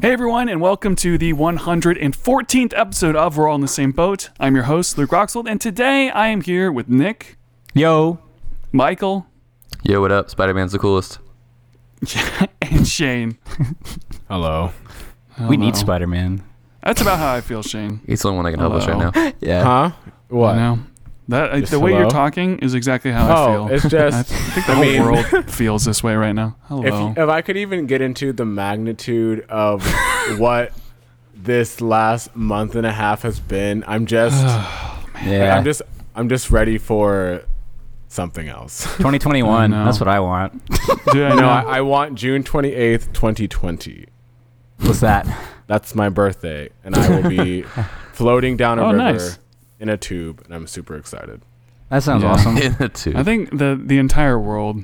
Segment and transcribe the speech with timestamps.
[0.00, 4.30] Hey everyone, and welcome to the 114th episode of We're All in the Same Boat.
[4.38, 7.36] I'm your host, Luke Roxold, and today I am here with Nick,
[7.74, 8.20] Yo.
[8.70, 9.26] Michael,
[9.82, 10.30] Yo, what up?
[10.30, 11.18] Spider Man's the coolest.
[12.62, 13.38] and Shane.
[14.28, 14.70] Hello.
[15.48, 16.44] we need Spider Man.
[16.84, 18.00] That's about how I feel, Shane.
[18.06, 19.32] He's the only one that can help us right now.
[19.40, 19.64] Yeah.
[19.64, 19.90] Huh?
[20.28, 20.54] What?
[20.54, 20.78] I know.
[21.28, 23.76] That Just the way you're talking is exactly how I Oh, feel.
[23.76, 26.56] it's I think the I whole mean- world feels this way right now.
[26.64, 27.12] if, Hello.
[27.16, 29.86] if I could even get into the magnitude of
[30.38, 30.72] what
[31.34, 35.56] this last month and a half has been, I'm just oh, Yeah.
[35.56, 35.82] I'm just
[36.14, 37.42] I'm just ready for
[38.08, 38.84] something else.
[38.96, 39.54] 2021.
[39.54, 39.84] I know.
[39.84, 40.64] That's what I want.
[41.12, 41.48] Dude, I no, know.
[41.48, 44.06] I, I want June 28th, 2020.
[44.80, 45.26] What's that?
[45.66, 47.62] That's my birthday, and I will be
[48.14, 49.38] floating down a Oh, river nice.
[49.80, 51.42] In a tube, and I'm super excited.
[51.90, 52.30] That sounds Yeah.
[52.32, 52.56] awesome.
[52.58, 53.14] In the two.
[53.16, 54.82] I think the the entire world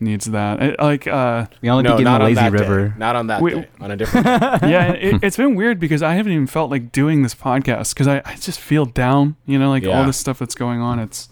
[0.00, 0.60] needs that.
[0.62, 2.88] It- like, uh, We only no, begin not the on lazy that river.
[2.88, 2.94] day.
[2.98, 3.68] Not on that Wait, day.
[3.80, 4.26] On a different.
[4.26, 4.32] day.
[4.70, 8.08] yeah, it, it's been weird because I haven't even felt like doing this podcast because
[8.08, 9.36] I, I just feel down.
[9.46, 10.98] You know, like all this stuff that's going on.
[10.98, 11.28] It's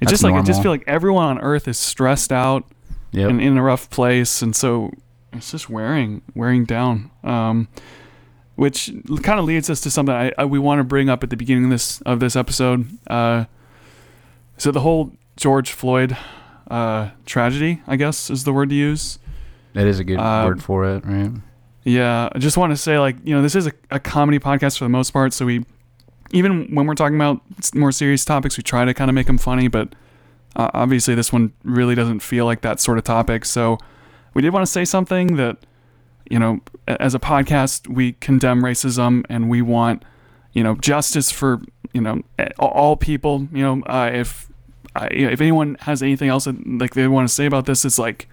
[0.00, 2.64] it's That's just like I just feel like everyone on Earth is stressed out
[3.12, 3.28] Yep.
[3.28, 4.92] and in a rough place, and so
[5.32, 7.10] it's just wearing wearing down.
[7.24, 7.66] Um,
[8.60, 11.30] which kind of leads us to something I, I we want to bring up at
[11.30, 12.86] the beginning of this of this episode.
[13.06, 13.44] Uh,
[14.58, 16.14] so the whole George Floyd
[16.70, 19.18] uh, tragedy, I guess, is the word to use.
[19.72, 21.32] that is a good Um, word for it, right?
[21.84, 24.76] Yeah, I just want to say, like, you know, this is a, a comedy podcast
[24.76, 25.32] for the most part.
[25.32, 25.64] So we,
[26.30, 27.40] even when we're talking about
[27.74, 29.68] more serious topics, we try to kind of make them funny.
[29.68, 29.94] But
[30.54, 33.46] uh, obviously, this one really doesn't feel like that sort of topic.
[33.46, 33.78] So
[34.34, 35.56] we did want to say something that,
[36.30, 40.04] you know, as a podcast, we condemn racism and we want,
[40.52, 41.60] you know, justice for,
[41.92, 42.22] you know,
[42.58, 43.48] all people.
[43.52, 44.50] You know, uh, if
[44.94, 47.98] uh, if anyone has anything else that, like they want to say about this, it's
[47.98, 48.28] like.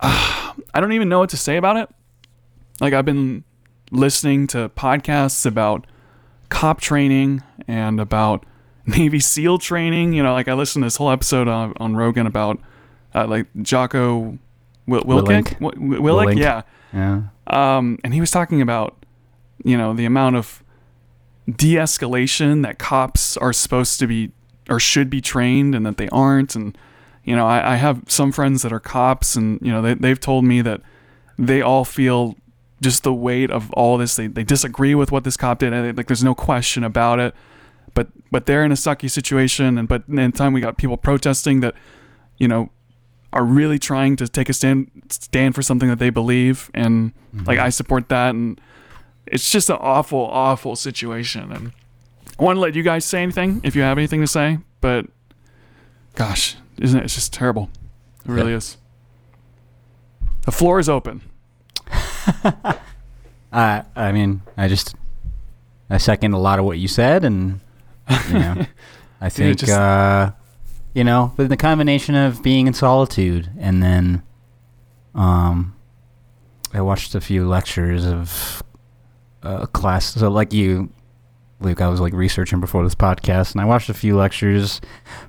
[0.00, 1.88] I don't even know what to say about it.
[2.80, 3.44] Like I've been
[3.90, 5.86] listening to podcasts about
[6.48, 8.44] cop training and about
[8.86, 10.12] Navy SEAL training.
[10.12, 12.60] You know, like I listened to this whole episode on, on Rogan about
[13.14, 14.38] uh, like Jocko
[14.86, 15.58] Will- Wilkink.
[15.58, 15.58] Willink.
[15.60, 16.00] Wi- Wi-
[16.34, 16.38] Willink.
[16.38, 16.62] yeah.
[16.92, 17.22] Yeah.
[17.48, 19.04] Um, and he was talking about,
[19.64, 20.62] you know, the amount of
[21.56, 24.32] de-escalation that cops are supposed to be
[24.68, 26.56] or should be trained, and that they aren't.
[26.56, 26.76] And
[27.24, 30.18] you know, I, I have some friends that are cops, and you know, they they've
[30.20, 30.80] told me that
[31.38, 32.34] they all feel
[32.82, 34.16] just the weight of all this.
[34.16, 37.20] They they disagree with what this cop did, and they- like there's no question about
[37.20, 37.34] it.
[37.94, 41.60] But but they're in a sucky situation, and but in time we got people protesting
[41.60, 41.74] that,
[42.38, 42.70] you know,
[43.32, 47.12] are really trying to take a stand stand for something that they believe and
[47.44, 48.60] like I support that and
[49.26, 51.52] it's just an awful awful situation.
[51.52, 51.72] And
[52.38, 55.06] I want to let you guys say anything if you have anything to say but
[56.14, 57.68] gosh isn't it it's just terrible.
[58.24, 58.76] It really is.
[60.44, 61.22] The floor is open.
[63.52, 64.94] I I mean, I just
[65.90, 67.60] I second a lot of what you said, and
[68.28, 68.66] you know,
[69.20, 70.32] I think just- uh,
[70.96, 74.22] you know, with the combination of being in solitude and then,
[75.14, 75.74] um,
[76.72, 78.62] I watched a few lectures of
[79.42, 80.14] uh, class.
[80.14, 80.88] So like you,
[81.60, 84.80] Luke, I was like researching before this podcast, and I watched a few lectures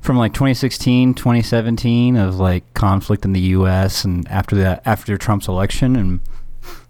[0.02, 4.04] from like 2016, 2017 of like conflict in the U.S.
[4.06, 6.20] and after that, after Trump's election, and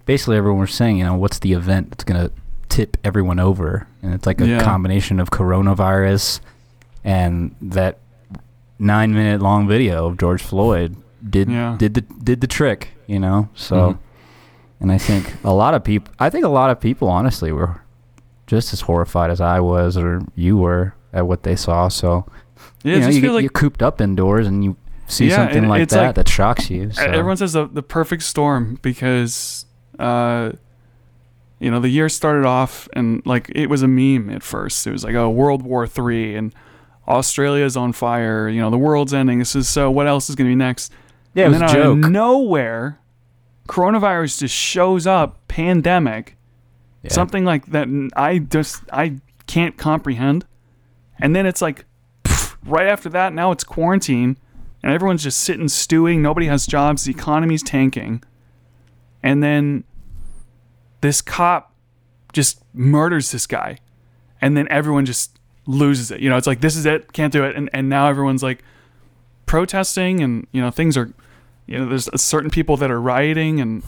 [0.05, 2.31] basically everyone was saying, you know, what's the event that's gonna
[2.69, 4.63] tip everyone over, and it's like a Yeah.
[4.63, 6.39] combination of coronavirus
[7.03, 7.99] and that
[8.79, 10.95] nine minute long video of George Floyd
[11.27, 11.75] did Yeah.
[11.77, 13.49] did the did the trick, you know.
[13.55, 13.97] So, Mhm.
[14.81, 17.81] and I think a lot of people, I think a lot of people, honestly, were
[18.45, 21.88] just as horrified as I was or you were at what they saw.
[21.89, 22.25] So,
[22.83, 24.75] yeah you know, you get, like you're cooped up indoors and you
[25.07, 26.91] see Yeah, something like that like- that shocks you.
[26.91, 27.01] So.
[27.03, 29.65] Everyone says the, the perfect storm because,
[29.99, 30.51] uh,
[31.59, 34.85] you know, the year started off and like it was a meme at first.
[34.85, 36.53] It was like, oh, World War Three and
[37.07, 38.50] Australia's on fire.
[38.50, 39.40] You know, the world's ending.
[39.40, 39.90] This is so.
[39.91, 40.91] What else is going to be next?
[41.34, 41.97] yeah, it and was then a joke.
[42.00, 43.00] out of nowhere,
[43.68, 45.47] coronavirus just shows up.
[45.47, 46.36] Pandemic,
[47.04, 47.12] Yeah.
[47.13, 47.88] something like that.
[48.15, 49.18] I just I
[49.48, 50.45] can't comprehend.
[51.19, 51.86] And then it's like,
[52.24, 54.38] pff, right after that, now it's quarantine,
[54.83, 56.21] and everyone's just sitting stewing.
[56.21, 57.06] Nobody has jobs.
[57.06, 58.24] The economy's tanking,
[59.24, 59.83] and then
[61.01, 61.74] this cop
[62.33, 63.77] just murders this guy,
[64.42, 65.37] and then everyone just
[65.67, 66.19] loses it.
[66.19, 68.63] You know, it's like this is it, can't do it, and and now everyone's like
[69.45, 71.11] protesting, and you know things are,
[71.67, 73.83] you know, there's certain people that are rioting, and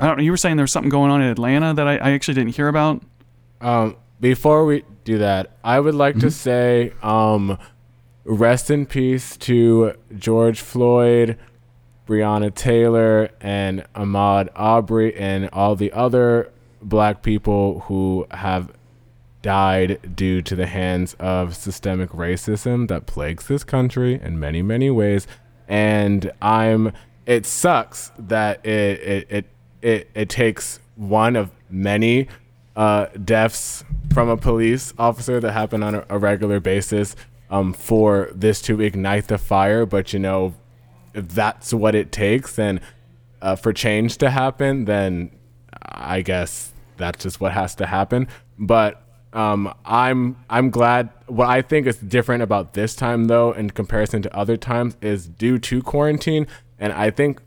[0.00, 0.22] I don't know.
[0.22, 2.68] You were saying there's something going on in Atlanta that I, I actually didn't hear
[2.68, 3.02] about.
[3.60, 7.58] Um, before we do that, I would like to say, um,
[8.24, 11.38] rest in peace to George Floyd,
[12.06, 18.72] Breonna Taylor and Ahmaud Arbery and all the other black people who have
[19.42, 24.90] died due to the hands of systemic racism that plagues this country in many, many
[24.90, 25.26] ways.
[25.68, 26.92] And I'm
[27.26, 29.44] it sucks that it it it
[29.82, 32.26] it, it takes one of many
[32.74, 37.14] uh, deaths from a police officer that happen on a, a regular basis
[37.50, 39.86] um, for this to ignite the fire.
[39.86, 40.54] But you know,
[41.14, 42.80] if that's what it takes, then
[43.42, 45.30] uh, for change to happen, then
[45.82, 48.26] I guess that's just what has to happen.
[48.58, 49.02] But
[49.38, 51.10] um, I'm I'm glad.
[51.28, 55.28] What I think is different about this time, though, in comparison to other times, is
[55.28, 57.40] due to quarantine, and I think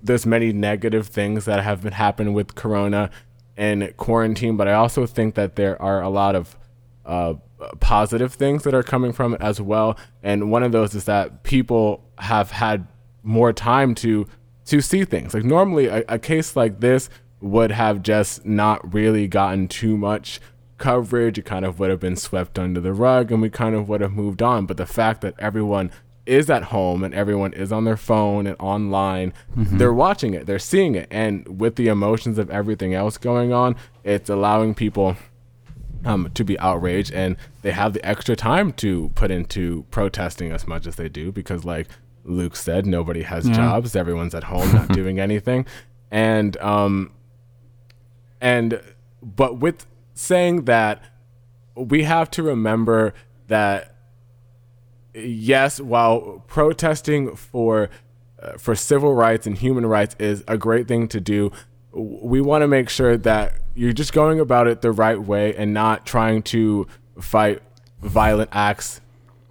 [0.00, 3.10] there's many negative things that have been happening with Corona
[3.56, 6.56] and quarantine, but I also think that there are a lot of
[7.04, 7.34] uh,
[7.80, 9.98] positive things that are coming from it as well.
[10.22, 12.86] And one of those is that people have had
[13.24, 14.28] more time to
[14.66, 15.34] to see things.
[15.34, 17.10] Like normally, a, a case like this
[17.40, 20.40] would have just not really gotten too much
[20.82, 21.38] coverage.
[21.38, 24.00] It kind of would have been swept under the rug, and we kind of would
[24.00, 24.66] have moved on.
[24.66, 25.92] But the fact that everyone
[26.26, 29.78] is at home and everyone is on their phone and online, mm-hmm.
[29.78, 31.06] they're watching it, they're seeing it.
[31.10, 35.16] And with the emotions of everything else going on, it's allowing people
[36.04, 40.66] um, to be outraged and they have the extra time to put into protesting as
[40.66, 41.88] much as they do because, like
[42.24, 43.54] Luke said, nobody has yeah.
[43.54, 45.64] jobs, everyone's at home not doing anything.
[46.10, 47.12] And, um,
[48.40, 48.80] and,
[49.22, 51.02] but with saying that,
[51.74, 53.14] we have to remember
[53.48, 53.96] that
[55.14, 57.88] yes, while protesting for
[58.40, 61.52] uh, for civil rights and human rights is a great thing to do,
[61.92, 65.72] we want to make sure that you're just going about it the right way and
[65.72, 66.86] not trying to
[67.20, 67.62] fight
[68.02, 69.00] violent acts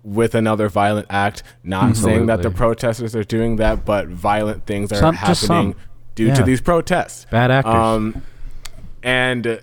[0.03, 1.43] with another violent act.
[1.63, 2.17] Not Absolutely.
[2.17, 5.75] saying that the protesters are doing that, but violent things are some, happening
[6.15, 6.35] due yeah.
[6.35, 7.25] to these protests.
[7.29, 7.73] Bad actors.
[7.73, 8.23] Um,
[9.03, 9.61] and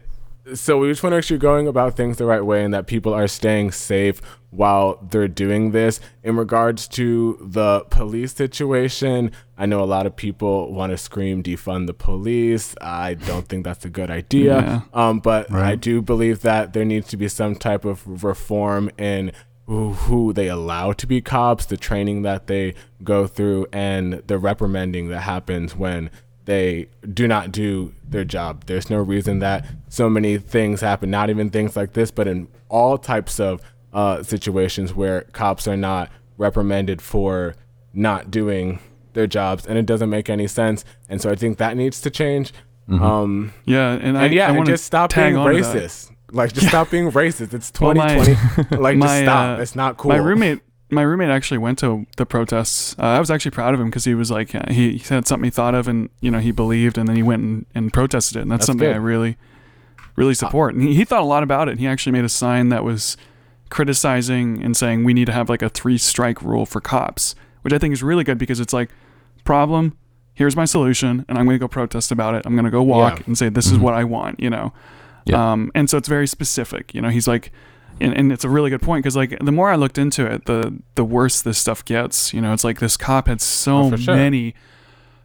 [0.54, 2.72] so we just want to make sure you're going about things the right way and
[2.74, 6.00] that people are staying safe while they're doing this.
[6.22, 11.42] In regards to the police situation, I know a lot of people want to scream
[11.42, 12.74] defund the police.
[12.80, 14.60] I don't think that's a good idea.
[14.60, 14.80] Yeah.
[14.92, 15.72] Um, but right.
[15.72, 19.32] I do believe that there needs to be some type of reform in
[19.66, 22.74] who, who they allow to be cops, the training that they
[23.04, 26.10] go through, and the reprimanding that happens when
[26.48, 28.64] they do not do their job.
[28.64, 32.48] There's no reason that so many things happen, not even things like this, but in
[32.70, 33.60] all types of
[33.92, 37.54] uh, situations where cops are not reprimanded for
[37.92, 38.78] not doing
[39.12, 40.86] their jobs, and it doesn't make any sense.
[41.06, 42.54] And so I think that needs to change.
[42.88, 43.04] Mm-hmm.
[43.04, 46.12] Um, yeah, and, I, and yeah, I and just stop being racist.
[46.32, 46.68] Like, just yeah.
[46.70, 47.52] stop being racist.
[47.52, 48.32] It's 2020.
[48.32, 49.58] Well, my, like, just stop.
[49.58, 50.12] Uh, it's not cool.
[50.12, 52.96] My roommate my roommate actually went to the protests.
[52.98, 55.26] Uh, I was actually proud of him because he was like uh, he, he had
[55.26, 57.92] something he thought of and you know he believed, and then he went and, and
[57.92, 58.94] protested it, and that's, that's something good.
[58.94, 59.36] I really,
[60.16, 60.74] really support.
[60.74, 61.78] And he, he thought a lot about it.
[61.78, 63.16] He actually made a sign that was
[63.70, 67.72] criticizing and saying we need to have like a three strike rule for cops, which
[67.72, 68.90] I think is really good because it's like
[69.44, 69.96] problem.
[70.34, 72.46] Here's my solution, and I'm going to go protest about it.
[72.46, 73.24] I'm going to go walk yeah.
[73.26, 73.76] and say this mm-hmm.
[73.76, 74.72] is what I want, you know.
[75.26, 75.52] Yeah.
[75.52, 76.94] Um, and so it's very specific.
[76.94, 77.50] You know, he's like,
[78.00, 80.46] and, and it's a really good point because like the more I looked into it,
[80.46, 82.32] the the worse this stuff gets.
[82.32, 84.14] You know, it's like this cop had so oh, sure.
[84.14, 84.54] many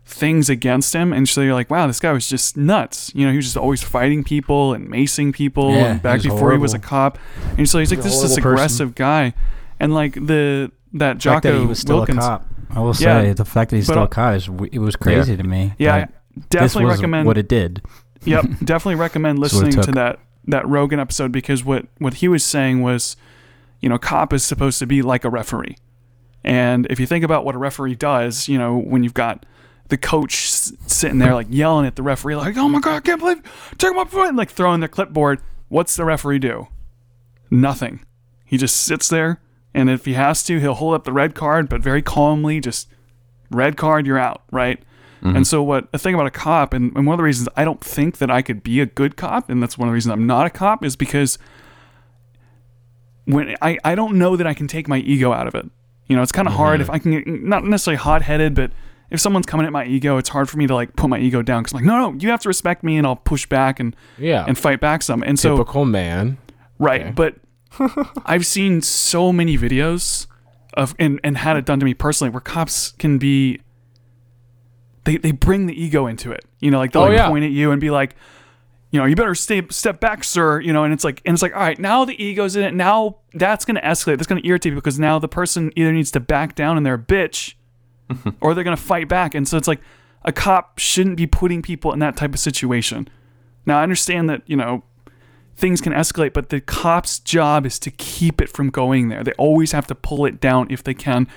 [0.05, 3.11] things against him, and so you're like, wow, this guy was just nuts.
[3.15, 6.27] You know, he was just always fighting people and macing people, yeah, and back he
[6.27, 6.59] before horrible.
[6.59, 7.17] he was a cop,
[7.57, 9.33] and so he's like, this is this aggressive guy,
[9.79, 12.45] and like the that Jocko that he was still Wilkins, a cop.
[12.71, 15.31] I will say yeah, the fact that he's still a cop is it was crazy
[15.31, 15.37] yeah.
[15.37, 15.73] to me.
[15.77, 16.07] Yeah,
[16.49, 17.81] definitely recommend what it did.
[18.25, 22.81] Yep, definitely recommend listening to that that Rogan episode because what what he was saying
[22.81, 23.15] was,
[23.79, 25.77] you know, cop is supposed to be like a referee,
[26.43, 29.45] and if you think about what a referee does, you know, when you've got
[29.89, 33.19] the coach sitting there like yelling at the referee like, "Oh my god, I can't
[33.19, 33.41] believe
[33.77, 35.41] take my foot," like throwing their clipboard.
[35.69, 36.67] What's the referee do?
[37.49, 38.05] Nothing.
[38.45, 39.41] He just sits there,
[39.73, 42.89] and if he has to, he'll hold up the red card, but very calmly, just
[43.49, 44.81] red card, you're out, right?
[45.23, 45.37] Mm-hmm.
[45.37, 47.63] And so, what a thing about a cop, and, and one of the reasons I
[47.63, 50.11] don't think that I could be a good cop, and that's one of the reasons
[50.11, 51.37] I'm not a cop, is because
[53.25, 55.65] when I, I don't know that I can take my ego out of it.
[56.07, 56.61] You know, it's kind of mm-hmm.
[56.61, 58.71] hard if I can get, not necessarily hot headed, but
[59.09, 61.41] if someone's coming at my ego, it's hard for me to like put my ego
[61.41, 63.79] down because I'm like, no, no, you have to respect me, and I'll push back
[63.79, 65.23] and yeah, and fight back some.
[65.23, 66.37] And typical so typical man,
[66.79, 67.01] right?
[67.01, 67.11] Okay.
[67.11, 67.35] But
[68.25, 70.27] I've seen so many videos
[70.73, 73.61] of and and had it done to me personally where cops can be
[75.05, 76.45] they, they bring the ego into it.
[76.59, 77.29] You know, like they'll oh, like yeah.
[77.29, 78.15] point at you and be like,
[78.91, 80.59] you know, you better stay step back, sir.
[80.59, 82.73] You know, and it's like and it's like, all right, now the ego's in it.
[82.73, 84.17] Now that's gonna escalate.
[84.17, 86.93] That's gonna irritate people because now the person either needs to back down and they're
[86.93, 87.55] a bitch,
[88.41, 89.35] or they're going to fight back.
[89.35, 89.81] And so it's like
[90.23, 93.07] a cop shouldn't be putting people in that type of situation.
[93.65, 94.83] Now, I understand that, you know,
[95.55, 99.23] things can escalate, but the cop's job is to keep it from going there.
[99.23, 101.27] They always have to pull it down if they can.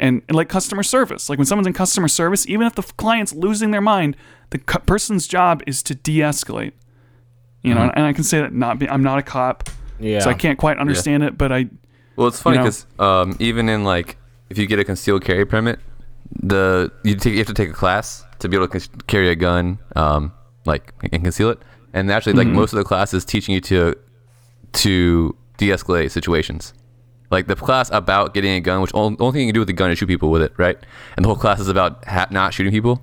[0.00, 3.32] And, and like customer service, like when someone's in customer service, even if the client's
[3.34, 4.16] losing their mind,
[4.50, 6.72] the cu- person's job is to de escalate.
[7.62, 10.20] You know, and I can say that not be, I'm not a cop, Yeah.
[10.20, 11.66] so I can't quite understand it, but I,
[12.14, 12.62] Well, it's funny know?
[12.62, 14.16] because um, even in like
[14.48, 15.80] if you get a concealed carry permit,
[16.40, 19.28] the you take you have to take a class to be able to cons- carry
[19.30, 20.32] a gun, um,
[20.64, 21.58] like and conceal it.
[21.92, 23.96] And actually, like most of the class is teaching you to
[24.74, 26.72] to de-escalate situations.
[27.30, 29.66] Like the class about getting a gun, which only, only thing you can do with
[29.68, 30.78] the gun is shoot people with it, right?
[31.16, 33.02] And the whole class is about ha- not shooting people.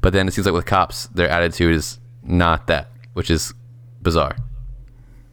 [0.00, 3.52] But then it seems like with cops, their attitude is not that, which is
[4.02, 4.36] bizarre.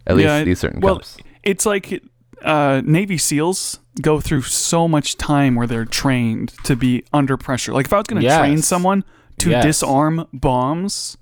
[0.08, 1.18] At least these certain well, cops.
[1.44, 2.02] it's like
[2.42, 7.74] uh, Navy SEALs go through so much time where they're trained to be under pressure.
[7.74, 8.40] Like if I was going to Yes.
[8.40, 9.04] train someone
[9.40, 9.64] to Yes.
[9.66, 11.18] disarm bombs,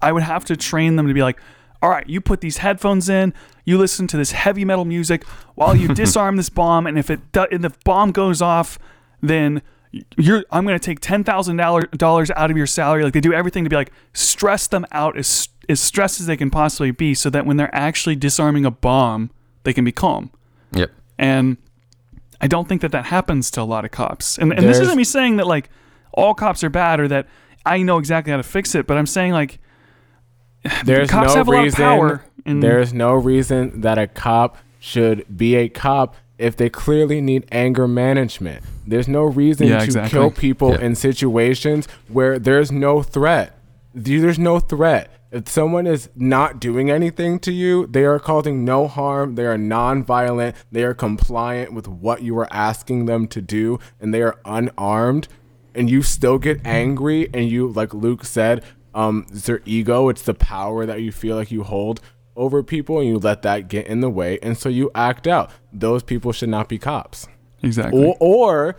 [0.00, 1.40] I would have to train them to be like,
[1.84, 3.34] all right, you put these headphones in,
[3.66, 5.22] you listen to this heavy metal music
[5.54, 8.78] while you disarm this bomb, and if it do- and the bomb goes off,
[9.20, 9.60] then
[10.16, 13.04] you're I'm going to take ten thousand dollars out of your salary.
[13.04, 16.38] Like they do everything to be like stress them out as as stressed as they
[16.38, 19.30] can possibly be, so that when they're actually disarming a bomb,
[19.64, 20.30] they can be calm.
[20.72, 20.90] Yep.
[21.18, 21.58] And
[22.40, 24.38] I don't think that that happens to a lot of cops.
[24.38, 25.68] And, and this isn't me saying that like
[26.14, 27.28] all cops are bad or that
[27.66, 29.58] I know exactly how to fix it, but I'm saying like
[30.84, 32.20] There's cops no have a lot of reason.
[32.46, 37.46] and- there's no reason that a cop should be a cop if they clearly need
[37.52, 38.62] anger management.
[38.86, 40.10] There's no reason Yeah, to exactly.
[40.10, 40.80] kill people Yeah.
[40.80, 43.56] in situations where there's no threat.
[43.94, 45.10] There's no threat.
[45.30, 49.34] If someone is not doing anything to you, they are causing no harm.
[49.36, 50.54] They are non-violent.
[50.70, 55.28] They are compliant with what you are asking them to do, and they are unarmed.
[55.74, 58.62] And you still get angry, and you, like Luke said,
[58.94, 60.08] um, it's their ego.
[60.08, 62.00] It's the power that you feel like you hold
[62.36, 65.50] over people, and you let that get in the way, and so you act out.
[65.72, 67.28] Those people should not be cops
[67.64, 68.04] exactly.
[68.04, 68.76] or, or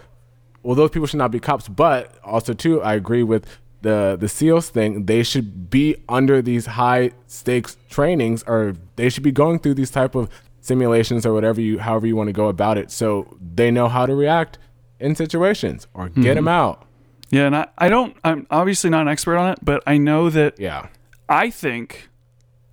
[0.64, 3.46] well those people should not be cops but also too i agree with
[3.82, 9.24] the the seals thing they should be under these high stakes trainings or they should
[9.24, 10.30] be going through these type of
[10.62, 14.06] simulations or whatever you however you want to go about it so they know how
[14.06, 14.58] to react
[15.00, 16.88] in situations or get them out
[17.30, 20.30] yeah, and I, I don't I'm obviously not an expert on it, but I know
[20.30, 20.88] that yeah
[21.28, 22.10] I think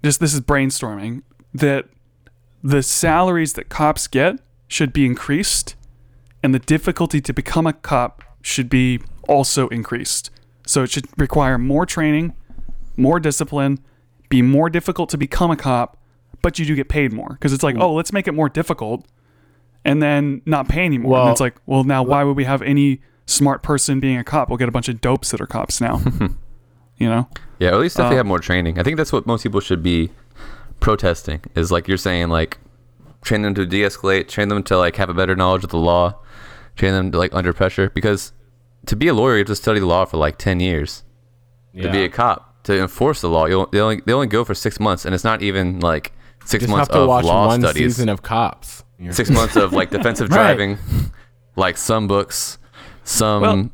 [0.04, 1.22] just this is brainstorming
[1.54, 1.86] that
[2.62, 5.74] the salaries that cops get should be increased
[6.42, 10.30] and the difficulty to become a cop should be also increased.
[10.66, 12.34] So it should require more training,
[12.96, 13.78] more discipline,
[14.28, 15.98] be more difficult to become a cop,
[16.40, 19.06] but you do get paid more because it's like, oh, let's make it more difficult
[19.84, 21.12] and then not pay anymore.
[21.22, 23.00] and it's like, well, now why would we have any
[23.32, 24.48] smart person being a cop?
[24.48, 26.00] We'll get a bunch of dopes that are cops now.
[26.98, 27.28] you know?
[27.58, 28.78] Yeah, or at least if Uh, they have more training.
[28.78, 30.10] I think that's what most people should be
[30.80, 31.40] protesting.
[31.54, 32.58] Is like you're saying, like
[33.22, 36.18] train them to de-escalate, train them to like have a better knowledge of the law,
[36.76, 37.90] train them to like under pressure.
[37.90, 38.32] Because
[38.86, 41.04] to be a lawyer, you have to study the law for like ten years.
[41.80, 44.54] To be a cop, to enforce the law, you'll, they only they only go for
[44.54, 46.12] six months, and it's not even like
[46.44, 47.94] six just months have to of watch law one studies.
[47.96, 50.36] season of cops You're- six months of like defensive Right.
[50.54, 50.76] driving,
[51.56, 52.58] like some books,
[53.04, 53.70] some Well-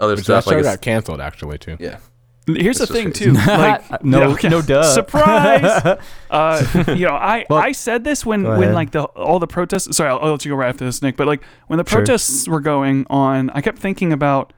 [0.00, 0.46] other which that stuff.
[0.46, 1.98] Like show it's- got canceled actually too yeah.
[2.46, 3.26] Here's the thing crazy.
[3.26, 3.32] too.
[3.46, 4.48] Like No- okay.
[4.48, 4.82] no duh.
[4.82, 5.98] Surprise.
[6.30, 9.94] uh, you know, I Well, I said this when when like the all the protests.
[9.96, 11.16] Sorry, I'll, I'll let you go right after this, Nick.
[11.18, 11.98] But like when the Sure.
[11.98, 14.54] protests were going on, I kept thinking about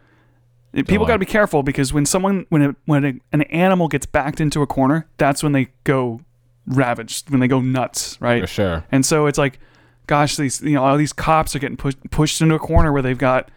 [0.73, 1.07] people on.
[1.09, 4.41] got to be careful because when someone when a, when a, an animal gets backed
[4.41, 6.21] into a corner, that's when they go
[6.69, 8.43] ravaged, when they go nuts, right?
[8.43, 9.59] for sure And so it's like,
[10.07, 13.03] gosh, these you know all these cops are getting pushed pushed into a corner where
[13.03, 13.51] they've got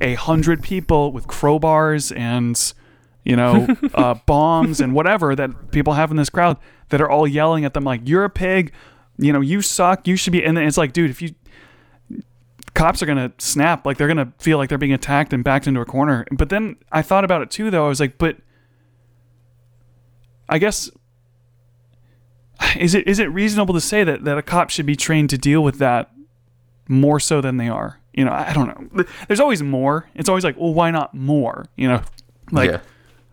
[0.00, 2.72] a hundred people with crowbars and
[3.24, 6.56] you know uh, bombs and whatever that people have in this crowd
[6.88, 8.72] that are all yelling at them like you're a pig,
[9.18, 10.44] you know you suck, you should be.
[10.44, 11.34] And then it's like, dude, if you
[12.74, 15.80] cops are gonna snap, like they're gonna feel like they're being attacked and backed into
[15.80, 16.26] a corner.
[16.30, 17.84] But then I thought about it too, though.
[17.84, 18.36] I was like, but
[20.48, 20.90] I guess
[22.76, 25.38] is it is it reasonable to say that, that a cop should be trained to
[25.38, 26.10] deal with that
[26.88, 28.00] more so than they are?
[28.14, 29.04] You know, I I don't know.
[29.26, 30.08] There's always more.
[30.14, 31.66] It's always like, well, why not more?
[31.76, 32.02] You know,
[32.50, 32.80] like, yeah.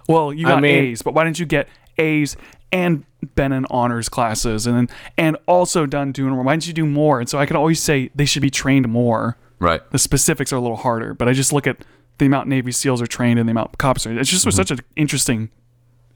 [0.07, 1.67] well, you I got mean- A's, but why didn't you get
[1.98, 2.38] A's
[2.71, 3.03] and
[3.36, 6.43] been in honors classes and then and also done doing more?
[6.43, 7.19] Why didn't you do more?
[7.19, 9.38] And so I could always say they should be trained more.
[9.59, 9.81] Right.
[9.91, 11.77] The specifics are a little harder, but I just look at
[12.17, 14.17] the amount Navy SEALs are trained and the amount cops are.
[14.17, 15.50] It's just was such an interesting.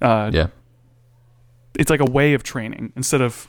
[0.01, 0.48] Uh, Yeah.
[1.77, 3.48] it's like a way of training instead of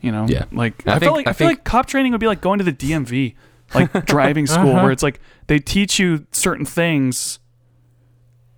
[0.00, 0.44] you know Yeah.
[0.52, 2.26] like I I, feel think- like I, I feel think- like cop training would be
[2.26, 3.34] like going to the DMV
[3.74, 4.82] like driving school Uh-huh.
[4.82, 7.38] where it's like they teach you certain things,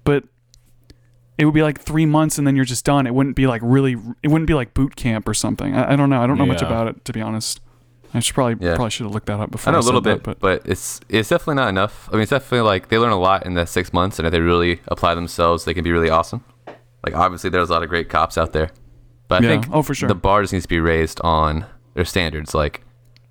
[0.04, 0.24] but
[1.38, 3.06] it would be like three months and then you're just done.
[3.06, 3.96] It wouldn't be like really.
[4.22, 5.74] It wouldn't be like boot camp or something.
[5.74, 6.22] I, I don't know.
[6.22, 7.60] I don't know much about it to be honest.
[8.14, 8.74] I should probably Yeah.
[8.74, 9.70] probably should have looked that up before.
[9.70, 12.08] I know a said little that, bit, but, it's it's definitely not enough.
[12.10, 14.32] I mean, it's definitely like they learn a lot in the six months, and if
[14.32, 16.44] they really apply themselves, they can be really awesome.
[17.06, 18.70] Like obviously, there's a lot of great cops out there,
[19.28, 19.60] but I Yeah.
[19.62, 20.08] think Oh, for sure.
[20.08, 21.64] the bar just needs to be raised on
[21.94, 22.54] their standards.
[22.54, 22.82] Like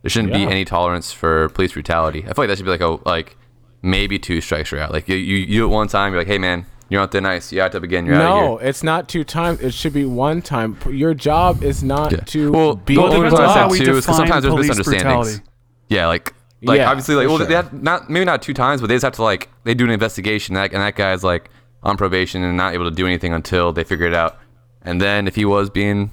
[0.01, 0.45] there shouldn't Yeah.
[0.45, 2.19] be any tolerance for police brutality.
[2.21, 3.37] I feel like that should be like a like
[3.81, 4.91] maybe two strikes you're out.
[4.91, 7.51] Like you you, you at one time you're like, hey man, you're not that nice.
[7.51, 8.69] You act up again, you're out No, of here.
[8.69, 9.59] it's not two times.
[9.61, 10.77] It should be one time.
[10.89, 12.19] Your job is not Yeah.
[12.19, 14.43] to Well, be the Well, it only reason I said two is 'cause define sometimes
[14.43, 15.05] there's misunderstandings.
[15.05, 15.43] brutality.
[15.89, 18.81] Yeah, like like Yeah, obviously like for well they have not maybe not two times,
[18.81, 21.49] but they just have to like they do an investigation that, and that guy's like
[21.83, 24.37] on probation and not able to do anything until they figure it out.
[24.83, 26.11] And then if he was being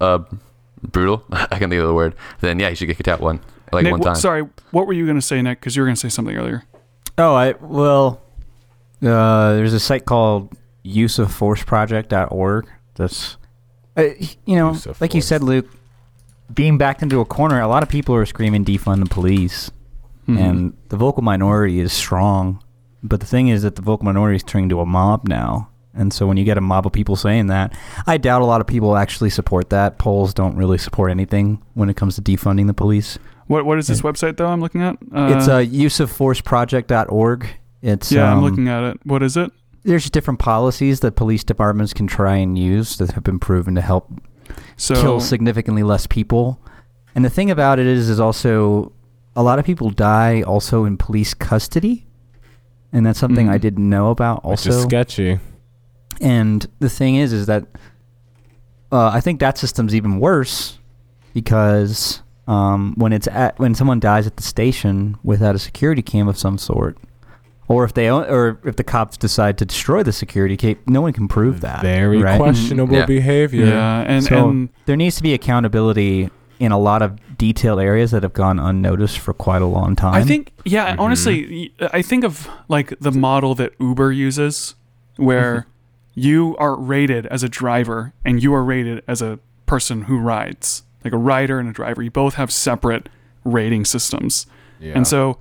[0.00, 0.20] uh
[0.82, 3.40] brutal, I can think of the word, then yeah, he should get kicked out one
[3.72, 4.14] like Nick, one wh- time.
[4.16, 5.60] sorry, what were you going to say, Nick?
[5.60, 6.64] Because you were going to say something earlier.
[7.18, 8.20] Oh, I well,
[9.02, 12.68] uh, there's a site called useofforceproject.org.
[12.94, 13.36] That's,
[13.96, 14.04] uh,
[14.44, 15.66] you know, Use of like you said, Luke,
[16.52, 17.60] being backed into a corner.
[17.60, 19.70] A lot of people are screaming defund the police,
[20.28, 20.38] Mhm.
[20.38, 22.62] and the vocal minority is strong.
[23.02, 25.68] But the thing is that the vocal minority is turning to a mob now.
[25.94, 27.74] And so when you get a mob of people saying that,
[28.06, 29.98] I doubt a lot of people actually support that.
[29.98, 33.18] Polls don't really support anything when it comes to defunding the police.
[33.46, 34.46] what what is this website though?
[34.46, 34.94] I'm looking at.
[35.14, 37.46] Uh, it's uh, useofforceproject.org.
[37.82, 39.00] It's yeah, I'm um, looking at it.
[39.04, 39.50] What is it?
[39.84, 43.80] there's different policies that police departments can try and use that have been proven to
[43.80, 44.08] help
[44.76, 46.60] So kill significantly less people.
[47.16, 48.92] And the thing about it is, is also
[49.34, 52.06] a lot of people die also in police custody,
[52.92, 53.60] and that's something I Mhm.
[53.60, 54.44] didn't know about.
[54.44, 55.40] which Also, is sketchy.
[56.22, 57.66] And the thing is, is that
[58.90, 60.78] uh, I think that system's even worse
[61.34, 66.28] because um, when it's at when someone dies at the station without a security cam
[66.28, 66.96] of some sort,
[67.68, 71.00] or if they own, or if the cops decide to destroy the security cam, no
[71.00, 71.82] one can prove that.
[71.82, 72.38] Very right?
[72.38, 73.06] questionable Yeah.
[73.06, 73.66] behavior.
[73.66, 76.30] yeah, and so and there needs to be accountability
[76.60, 80.14] in a lot of detailed areas that have gone unnoticed for quite a long time.
[80.14, 81.00] I think, yeah, Mhm.
[81.00, 84.76] honestly, I think of like the model that Uber uses,
[85.16, 85.66] where
[86.14, 90.82] you are rated as a driver and you are rated as a person who rides,
[91.04, 92.02] like a rider and a driver.
[92.02, 93.08] You both have separate
[93.44, 94.46] rating systems.
[94.80, 94.92] Yeah.
[94.94, 95.38] And so,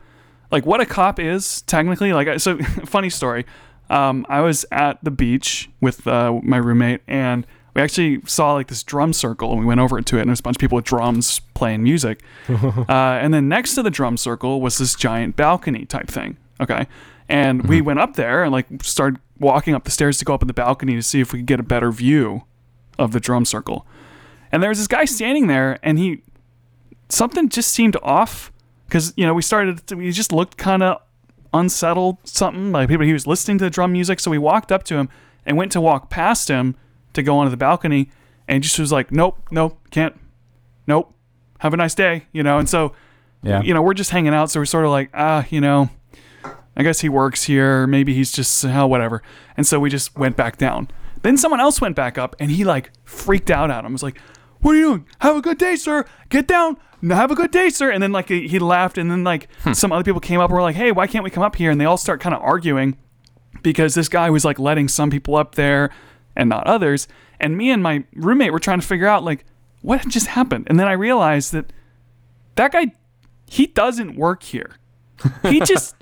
[0.52, 3.46] like, what a cop is technically, like, so funny story.
[3.90, 8.68] Um, I was at the beach with uh, my roommate, and we actually saw like
[8.68, 10.78] this drum circle, and we went over to it, and there's a bunch of people
[10.78, 12.22] with drums playing music.
[12.50, 16.38] uh, and then next to the drum circle was this giant balcony type thing.
[16.62, 16.88] Okay,
[17.32, 20.42] and we went up there and like started walking up the stairs to go up
[20.44, 22.44] in the balcony to see if we could get a better view
[23.00, 23.88] of the drum circle.
[24.52, 26.24] And there was this guy standing there, and he
[27.08, 28.52] something just seemed off.
[28.86, 31.02] Because you know we started to, we just looked kind of
[31.54, 34.20] unsettled something like people he was listening to the drum music.
[34.20, 35.08] So we walked up to him
[35.46, 36.76] and went to walk past him
[37.14, 38.10] to go onto the balcony
[38.48, 40.18] and just was like nope nope can't
[40.88, 41.14] nope
[41.60, 42.58] have a nice day you know?
[42.58, 42.94] And so
[43.42, 43.62] yeah.
[43.62, 44.52] you know we're just hanging out.
[44.52, 45.90] So we're sort of like ah you know
[46.76, 49.22] i guess he works here maybe he's just oh, whatever.
[49.58, 50.90] And so we just went back down.
[51.22, 53.92] Then someone else went back up and he like freaked out at him.
[53.92, 54.20] Was like
[54.62, 55.06] what are you doing?
[55.20, 56.06] Have a good day sir.
[56.30, 56.78] Get down.
[57.02, 57.92] "No, have a good day sir.
[57.92, 59.74] And then like he he laughed and then like hmm.
[59.74, 61.72] some other people came up and were like hey why can't we come up here?
[61.72, 62.98] And they all start kind of arguing
[63.62, 65.92] because this guy was like letting some people up there
[66.36, 67.08] and not others.
[67.40, 69.46] And me and my roommate were trying to figure out like
[69.82, 70.68] what just happened.
[70.68, 71.74] And then I realized that
[72.56, 72.94] that guy
[73.48, 74.78] he doesn't work here.
[75.44, 75.96] He just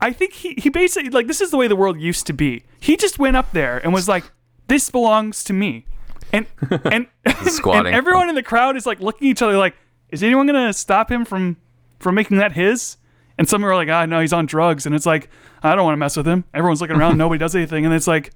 [0.00, 2.64] I think he he basically like this is the way the world used to be.
[2.80, 4.24] He just went up there and was like
[4.68, 5.86] this belongs to me.
[6.32, 6.46] And
[6.84, 9.74] and, and everyone in the crowd is like looking at each other like
[10.10, 11.56] is anyone going to stop him from
[11.98, 12.96] from making that his?
[13.36, 14.84] And some are like, ah, no, he's on drugs.
[14.84, 15.30] And it's like,
[15.62, 16.42] I don't want to mess with him.
[16.52, 17.84] Everyone's looking around, nobody does anything.
[17.84, 18.32] And it's like,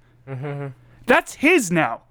[1.07, 2.03] that's his now.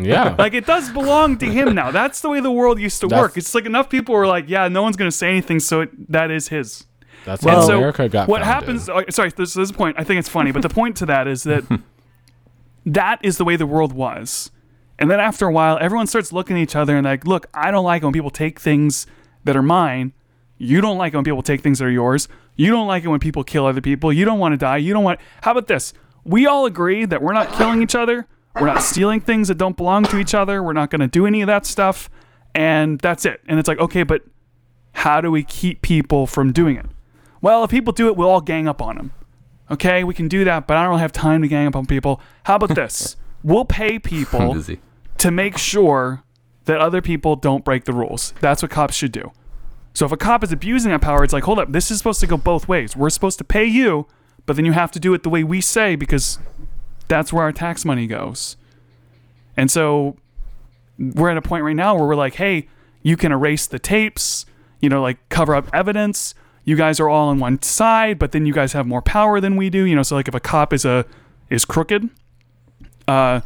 [0.00, 0.36] yeah.
[0.38, 1.90] Like, it does belong to him now.
[1.90, 3.36] That's the way the world used to That's- work.
[3.36, 6.12] It's like enough people were like, yeah, no one's going to say anything, so it,
[6.12, 6.86] that is his.
[7.24, 8.54] That's Well- how so America got what founded.
[8.54, 8.88] happens?
[8.88, 9.96] oh, sorry, this, this is a point.
[9.98, 11.64] I think it's funny, but the point to that is that
[12.86, 14.50] that is the way the world was.
[14.98, 17.70] And then after a while, everyone starts looking at each other and like, look, I
[17.70, 19.06] don't like it when people take things
[19.44, 20.12] that are mine.
[20.56, 22.26] You don't like it when people take things that are yours.
[22.56, 24.12] You don't like it when people kill other people.
[24.12, 24.78] You don't want to die.
[24.78, 25.20] You don't want.
[25.42, 25.92] How about this?
[26.24, 28.26] We all agree that we're not killing each other.
[28.56, 30.62] We're not stealing things that don't belong to each other.
[30.64, 32.10] We're not going to do any of that stuff.
[32.56, 33.40] And that's it.
[33.46, 34.22] And it's like, okay, but
[34.94, 36.86] how do we keep people from doing it?
[37.40, 39.12] Well, if people do it, we'll all gang up on them.
[39.70, 41.86] Okay, we can do that, but I don't really have time to gang up on
[41.86, 42.20] people.
[42.44, 43.16] How about this?
[43.44, 44.60] We'll pay people
[45.18, 46.24] to make sure
[46.64, 48.34] that other people don't break the rules.
[48.40, 49.30] That's what cops should do.
[49.94, 52.18] So if a cop is abusing that power, it's like, hold up, this is supposed
[52.20, 52.96] to go both ways.
[52.96, 54.08] We're supposed to pay you,
[54.44, 56.40] but then you have to do it the way we say because
[57.06, 58.56] that's where our tax money goes.
[59.56, 60.16] And so
[60.98, 62.68] we're at a point right now where we're like, hey,
[63.02, 64.46] you can erase the tapes,
[64.80, 66.34] you know, like cover up evidence.
[66.68, 69.56] You guys are all on one side, but then you guys have more power than
[69.56, 69.84] we do.
[69.84, 71.06] You know, so like if a cop is a
[71.48, 72.10] is crooked,
[73.08, 73.40] uh,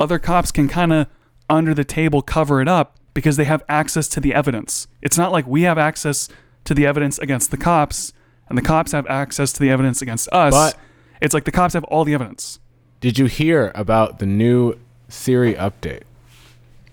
[0.00, 1.06] other cops can kind of
[1.48, 4.88] under the table cover it up because they have access to the evidence.
[5.02, 6.28] It's not like we have access
[6.64, 8.12] to the evidence against the cops
[8.48, 10.52] and the cops have access to the evidence against us.
[10.52, 10.76] But-
[11.20, 12.58] it's like the cops have all the evidence.
[13.00, 14.74] Did you hear about the new
[15.08, 16.02] Siri update?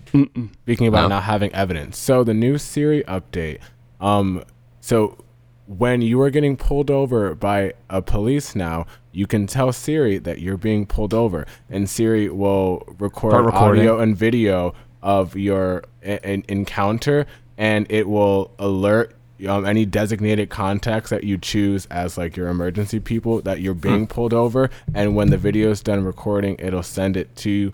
[0.06, 1.08] Speaking about No.
[1.08, 1.98] not having evidence.
[1.98, 3.58] So the new Siri update.
[4.00, 4.44] Um,
[4.80, 5.18] so
[5.78, 10.40] when you are getting pulled over by a police now, you can tell Siri that
[10.40, 17.26] you're being pulled over, and Siri will record audio and video of your en- encounter,
[17.56, 19.14] and it will alert
[19.48, 24.06] um, any designated contacts that you choose as like your emergency people that you're being
[24.06, 24.70] pulled over.
[24.94, 27.72] And when the video is done recording, it'll send it to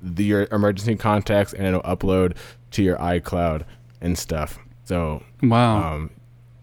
[0.00, 2.36] the, your emergency contacts, and it'll upload
[2.72, 3.64] to your iCloud
[4.00, 4.58] and stuff.
[4.84, 5.94] So, Wow.
[5.94, 6.10] um,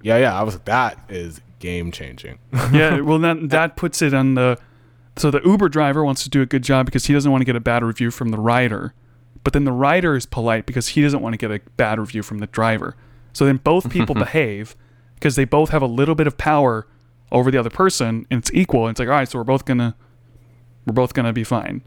[0.01, 2.39] yeah, yeah, I was that is game changing.
[2.71, 4.57] yeah, well then that puts it on the
[5.17, 7.45] so the Uber driver wants to do a good job because he doesn't want to
[7.45, 8.93] get a bad review from the rider.
[9.43, 12.23] But then the rider is polite because he doesn't want to get a bad review
[12.23, 12.95] from the driver.
[13.33, 14.75] So then both people behave
[15.15, 16.88] because they both have a little bit of power
[17.31, 18.85] over the other person and it's equal.
[18.85, 19.95] And it's like, all right, so we're both gonna
[20.85, 21.81] we're both gonna be fine.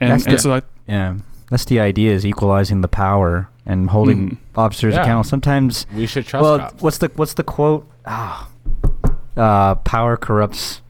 [0.00, 1.18] And, That's and the- so I, Yeah,
[1.50, 4.36] that's the idea: is equalizing the power and holding Mhm.
[4.56, 5.02] officers Yeah.
[5.02, 5.24] accountable.
[5.24, 6.82] Sometimes, we should trust well, cops.
[6.82, 7.86] what's the what's the quote?
[8.06, 8.48] Ah,
[9.36, 10.80] uh, power corrupts.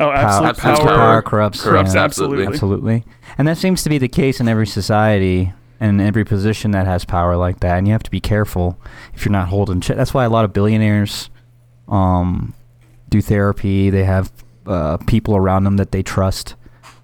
[0.00, 1.62] oh absolute absolute power, power corrupts.
[1.62, 2.02] corrupts yeah.
[2.02, 2.46] absolutely.
[2.46, 3.04] Absolutely.
[3.38, 6.86] And that seems to be the case in every society and in every position that
[6.86, 7.78] has power like that.
[7.78, 8.78] And you have to be careful
[9.14, 9.96] if you're not holding check.
[9.96, 11.30] That's why a lot of billionaires
[11.88, 12.54] um,
[13.10, 13.90] do therapy.
[13.90, 14.32] They have
[14.66, 16.54] uh, people around them that they trust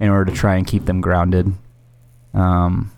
[0.00, 1.52] in order to try and keep them grounded.
[2.34, 2.90] Um,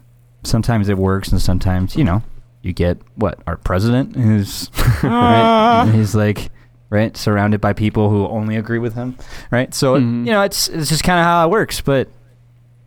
[0.42, 2.22] sometimes it works, and sometimes, you know,
[2.62, 4.70] you get what our president is.
[5.03, 5.90] right.
[5.94, 6.50] He's like
[6.90, 9.16] right surrounded by people who only agree with him,
[9.50, 9.72] right?
[9.74, 10.26] So Mhm.
[10.26, 11.81] you know, it's it's just kind of how it works.
[11.81, 12.09] But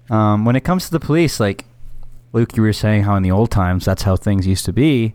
[0.10, 1.66] um, when it comes to the police, like
[2.34, 5.14] Luke, you were saying how in the old times that's how things used to be.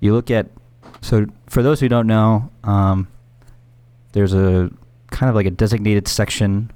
[0.00, 0.46] You look at
[1.00, 3.08] so for those who don't know, um,
[4.12, 4.70] there's a
[5.10, 6.70] kind of like a designated section,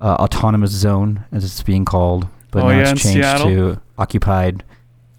[0.00, 4.64] uh, autonomous zone as it's being called, but Oh, now yeah, it's changed to occupied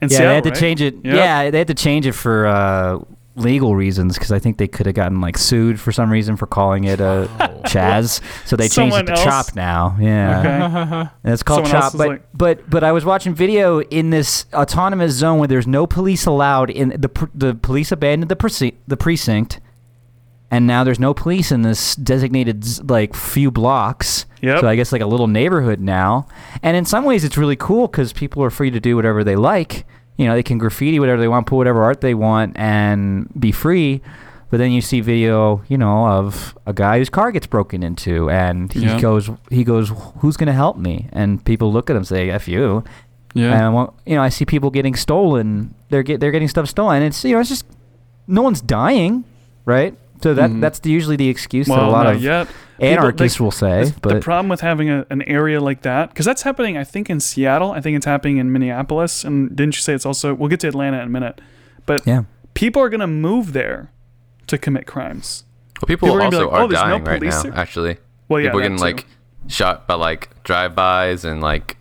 [0.01, 0.59] In yeah, Seattle, they had to right?
[0.59, 0.95] change it.
[0.95, 1.03] Yep.
[1.15, 2.99] Yeah, they had to change it for uh,
[3.35, 6.47] legal reasons because I think they could have gotten like sued for some reason for
[6.47, 7.29] calling it a
[7.65, 8.21] Chaz.
[8.45, 9.23] So they changed Someone it to else?
[9.23, 9.97] Chop now.
[9.99, 11.09] Yeah, Okay.
[11.23, 11.93] and it's called Someone Chop.
[11.97, 15.85] But like- but but I was watching video in this autonomous zone where there's no
[15.87, 16.69] police allowed.
[16.69, 19.59] In the pr- the police abandoned the precinct, the precinct,
[20.51, 24.25] and now there's no police in this designated like few blocks.
[24.41, 24.61] Yep.
[24.61, 26.27] So I guess like a little neighborhood now.
[26.63, 29.35] And in some ways, it's really cool because people are free to do whatever they
[29.35, 29.85] like.
[30.17, 33.51] You know, they can graffiti whatever they want, put whatever art they want, and be
[33.51, 34.01] free.
[34.49, 38.29] But then you see video, you know, of a guy whose car gets broken into,
[38.31, 38.99] and he Yeah.
[38.99, 42.47] goes, he goes, "Who's gonna help me?" And people look at him, and say, "F
[42.47, 42.83] you."
[43.35, 43.53] yeah.
[43.53, 45.75] And I you know, I see people getting stolen.
[45.89, 47.03] They're get they're getting stuff stolen.
[47.03, 47.65] It's you know, it's just
[48.27, 49.23] no one's dying,
[49.65, 49.93] right?
[50.21, 50.61] So that Mhm.
[50.61, 52.47] that's the, usually the excuse that a lot of yet.
[52.47, 53.85] People- anarchists will say.
[53.85, 56.83] the, but the problem with having a, an area like that, because that's happening, I
[56.83, 57.71] think, in Seattle.
[57.71, 59.23] I think it's happening in Minneapolis.
[59.25, 61.41] And didn't you say it's also, we'll get to Atlanta in a minute.
[61.85, 63.91] But yeah, people are going to move there
[64.47, 65.43] to commit crimes.
[65.81, 67.41] Well, people, People are gonna also like, are "Oh, there's no dying right now.
[67.43, 68.47] here?" Actually, Well, yeah.
[68.47, 68.83] people are getting too.
[68.83, 69.05] like
[69.47, 71.77] shot by like drive-bys and like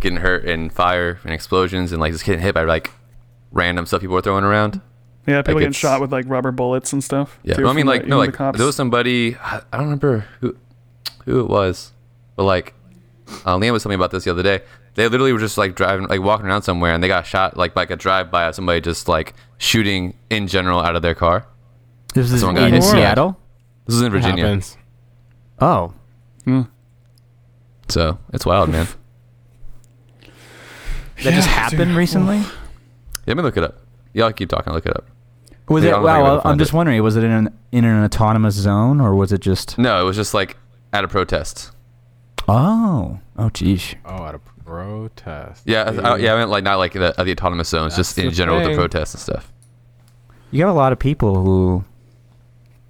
[0.00, 2.90] getting hurt in fire and explosions and like just getting hit by like
[3.52, 4.80] random stuff people are throwing around.
[5.26, 7.38] Yeah, people like getting shot with like rubber bullets and stuff.
[7.42, 8.56] Yeah, too, well, I mean, from the- like no, the like cops.
[8.58, 10.56] there was somebody I I don't remember who
[11.24, 11.92] who it was,
[12.36, 12.74] but like
[13.44, 14.60] uh, Liam was telling me about this the other day.
[14.94, 17.74] They literally were just like driving, like walking around somewhere, and they got shot like
[17.74, 21.46] by like a drive-by of somebody just like shooting in general out of their car.
[22.12, 22.82] this is in hit.
[22.82, 23.38] Seattle.
[23.86, 24.76] This is in Virginia, happens.
[25.60, 25.94] Oh,
[26.46, 26.68] Mm.
[27.88, 28.88] so it's wild, man.
[31.22, 31.96] that just happened dude.
[31.96, 32.38] recently.
[32.38, 32.48] Yeah,
[33.28, 33.79] let me look it up.
[34.12, 34.72] Y'all keep talking.
[34.72, 35.04] Look it up.
[35.68, 35.94] Was Yeah, it?
[35.96, 36.76] I'm Wow, gonna I'm just it.
[36.76, 37.02] wondering.
[37.02, 39.78] Was it in an in an autonomous zone or was it just?
[39.78, 40.56] No, it was just like
[40.92, 41.70] at a protest.
[42.48, 43.94] Oh, oh, geez.
[44.04, 45.62] Oh, at a protest.
[45.66, 48.08] Yeah, I, I- yeah, I meant like not like the, uh, the autonomous zones, That's
[48.08, 49.52] just in the general with the protests and stuff.
[50.50, 51.84] You have a lot of people who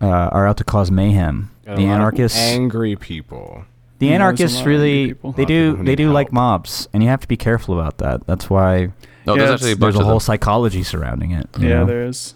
[0.01, 1.51] uh, are out to cause mayhem.
[1.67, 2.39] Got The anarchists.
[2.39, 3.65] angry people.
[3.99, 5.33] The Yeah, there's a anarchists lot of angry really people.
[5.33, 7.79] they Lot of do they need do like mobs, and you have to be careful
[7.79, 8.27] about that.
[8.27, 8.93] That's why
[9.27, 10.21] No, Yeah, there's actually a bunch there's a whole them.
[10.21, 11.49] psychology surrounding it.
[11.59, 11.87] Yeah, know?
[11.87, 12.35] there is.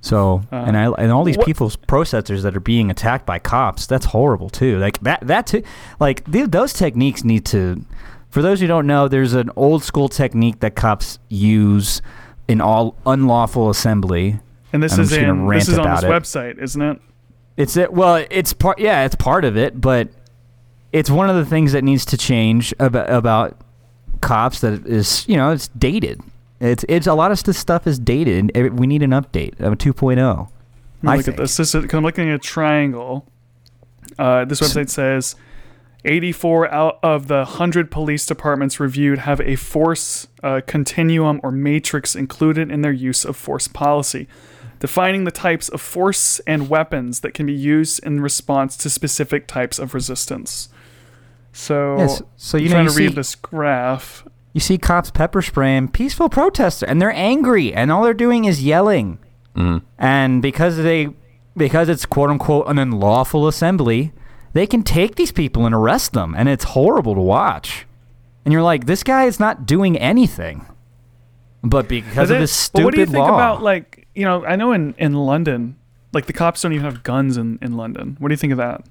[0.00, 3.38] So Uh, and I and all these what- people's processors that are being attacked by
[3.38, 3.86] cops.
[3.86, 4.78] That's horrible too.
[4.78, 5.62] Like that that too.
[6.00, 7.84] Like th- those techniques need to.
[8.30, 12.02] For those who don't know, there's an old school technique that cops use
[12.48, 14.40] in all unlawful assembly.
[14.72, 16.22] And this I'm is gonna in rant this is on this about it.
[16.22, 17.00] website, isn't it?
[17.56, 17.92] It's it.
[17.92, 18.78] Well, it's part.
[18.78, 20.08] Yeah, it's part of it, but
[20.92, 23.56] it's one of the things that needs to change about about
[24.26, 24.60] cops.
[24.60, 26.20] That is, you know, it's dated.
[26.60, 28.50] It's it's a lot of this stuff is dated.
[28.54, 30.16] and We need an update of a 2.0.
[31.02, 31.36] Let I look think.
[31.36, 31.56] at this.
[31.56, 33.26] This is, 'cause I'm looking at a triangle.
[34.18, 35.36] Uh, this website says
[36.04, 42.14] 84 out of the 100 police departments reviewed have a force uh, continuum or matrix
[42.14, 44.28] included in their use of force policy,
[44.78, 49.46] defining the types of force and weapons that can be used in response to specific
[49.46, 50.68] types of resistance.
[51.56, 52.22] So, Yes.
[52.36, 54.24] So you I'm know trying you to see, read this graph.
[54.52, 58.62] you see cops pepper spraying peaceful protesters, and they're angry, and all they're doing is
[58.62, 59.18] yelling.
[59.56, 59.80] Mhm.
[59.98, 61.08] And because they
[61.56, 64.12] because it's quote unquote an unlawful assembly,
[64.52, 67.86] they can take these people and arrest them, and it's horrible to watch.
[68.44, 70.66] And you're like, this guy is not doing anything.
[71.64, 74.24] But because But of this but stupid what do you think law, about like you
[74.26, 74.44] know?
[74.44, 75.76] I know in in London,
[76.12, 78.16] like the cops don't even have guns in in London.
[78.20, 78.82] What do you think of that?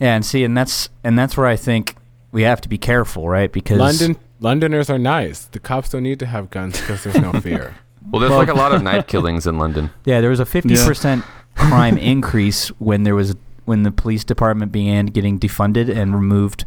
[0.00, 1.96] Yeah, and see, and that's and that's where I think
[2.32, 3.52] we have to be careful, right?
[3.52, 5.44] Because London Londoners are nice.
[5.44, 7.74] The cops don't need to have guns because there's no fear.
[8.10, 9.90] Well, there's like a lot of knife killings in London.
[10.04, 14.72] Yeah, there was a fifty percent crime increase when there was when the police department
[14.72, 16.64] began getting defunded and removed,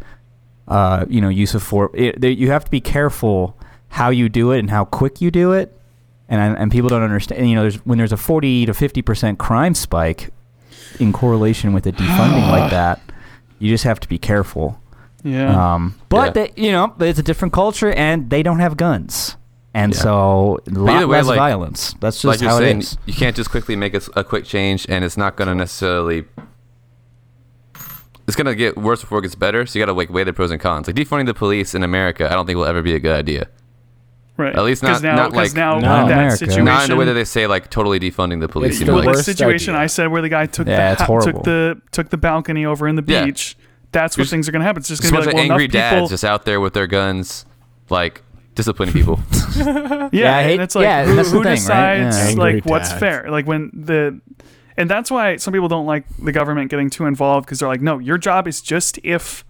[0.68, 1.92] uh, you know, use of force.
[1.96, 3.58] You have to be careful
[3.90, 5.78] how you do it and how quick you do it,
[6.30, 7.50] and and people don't understand.
[7.50, 10.32] You know, there's when there's a forty to fifty percent crime spike
[10.96, 13.00] in correlation with a defunding like that,
[13.60, 14.80] you just have to be careful.
[15.24, 15.74] Yeah.
[15.76, 16.46] Um, but Yeah.
[16.48, 19.38] they, you know, it's a different culture, and they don't have guns,
[19.74, 20.00] and Yeah.
[20.00, 21.96] so a lot way, less like- violence.
[22.00, 22.98] That's just like you're how saying, it is.
[23.08, 26.26] you can't just quickly make a quick change, and it's not going to necessarily.
[28.28, 29.66] It's going to get worse before it gets better.
[29.68, 30.88] So you got to like weigh the pros and cons.
[30.88, 33.48] Like defunding the police in America, I don't think will ever be a good idea.
[34.38, 34.56] Right.
[34.56, 36.38] at least not- now, not 'cause like- now Not in that America.
[36.38, 38.72] situation, Not in the way that they say like totally defunding the police.
[38.72, 39.84] It's you the know, like like, worst situation idea.
[39.84, 42.88] I said where the guy took Yeah, the ha- took the took the balcony over
[42.88, 43.26] in the Yeah.
[43.26, 43.58] beach.
[43.92, 44.82] That's what Just- things are gonna happen.
[44.82, 46.00] It's just just a gonna be like of well, angry enough people.
[46.02, 47.46] dads just out there with their guns,
[47.90, 48.22] like
[48.56, 49.20] disciplining people.
[49.58, 51.56] yeah, Yeah, I hate- and it's like yeah, who, who thing, right?
[51.56, 52.28] decides Yeah.
[52.30, 53.00] Angry like what's dads.
[53.00, 53.26] fair?
[53.30, 54.20] Like when the
[54.78, 57.82] and that's why some people don't like the government getting too involved because they're like,
[57.82, 59.46] no, your job is just if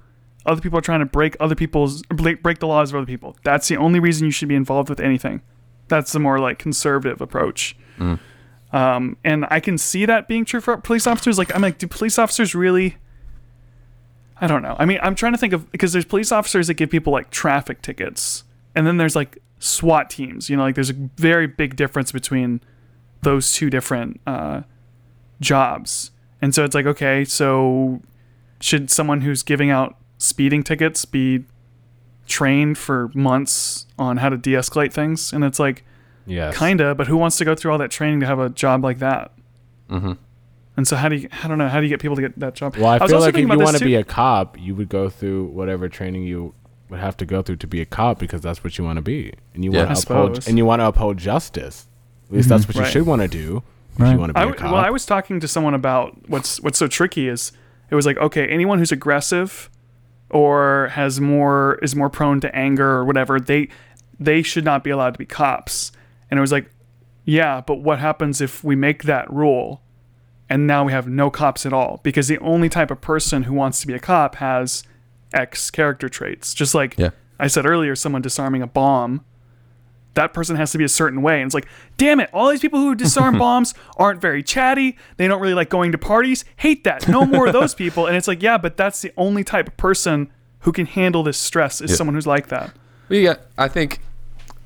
[0.45, 3.35] other people are trying to break other people's break the laws of other people.
[3.43, 5.41] That's the only reason you should be involved with anything.
[5.87, 7.75] That's the more like conservative approach.
[7.97, 8.19] Mm.
[8.71, 11.37] Um, and I can see that being true for police officers.
[11.37, 12.97] Like, I'm like, do police officers really?
[14.41, 14.75] I don't know.
[14.77, 17.29] I mean, I'm trying to think of because there's police officers that give people like
[17.29, 18.43] traffic tickets,
[18.75, 20.49] and then there's like SWAT teams.
[20.49, 22.59] You know, like there's a very big difference between
[23.21, 24.61] those two different uh,
[25.39, 26.11] jobs.
[26.41, 28.01] And so it's like, okay, so
[28.59, 31.45] should someone who's giving out speeding tickets be
[32.27, 35.31] trained for months on how to de-escalate things?
[35.33, 35.83] And it's like,
[36.27, 38.83] yeah kinda, but who wants to go through all that training to have a job
[38.83, 39.31] like that?
[39.89, 40.13] hmm
[40.75, 41.29] And so how do you?
[41.43, 41.69] I don't know.
[41.69, 42.75] How do you get people to get that job?
[42.75, 45.09] Well, I, was feel like if you want to be a cop, you would go
[45.09, 46.53] through whatever training you
[46.89, 49.01] would have to go through to be a cop because that's what you want to
[49.01, 49.85] be, and you Yeah.
[49.85, 51.87] want to uphold and you want to uphold justice.
[52.29, 52.91] At least that's what you Right.
[52.91, 53.61] should want to do
[53.93, 54.11] if Right.
[54.13, 54.71] you want to be I, a w- cop.
[54.73, 57.51] well, I was talking to someone about what's what's so tricky is
[57.91, 59.69] it was like okay, anyone who's aggressive
[60.29, 63.69] or has more is more prone to anger or whatever, they
[64.19, 65.91] they should not be allowed to be cops.
[66.29, 66.69] And it was like,
[67.25, 69.81] yeah, but what happens if we make that rule
[70.49, 71.99] and now we have no cops at all?
[72.03, 74.83] Because the only type of person who wants to be a cop has
[75.33, 76.53] X character traits.
[76.53, 77.09] Just like Yeah.
[77.39, 79.25] I said earlier, someone disarming a bomb
[80.15, 81.41] that person has to be a certain way.
[81.41, 84.97] And it's like, damn it, all these people who disarm bombs aren't very chatty.
[85.17, 86.43] They don't really like going to parties.
[86.57, 87.07] Hate that.
[87.07, 88.07] No more of those people.
[88.07, 91.37] And it's like, yeah, but that's the only type of person who can handle this
[91.37, 91.97] stress is Yeah.
[91.97, 92.73] someone who's like that.
[93.07, 93.41] Well, you got.
[93.57, 93.99] I think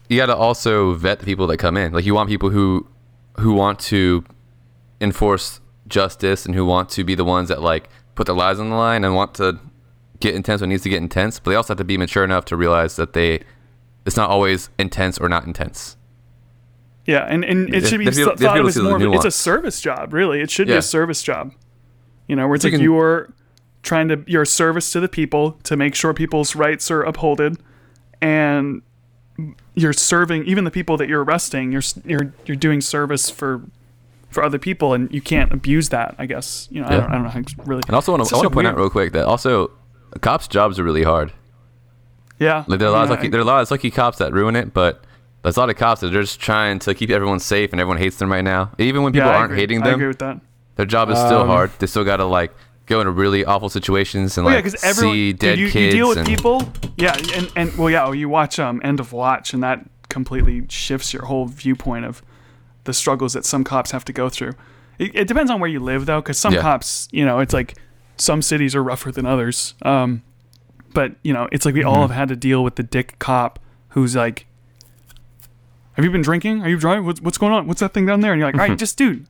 [0.07, 1.91] you got to also vet the people that come in.
[1.91, 2.88] Like you want people who
[3.38, 4.23] who want to
[5.01, 8.69] enforce justice and who want to be the ones that like put their lives on
[8.69, 9.59] the line and want to
[10.19, 11.39] get intense when it needs to get intense.
[11.39, 13.41] But they also have to be mature enough to realize that they
[14.10, 15.95] it's not always intense or not intense.
[17.06, 19.32] Yeah, and, and it should be feel- thought of as more of a, it's a
[19.32, 20.41] service job, really.
[20.41, 21.54] It should be a service job.
[22.28, 23.34] You know, where it's you like can- you're
[23.82, 27.58] trying to you're service to the people to make sure people's rights are upholded
[28.22, 28.82] and
[29.74, 33.62] you're serving even the people that you're arresting, you're you're you're doing service for
[34.30, 36.67] for other people and you can't abuse that, I guess.
[36.69, 37.00] You know, I Yeah.
[37.02, 38.78] don't I don't know how really And also, want to, I want to point out
[38.78, 39.72] real quick that also
[40.22, 41.32] cops' jobs are really hard.
[42.39, 42.63] Yeah.
[42.67, 44.34] Like there are a lot of lucky, there are a lot of lucky cops that
[44.34, 45.04] ruin it, but
[45.43, 47.97] There's a lot of cops that are just trying to keep everyone safe, and everyone
[47.97, 48.71] hates them right now.
[48.78, 49.60] Even when people yeah, aren't agree.
[49.62, 50.39] hating I agree them, with that.
[50.75, 51.71] their job is still Um, hard.
[51.80, 52.52] They still gotta like
[52.88, 55.60] go into really awful situations and Well, Oh, yeah, like because everyone see dude, dead
[55.60, 55.93] you, kids.
[55.95, 56.63] you deal with and, people.
[56.97, 61.13] Yeah, and and well, yeah, you watch um End of Watch, and that completely shifts
[61.13, 62.21] your whole viewpoint of
[62.86, 64.54] the struggles that some cops have to go through.
[64.97, 66.62] It, it depends on where you live, though, because some Yeah.
[66.62, 67.75] cops, you know, it's like
[68.17, 69.75] some cities are rougher than others.
[69.84, 70.23] Um,
[70.93, 71.89] but you know, it's like we Mm-hmm.
[71.89, 74.45] all have had to deal with the dick cop who's like,
[75.93, 76.62] "Have you been drinking?
[76.63, 77.06] Are you driving?
[77.06, 77.67] What's what's going on?
[77.67, 79.25] What's that thing down there?" And you're like, "All right, just dude,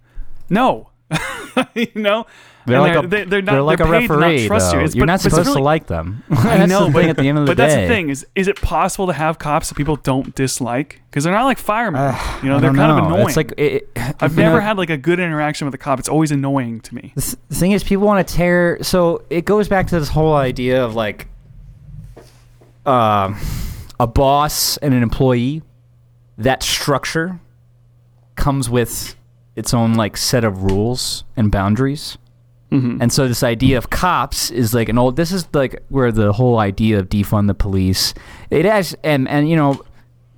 [0.50, 0.89] no."
[1.74, 2.28] you know,
[2.67, 4.45] They're like they're, a they- they're not, they're like a paid to not referee.
[4.48, 5.00] trust you.
[5.02, 6.24] But- not supposed to like them.
[6.30, 8.48] I know, the but at the end of the but that's the thing is, is
[8.48, 11.02] it possible to have cops that people don't dislike?
[11.10, 12.00] Because they're not like firemen.
[12.00, 13.28] Uh, you know, I they're kind of annoying.
[13.28, 15.98] It's like it, I've never know, had like a good interaction with a cop.
[15.98, 17.13] It's always annoying to me.
[17.15, 18.78] The th- the thing is, people want to tear.
[18.84, 21.28] So it goes back to this whole idea of like
[22.86, 23.38] um
[24.00, 25.62] a boss and an employee.
[26.38, 27.39] That structure
[28.36, 29.15] comes with
[29.56, 32.18] its own like set of rules and boundaries.
[32.72, 33.02] Mm-hmm.
[33.02, 35.15] And so this idea of cops is like an old.
[35.18, 38.13] This is like where the whole idea of defund the police.
[38.50, 39.82] It has and and you know,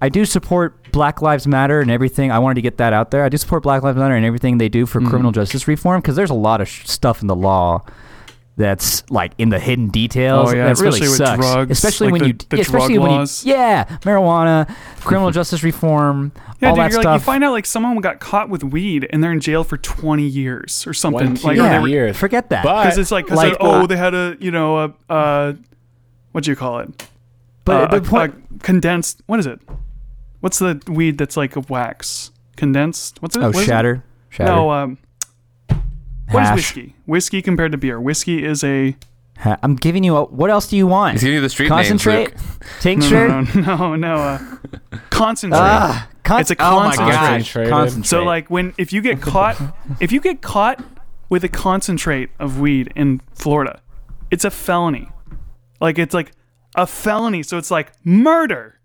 [0.01, 2.31] I do support Black Lives Matter and everything.
[2.31, 3.23] I wanted to get that out there.
[3.23, 5.09] I do support Black Lives Matter and everything they do for Mm-hmm.
[5.09, 7.83] criminal justice reform because there's a lot of sh- stuff in the law
[8.61, 10.49] that's like in the hidden details.
[10.49, 11.39] Oh, yeah, that really especially with sucks.
[11.41, 13.45] drugs, especially like when the- you, the yeah, especially drug when laws.
[13.45, 17.05] you, yeah, marijuana, criminal justice reform, Yeah, all dude, that you're stuff.
[17.11, 19.77] like you find out like someone got caught with weed and they're in jail for
[19.77, 21.35] 20 years or something.
[21.35, 22.17] 20 Like, or yeah, were- years.
[22.17, 22.61] forget that.
[22.63, 25.53] Because it's like, 'cause Like, they're- oh, uh, they had a you know a uh,
[26.31, 27.07] what do you call it?
[27.65, 29.21] but uh, the a- point, a condensed.
[29.27, 29.59] What is it?
[30.39, 32.31] What's the weed that's like a wax?
[32.55, 33.21] Condensed?
[33.21, 33.39] What's it?
[33.41, 33.65] oh, what is it?
[33.65, 34.51] shatter, shatter.
[34.51, 34.97] No, um,
[36.31, 36.55] what is Hash.
[36.57, 36.95] whiskey?
[37.05, 37.99] Whiskey compared to beer.
[37.99, 38.95] Whiskey is a
[39.39, 40.25] Ha- I'm giving you a.
[40.25, 41.13] What else do you want?
[41.13, 42.49] He's giving you the street Concentrate, names.
[42.51, 42.67] Luke.
[42.81, 43.27] tincture.
[43.27, 44.15] no, no, no, no.
[44.15, 44.39] Uh,
[45.09, 45.57] concentrate.
[45.59, 47.03] Ah, con- It's a concentrate.
[47.05, 47.63] oh my concentrate.
[47.65, 48.07] gosh, concentrate.
[48.07, 49.59] So like when if you get caught
[49.99, 50.83] if you get caught
[51.29, 53.81] with a concentrate of weed in Florida,
[54.29, 55.09] it's a felony.
[55.79, 56.33] Like it's like
[56.75, 57.41] a felony.
[57.41, 58.79] So it's like murder.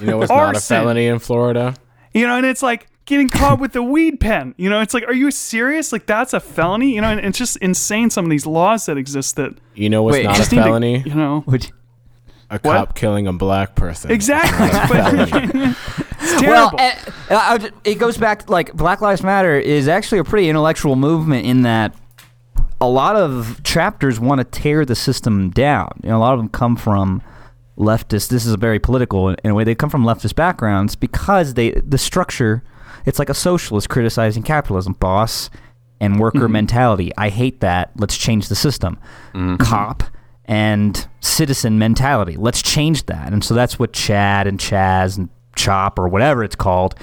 [0.00, 0.76] You know what's not a Arson.
[0.76, 1.76] felony in Florida?
[2.12, 4.54] You know, and it's like getting caught with the weed pen.
[4.56, 5.92] You know, it's like, are you serious?
[5.92, 6.94] Like that's a felony?
[6.94, 10.02] You know, and it's just insane some of these laws that exist that You know
[10.02, 10.98] what's Wait, not a just need to- felony?
[11.06, 11.44] you know.
[11.46, 11.70] Would-
[12.50, 14.10] a cop killing a black person.
[14.10, 14.68] Exactly.
[14.88, 15.14] But
[16.20, 16.76] it's terrible.
[16.76, 16.96] Well, I-
[17.30, 21.46] I would- it goes back like Black Lives Matter is actually a pretty intellectual movement
[21.46, 21.94] in that
[22.80, 25.98] a lot of chapters want to tear the system down.
[26.02, 27.22] You know, a lot of them come from
[27.78, 28.28] leftist.
[28.28, 29.64] This is a very political in a way.
[29.64, 32.62] They come from leftist backgrounds because they the structure.
[33.06, 35.50] It's like a socialist criticizing capitalism, boss
[36.00, 36.52] and worker mm-hmm.
[36.52, 37.12] mentality.
[37.16, 37.90] I hate that.
[37.96, 38.98] Let's change the system.
[39.32, 39.56] Mm-hmm.
[39.56, 40.02] Cop
[40.46, 42.36] and citizen mentality.
[42.36, 43.32] Let's change that.
[43.32, 46.94] And so that's what Chad and Chaz and Chop or whatever it's called.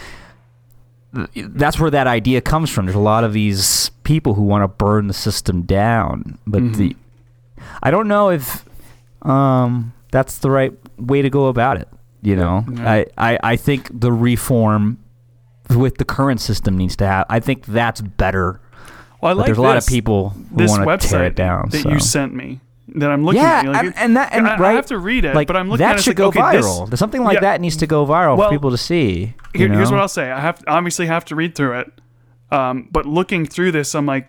[1.36, 2.86] That's where that idea comes from.
[2.86, 6.74] There's a lot of these people who want to burn the system down, but mm-hmm.
[6.74, 6.96] the
[7.82, 8.66] I don't know if
[9.24, 11.88] um, that's the right way to go about it.
[12.22, 12.92] You know, Yeah.
[12.92, 15.00] I, I I think the reform
[15.70, 17.26] with the current system needs to have.
[17.30, 18.60] I think that's better.
[19.22, 21.70] well, I like there's a lot of people who want to tear it down.
[21.70, 21.90] that so.
[21.90, 22.60] you sent me
[22.96, 23.66] that I'm looking yeah, at.
[23.66, 25.92] Like, and, that and I, I have to read it, like but I'm looking that
[25.92, 25.96] at it.
[25.98, 26.98] it's should like, go okay, this- viral.
[26.98, 27.42] Something like Yeah.
[27.42, 29.36] that needs to go viral Well, for people to see.
[29.54, 30.32] you Here, here's what I'll say.
[30.32, 31.92] I have obviously have to read through it,
[32.52, 34.28] um, but looking through this, I'm like,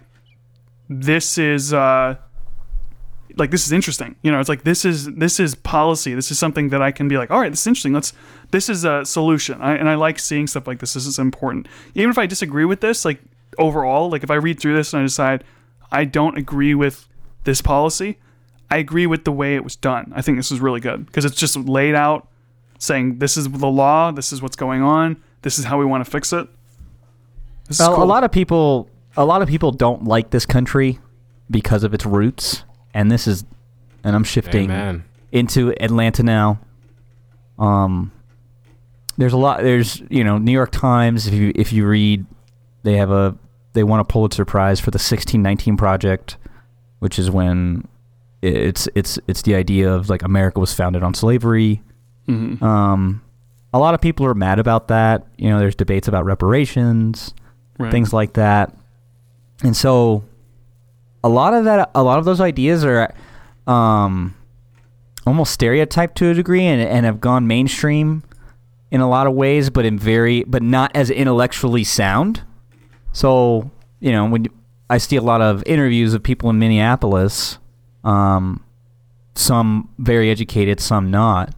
[0.88, 2.16] this is uh,
[3.36, 4.16] like this is interesting.
[4.22, 6.14] You know, it's like this is this is policy.
[6.14, 7.92] This is something that I can be like, all right, this is interesting.
[7.92, 8.12] Let's
[8.50, 9.60] this is a solution.
[9.60, 10.94] I, and I like seeing stuff like this.
[10.94, 11.68] This is important.
[11.94, 13.20] Even if I disagree with this, like
[13.58, 15.44] overall, like if I read through this and I decide
[15.92, 17.08] I don't agree with
[17.44, 18.18] this policy,
[18.70, 20.12] I agree with the way it was done.
[20.14, 22.28] I think this is really good because it's just laid out
[22.78, 26.04] saying this is the law, this is what's going on, this is how we want
[26.04, 26.48] to fix it.
[27.78, 28.04] Well, cool.
[28.04, 30.98] a lot of people, a lot of people don't like this country
[31.50, 33.44] because of its roots, and this is,
[34.04, 35.04] and I'm shifting Amen.
[35.32, 36.58] into Atlanta now.
[37.58, 38.12] Um,
[39.16, 39.62] there's a lot.
[39.62, 41.26] There's you know New York Times.
[41.26, 42.24] If you if you read,
[42.82, 43.36] they have a
[43.74, 46.36] they won a Pulitzer Prize for the 1619 Project,
[47.00, 47.86] which is when
[48.42, 51.82] it's it's it's the idea of like America was founded on slavery.
[52.28, 52.62] Mhm.
[52.62, 53.22] Um,
[53.74, 55.26] a lot of people are mad about that.
[55.36, 57.34] You know, there's debates about reparations
[57.78, 57.90] Right.
[57.92, 58.74] things like that.
[59.62, 60.24] And so
[61.22, 63.12] a lot of that a lot of those ideas are
[63.66, 64.34] um
[65.26, 68.22] almost stereotyped to a degree and, and have gone mainstream
[68.90, 72.42] in a lot of ways but in very but not as intellectually sound.
[73.12, 74.46] So, you know, when
[74.88, 77.58] I see a lot of interviews of people in Minneapolis,
[78.04, 78.62] um
[79.34, 81.54] some very educated, some not.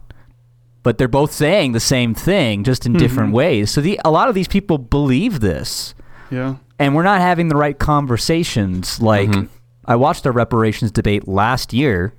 [0.83, 3.35] but they're both saying the same thing, just in different Mhm.
[3.35, 3.71] ways.
[3.71, 5.95] So the a lot of these people believe this,
[6.29, 6.55] Yeah.
[6.83, 9.01] And we're not having the right conversations.
[9.01, 9.47] Like Mhm.
[9.85, 12.13] I watched a reparations debate last year,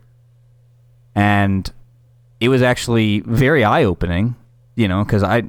[1.14, 1.70] and
[2.40, 4.36] it was actually very eye opening.
[4.76, 5.44] You know, because I,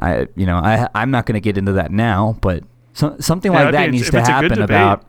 [0.00, 3.52] I, you know, I I'm not going to get into that now, but so, something
[3.52, 5.04] Yeah, like that needs to it's a good happen about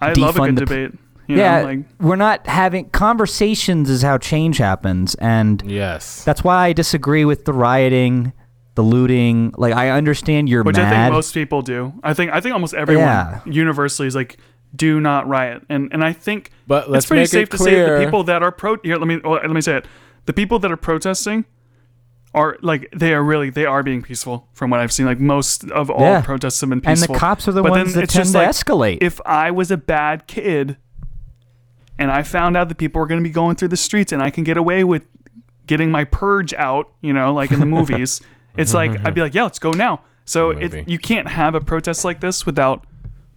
[0.00, 0.90] I love a good the debate.
[1.28, 6.24] You yeah, Know, like, we're not having conversations is how change happens, and Yes.
[6.24, 8.32] that's why I disagree with the rioting,
[8.76, 9.52] the looting.
[9.58, 11.92] Like I understand you're which I think most people do.
[12.04, 13.40] I think I think almost everyone Yeah.
[13.44, 14.36] universally is like,
[14.74, 17.58] do not riot, and and I think But let's it's pretty make safe it to
[17.58, 18.96] say that the people that are pro here.
[18.96, 19.86] Let me well, let me say it.
[20.26, 21.44] The people that are protesting
[22.34, 25.06] are like they are really they are being peaceful from what I've seen.
[25.06, 26.20] Like most of all Yeah.
[26.20, 27.06] protests have been peaceful.
[27.12, 28.98] and the cops are the But ones that it's tend just to like, escalate.
[29.00, 30.76] If I was a bad kid,
[31.98, 34.22] and I found out that people were going to be going through the streets, and
[34.22, 35.04] I can get away with
[35.66, 38.20] getting my purge out, you know, like in the movies,
[38.56, 40.00] it's like I'd be like, yeah, let's go now.
[40.24, 40.78] So The movie.
[40.80, 42.84] it, you can't have a protest like this without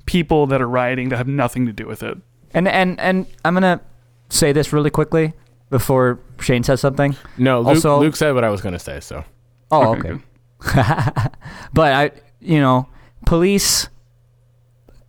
[0.06, 2.18] people that are rioting that have nothing to do with it.
[2.54, 3.82] And and and I'm gonna
[4.30, 5.34] say this really quickly
[5.70, 7.16] before Shane says something.
[7.38, 9.24] No, Luke, Also- Luke said what I was going to say, so.
[9.72, 10.22] Oh, Okay, okay.
[11.74, 12.88] but I, you know,
[13.28, 13.88] police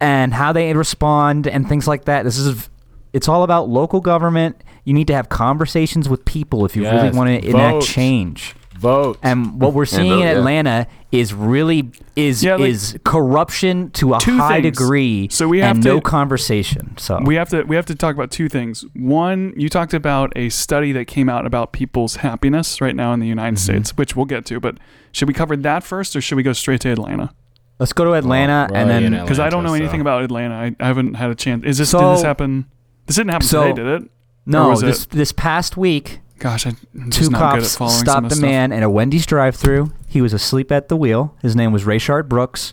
[0.01, 2.25] and how they respond and things like that.
[2.25, 2.69] This is,
[3.15, 4.63] it's all about local government.
[4.85, 7.83] You need to have conversations with people if you really Yes, want to enact vote.
[7.85, 8.55] change.
[8.81, 9.19] Vote.
[9.23, 10.39] And what we're seeing vote, in yeah.
[10.39, 14.79] Atlanta is really is Yeah, like, is corruption to a two high things.
[14.79, 15.29] degree.
[15.31, 16.97] So we have and to- no conversation.
[16.97, 18.85] So We have to we have to talk about two things.
[18.95, 23.21] One, you talked about a study that came out about people's happiness right now in
[23.21, 23.73] the United Mm-hmm.
[23.73, 24.61] States, which we'll get to.
[24.61, 24.79] But
[25.13, 27.35] should we cover that first, or should we go straight to Atlanta?
[27.79, 30.55] let's go to Atlanta we're and then Because I don't know anything so- about Atlanta.
[30.55, 31.65] I, I haven't had a chance.
[31.65, 32.67] Is this did this happen?
[33.07, 34.11] This didn't happen so- today, did it?
[34.47, 37.77] no this it- this past week Gosh, I, I'm two just not good at cops
[37.77, 39.93] following stopped of a man at a Wendy's drive-through.
[40.09, 41.37] He was asleep at the wheel.
[41.43, 42.73] His name was Rayshard Brooks,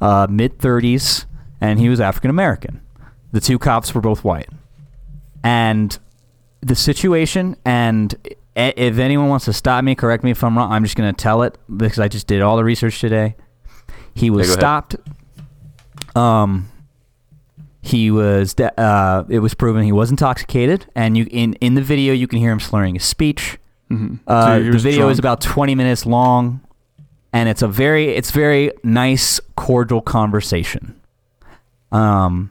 [0.00, 1.26] uh, mid 30s,
[1.60, 2.80] and he was African American.
[3.32, 4.48] The two cops were both white,
[5.44, 5.98] and
[6.60, 7.56] the situation.
[7.64, 8.14] And
[8.56, 10.70] if anyone wants to stop me, correct me if I'm wrong.
[10.72, 13.34] I'm just going to tell it because I just did all the research today.
[14.14, 14.60] He was Yeah, go ahead.
[14.60, 16.16] stopped.
[16.16, 16.68] Um,
[17.82, 18.54] he was.
[18.54, 22.26] de- Uh, it was proven he was intoxicated, and you in in the video you
[22.26, 23.58] can hear him slurring his speech.
[23.90, 24.20] Mhm.
[24.26, 26.60] Uh, So the video is about 20 minutes long,
[27.32, 30.94] and it's a very it's very nice, cordial conversation.
[31.92, 32.50] Um,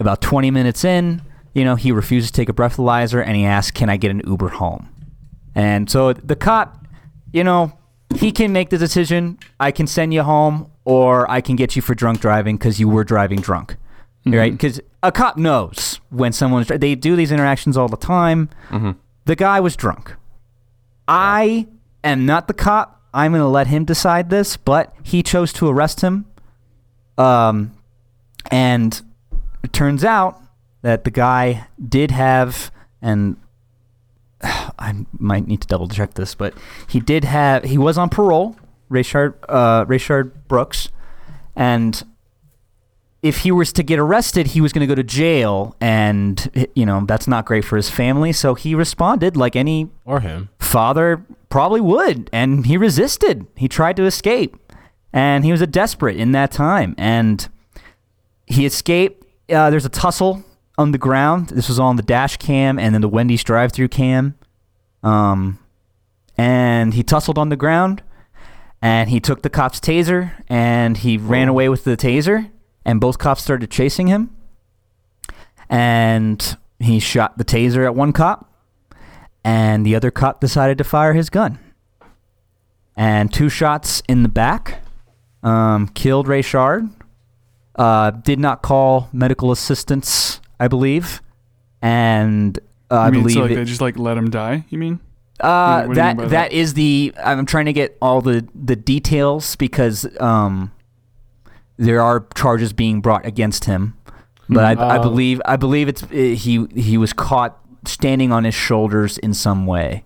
[0.00, 1.22] about 20 minutes in,
[1.54, 4.20] you know, he refuses to take a breathalyzer, and he asks, "Can I get an
[4.26, 4.88] Uber home?"
[5.54, 6.84] And so the cop,
[7.32, 7.72] you know,
[8.14, 9.38] he can make the decision.
[9.60, 12.88] I can send you home, or I can get you for drunk driving because you
[12.88, 13.76] were driving drunk,
[14.26, 14.52] right?
[14.52, 16.68] Because a cop knows when someone's.
[16.68, 18.48] They do these interactions all the time.
[19.26, 20.14] The guy was drunk.
[21.08, 21.66] I
[22.02, 23.02] am not the cop.
[23.12, 26.26] I'm going to let him decide this, but he chose to arrest him.
[27.16, 27.72] Um,
[28.50, 29.00] and
[29.62, 30.40] it turns out
[30.82, 32.70] that the guy did have,
[33.00, 33.36] and
[34.42, 36.54] I might need to double check this, but
[36.88, 38.56] he did have, he was on parole,
[38.90, 40.88] Rayshard, uh, Rayshard Brooks,
[41.56, 42.02] and
[43.24, 46.84] if he was to get arrested, he was going to go to jail, and you
[46.84, 48.32] know that's not great for his family.
[48.34, 50.50] So he responded like any Or him.
[50.58, 53.46] father probably would and he resisted.
[53.56, 54.56] He tried to escape
[55.12, 56.94] and he was a desperate in that time.
[56.98, 57.48] And
[58.44, 60.42] he escaped uh, there's a tussle
[60.76, 61.50] on the ground.
[61.50, 64.34] This was on the dash cam and then the wendy's drive-through cam.
[65.02, 65.60] Um,
[66.36, 68.02] and he tussled on the ground
[68.82, 72.50] and he took the cop's taser and he ran away with the taser
[72.84, 74.30] and both cops started chasing him
[75.68, 78.50] and he shot the taser at one cop
[79.44, 81.58] and the other cop decided to fire his gun.
[82.96, 84.82] And two shots in the back
[85.42, 86.90] um, killed Rayshard.
[87.76, 91.20] Uh, did not call medical assistance, I believe,
[91.82, 92.56] and
[92.88, 94.64] uh, I mean, believe so like it- they just like let him die.
[94.68, 95.00] You mean?
[95.40, 96.52] uh, What do you that mean that that?
[96.52, 100.70] is the I'm trying to get all the the details because um
[101.76, 103.96] there are charges being brought against him,
[104.48, 108.44] but I, I Uh, believe I believe it's uh, he he was caught standing on
[108.44, 110.04] his shoulders in some way.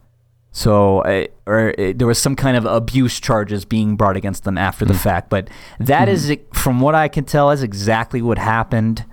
[0.50, 4.58] So, uh, or uh, there was some kind of abuse charges being brought against them
[4.58, 5.30] after the fact.
[5.30, 5.48] But
[5.78, 9.04] that is, from what I can tell, is exactly what happened.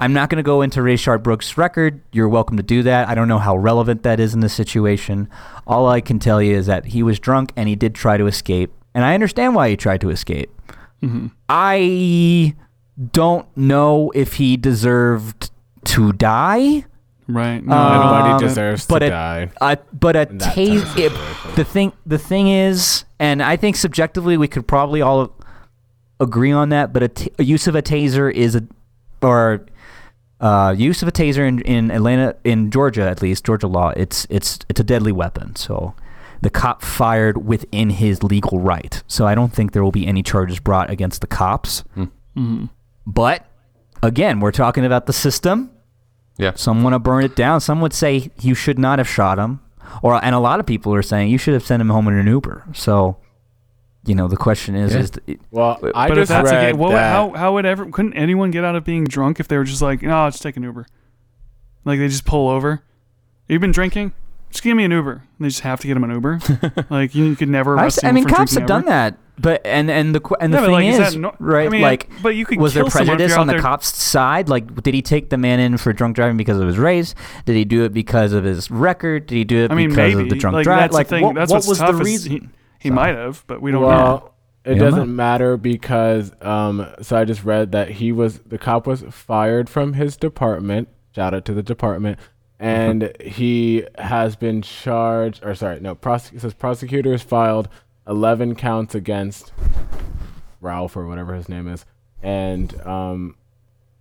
[0.00, 2.00] I'm not going to go into Rayshard Brooks' record.
[2.12, 3.08] You're welcome to do that.
[3.08, 5.28] I don't know how relevant that is in this situation.
[5.66, 8.26] All I can tell you is that he was drunk and he did try to
[8.26, 8.72] escape.
[8.94, 10.50] And I understand why he tried to escape.
[11.48, 12.54] I
[13.12, 15.50] don't know if he deserved
[15.84, 16.84] to die.
[17.28, 17.64] Right.
[17.64, 19.50] No, Nobody Um, deserves but to it- die.
[19.60, 20.82] Uh, but a in that type tase.
[20.82, 21.50] of It, situation.
[21.56, 21.92] the thing.
[22.06, 25.32] The thing is, and I think subjectively we could probably all
[26.20, 26.92] agree on that.
[26.92, 28.62] But a, t- a use of a taser is a,
[29.22, 29.66] or
[30.40, 33.92] uh, use of a taser in, in Atlanta, in Georgia at least, Georgia law.
[33.96, 35.56] It's it's it's a deadly weapon.
[35.56, 35.94] So
[36.42, 39.02] the cop fired within his legal right.
[39.06, 41.82] So I don't think there will be any charges brought against the cops.
[42.36, 42.68] Mhm.
[43.06, 43.46] But
[44.02, 45.70] again, we're talking about the system.
[46.38, 46.52] Yeah.
[46.54, 47.60] Some want to burn it down.
[47.60, 49.60] Some would say you should not have shot him,
[50.02, 52.14] or and a lot of people are saying you should have sent him home in
[52.14, 52.64] an Uber.
[52.74, 53.16] So,
[54.04, 55.00] you know, the question is, Yeah.
[55.00, 57.10] is th- Well, I but if just that's read a game, what, that.
[57.10, 59.80] how how would ever couldn't anyone get out of being drunk if they were just
[59.80, 60.86] like, no, I'll just take an Uber,
[61.86, 62.82] like they just pull over.
[63.48, 64.12] You've been drinking,
[64.50, 65.12] just give me an Uber.
[65.12, 66.40] And they just have to get him an Uber.
[66.90, 68.80] like you, you could never I've arrest s- I him mean, cops drinking have done
[68.82, 68.90] ever.
[68.90, 69.18] that.
[69.38, 71.66] But and and the and the Yeah, thing like, is is, that no- right?
[71.66, 73.52] I mean, like, but you could was there kill someone if prejudice on out the
[73.52, 74.48] there- cop's side?
[74.48, 77.14] Like, did he take the man in for drunk driving because of his race?
[77.44, 79.26] Did he do it because of his record?
[79.26, 80.78] Did he do it I mean, because maybe of the drunk like, drive?
[80.80, 81.24] That's Like, the thing.
[81.24, 82.32] what, that's what what's was tough the reason?
[82.32, 84.30] He, he So- might have, but we don't well, know.
[84.64, 86.86] it You doesn't matter because um.
[87.02, 90.88] So I just read that he was the cop was fired from his department.
[91.14, 92.18] Shout out to the department.
[92.58, 97.68] And he has been charged, or sorry, no, prosec- says prosecutors filed
[98.06, 99.52] 11 counts against
[100.60, 101.84] Ralph or whatever his name is,
[102.22, 103.36] and um,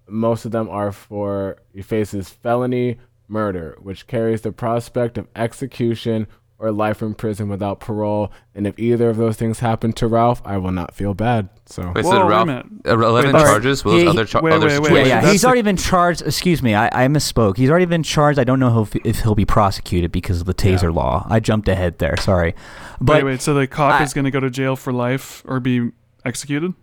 [0.08, 2.97] most of them are for he faces felony
[3.28, 6.28] murder, which carries the prospect of execution
[6.58, 8.32] or life in prison without parole.
[8.53, 11.49] And if either of those things happen to Ralph, I will not feel bad.
[11.66, 12.66] So Wait, Whoa, so wait a Ralph, minute.
[12.88, 13.84] uh, 11 Wait, charges?
[13.84, 15.32] Will he- other, char- wait, other wait, wait, Yeah, yeah.
[15.32, 16.22] He's already been charged.
[16.22, 17.58] Excuse me, I, I misspoke.
[17.58, 18.39] He's already been charged.
[18.39, 21.28] I don't know if, if he'll be prosecuted because of the taser law.
[21.30, 22.16] I jumped ahead there.
[22.18, 22.56] Sorry,
[23.01, 23.41] but wait, wait.
[23.41, 25.91] So the cop I- is going to go to jail for life or be
[26.24, 26.74] executed?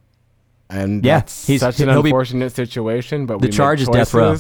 [0.69, 3.25] and Yeah, that's he's- such an he'll be- unfortunate situation.
[3.27, 4.37] But The we make charge is death row.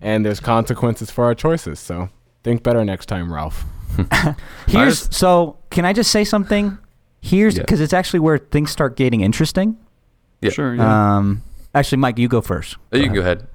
[0.00, 1.78] and there's consequences for our choices.
[1.80, 2.08] So
[2.42, 3.64] think better next time, Ralph.
[4.66, 5.56] here's just- so.
[5.70, 6.78] Can I just say something?
[7.20, 7.62] Here's Yeah.
[7.62, 9.76] because it's actually where things start getting interesting.
[10.40, 10.50] Yeah.
[10.50, 10.74] Sure.
[10.74, 11.16] Yeah.
[11.16, 11.42] Um,
[11.74, 12.76] actually, Mike, you go first.
[12.92, 13.46] Oh, you can go ahead.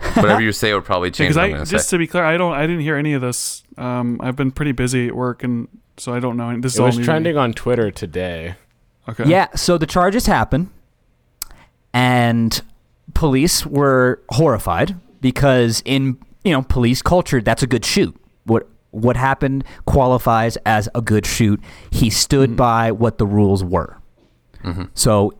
[0.14, 1.96] Whatever you say will probably change Because what I I'm going to just say.
[1.96, 3.62] to be clear, I don't, I didn't hear any of this.
[3.76, 6.56] Um, I've been pretty busy at work, and so I don't know.
[6.60, 8.54] This is It all was new trending on Twitter today.
[9.08, 9.24] Okay.
[9.28, 9.48] Yeah.
[9.56, 10.70] So the charges happen,
[11.92, 12.60] and
[13.14, 18.14] police were horrified because in you know police culture, that's a good shoot.
[18.90, 21.60] What happened qualifies as a good shoot.
[21.90, 22.56] He stood mm-hmm.
[22.56, 23.98] by what the rules were.
[24.64, 24.84] Mm-hmm.
[24.94, 25.34] So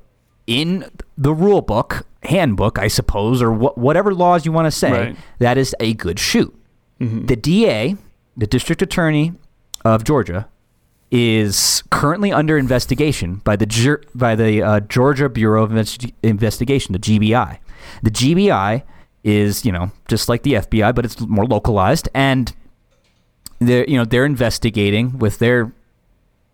[0.46, 0.84] in
[1.16, 5.16] the rule book, handbook, I suppose, or wh- whatever laws you want to say, Right.
[5.38, 6.54] that is a good shoot.
[7.00, 7.26] Mm-hmm.
[7.26, 7.96] The DA,
[8.36, 9.32] the district attorney
[9.84, 10.48] of Georgia,
[11.10, 16.98] is currently under investigation by the by the uh, Georgia Bureau of Investi- Investigation, the
[16.98, 17.58] GBI.
[18.02, 18.82] The GBI
[19.24, 22.54] is, you know, just like the FBI, but it's more localized, and
[23.58, 25.72] they're, you know, they're investigating with their,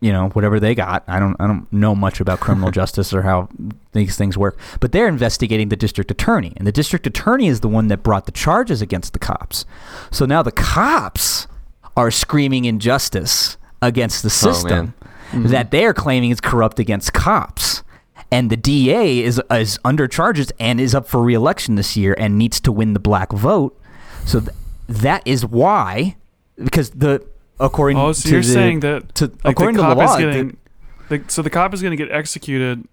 [0.00, 1.04] you know, whatever they got.
[1.06, 3.48] I don't, I don't know much about criminal justice or how
[3.92, 7.68] these things work, but they're investigating the district attorney, and the district attorney is the
[7.68, 9.64] one that brought the charges against the cops.
[10.10, 11.46] So now the cops
[11.96, 14.94] are screaming injustice against the Oh, system
[15.30, 15.48] mm-hmm.
[15.48, 17.82] that they are claiming is corrupt against cops.
[18.30, 22.36] And the DA is is under charges and is up for reelection this year and
[22.36, 23.78] needs to win the black vote.
[24.24, 24.52] So th-
[24.88, 26.16] that is why,
[26.56, 27.24] because the
[27.60, 30.04] according Oh, so to you're the, saying that to, like, according the to the law,
[30.04, 30.56] is the- getting,
[31.08, 32.86] the, so the cop is going to get executed.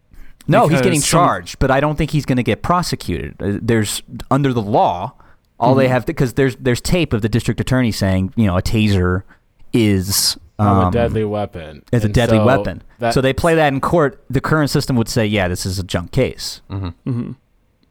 [0.47, 3.36] no, he's because getting some- charged, but I don't think he's going to get prosecuted.
[3.41, 5.14] Uh, There's under the law,
[5.59, 5.80] all Mm-hmm.
[5.80, 9.24] they have because there's there's tape of the district attorney saying you know a taser
[9.74, 11.84] is um, a deadly weapon.
[11.91, 12.82] is a deadly so weapon.
[12.99, 14.24] that- so they play that in court.
[14.30, 16.62] The current system would say, yeah, this is a junk case.
[16.70, 17.36] Mhm.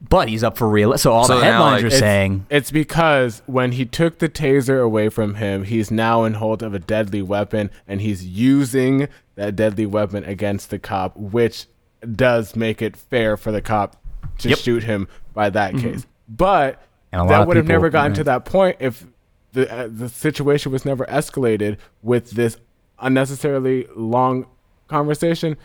[0.09, 0.97] But he's up for real.
[0.99, 4.19] So all So the now, headlines like, are it's- saying, It's because when he took
[4.19, 8.25] the taser away from him, he's now in hold of a deadly weapon and he's
[8.27, 11.67] using that deadly weapon against the cop, which
[12.17, 13.97] does make it fair for the cop
[14.39, 14.59] to Yep.
[14.59, 16.07] shoot him by that case.
[16.29, 16.83] But
[17.13, 19.07] And a lot that would have never gotten to that point if
[19.53, 22.57] the uh, the situation was never escalated with this
[23.01, 24.47] unnecessarily long
[24.89, 25.57] conversation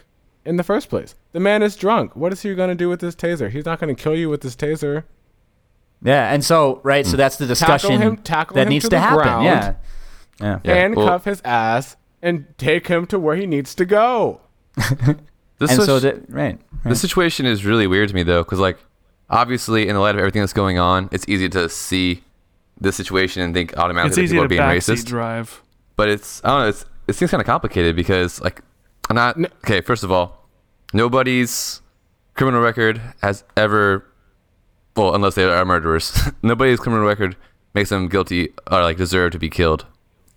[0.44, 1.16] in the first place.
[1.36, 2.16] The man is drunk.
[2.16, 3.50] What is he going to do with this taser?
[3.50, 5.04] He's not going to kill you with this taser.
[6.02, 6.34] yeah.
[6.34, 7.18] And so, right, so hmm.
[7.18, 9.18] that's the discussion him- tackle that him needs to to, the happen.
[9.18, 9.44] ground.
[9.44, 9.74] Yeah.
[10.40, 10.60] Yeah.
[10.64, 14.40] Yeah, handcuff well- his ass and take him to where he needs to go.
[15.58, 16.58] This And was- so, that, right.
[16.86, 18.78] The situation is really weird to me though, because like
[19.30, 22.24] obviously in the light of everything that's going on, it's easy to see
[22.80, 25.06] the situation and think It's automatically that easy people to are being racist.
[25.06, 25.62] drive.
[25.98, 26.68] But it's I don't know.
[26.70, 28.62] It's it seems kind of complicated because like
[29.10, 29.82] I'm not okay.
[29.82, 30.45] First of all,
[30.96, 31.82] nobody's
[32.34, 34.06] criminal record has ever,
[34.96, 37.36] well, unless they are murderers, nobody's criminal record
[37.74, 39.86] makes them guilty or like deserve to be killed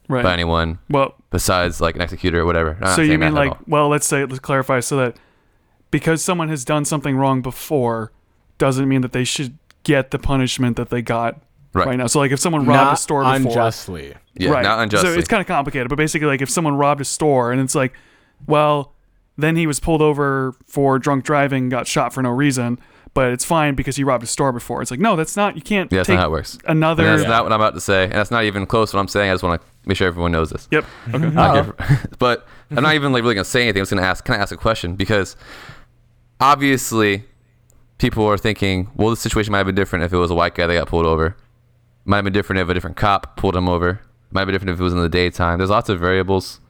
[0.08, 0.22] Right.
[0.24, 2.78] by anyone Well, besides like an executor or whatever.
[2.80, 5.16] I'm so you mean like, well, let's say let's clarify so that
[5.90, 8.10] because someone has done something wrong before
[8.56, 11.40] doesn't mean that they should get the punishment that they got
[11.74, 11.86] Right.
[11.88, 12.06] right, now.
[12.06, 14.14] So like if someone robbed Not a store before, unjustly.
[14.34, 14.62] yeah, right.
[14.64, 15.10] not unjustly.
[15.12, 17.74] So it's kind of complicated, but basically like if someone robbed a store and it's
[17.74, 17.92] like,
[18.46, 18.94] well,
[19.38, 22.78] then he was pulled over for drunk driving, got shot for no reason,
[23.14, 24.82] but it's fine because he robbed a store before.
[24.82, 25.54] It's like, no, that's not.
[25.54, 26.58] You can't yeah, that's take not how it works.
[26.66, 27.06] another.
[27.06, 29.02] And that's not what I'm about to say, and that's not even close to what
[29.02, 29.30] I'm saying.
[29.30, 30.68] I just want to make sure everyone knows this.
[30.70, 30.84] Yep.
[31.14, 31.30] Okay.
[31.30, 31.62] Not oh.
[31.62, 33.80] here for- but I'm not even like really gonna say anything.
[33.80, 34.24] I'm just gonna ask.
[34.24, 34.96] Can I ask a question?
[34.96, 35.36] Because
[36.40, 37.24] obviously,
[37.98, 40.54] people are thinking, well, the situation might have been different if it was a white
[40.54, 41.36] guy that got pulled over.
[42.04, 44.00] Might have been different if a different cop pulled him over.
[44.30, 45.58] Might be different if it was in the daytime.
[45.58, 46.60] There's lots of variables.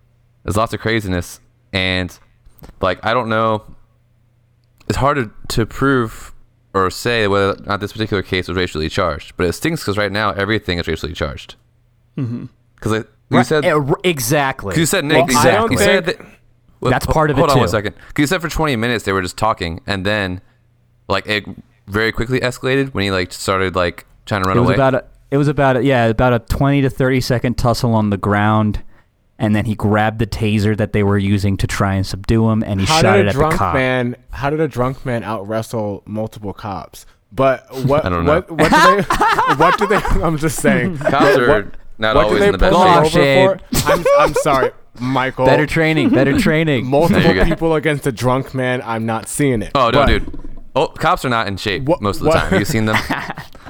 [0.45, 1.41] There's lots of craziness,
[1.73, 2.17] and
[2.81, 3.65] like I don't know.
[4.89, 6.33] It's hard to, to prove
[6.75, 9.99] or say whether or not this particular case was racially charged, but it stinks because
[9.99, 11.57] right now everything is racially charged.
[12.17, 12.47] Mm-hmm.
[12.75, 14.71] Because like, you Right, said r- exactly.
[14.73, 15.27] 'Cause you said Nick.
[15.27, 16.19] Well, I don't You said that,
[16.81, 17.61] well, That's part of it, Hold on too.
[17.61, 17.93] one second.
[17.97, 20.41] 'Cause you said for 20 minutes they were just talking, and then
[21.09, 21.45] like it
[21.87, 24.75] very quickly escalated when he like started like trying to run it was away.
[24.75, 28.11] about a, it was about a, yeah about a 20 to 30 second tussle on
[28.11, 28.83] the ground
[29.39, 32.63] and then he grabbed the taser that they were using to try and subdue him
[32.65, 34.17] and he How shot did it a at the drunk cop man?
[34.31, 37.07] How did a drunk man out wrestle multiple cops?
[37.31, 38.05] But what?
[38.05, 38.35] I don't know.
[38.35, 39.03] What, what do they?
[39.57, 39.97] what do they?
[40.25, 40.99] I'm just saying.
[40.99, 43.49] Cops are what, not what always in the best pull him shape.
[43.51, 43.85] over Shade.
[43.87, 45.45] I'm, I'm sorry, Michael.
[45.47, 48.81] better training better training multiple No, people against a drunk man.
[48.85, 49.73] I'm not seeing it.
[49.75, 50.39] Oh no, But dude.
[50.75, 52.51] Oh, cops are not in shape What- most of the what- time.
[52.51, 52.97] Have you seen them?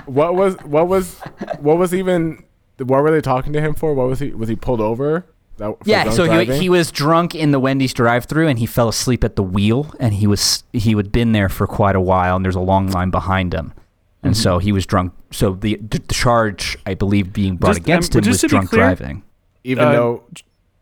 [0.07, 0.57] What was?
[0.63, 1.19] What was?
[1.59, 2.45] What was even?
[2.79, 3.93] What were they talking to him for?
[3.95, 4.31] What was he?
[4.31, 5.27] Was he pulled over?
[5.59, 8.89] That, for yeah so he, he was drunk in the wendy's drive-through and he fell
[8.89, 12.37] asleep at the wheel and he was he had been there for quite a while
[12.37, 13.73] and there's a long line behind him
[14.23, 14.43] and Mm-hmm.
[14.43, 18.13] so he was drunk so the, the charge i believe being brought Just, um, against
[18.15, 19.23] but him just was drunk clear- driving
[19.65, 20.23] even uh, though.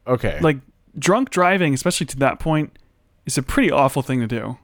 [0.06, 0.38] Okay.
[0.40, 0.58] like
[0.98, 2.78] drunk driving, especially to that point,
[3.26, 4.56] is a pretty awful thing to do.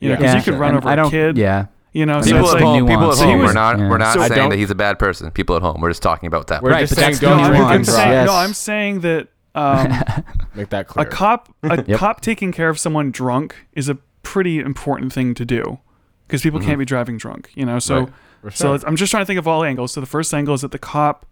[0.00, 0.16] You know, Yeah.
[0.16, 1.36] because you could run and over I a don't- kid.
[1.36, 2.86] yeah You know, People it's at like, home.
[2.86, 3.20] People at nuance.
[3.20, 3.38] home.
[3.38, 3.78] He We're not.
[3.78, 3.88] yeah.
[3.90, 5.30] We're not So saying that he's a bad person.
[5.30, 5.80] People at home.
[5.80, 6.62] We're just talking about that.
[6.62, 8.54] We're Right, just but saying that's don't the no, I'm, I'm and saying, no, I'm
[8.54, 9.88] saying that um,
[10.54, 11.06] Make that clear.
[11.06, 11.98] a cop a Yep.
[11.98, 15.78] cop taking care of someone drunk is a pretty important thing to do
[16.26, 17.50] because people can't be driving drunk.
[17.54, 18.08] You know, so
[18.40, 18.54] Right.
[18.54, 19.92] So I'm just trying to think of all angles.
[19.92, 21.26] So the first angle is that the cop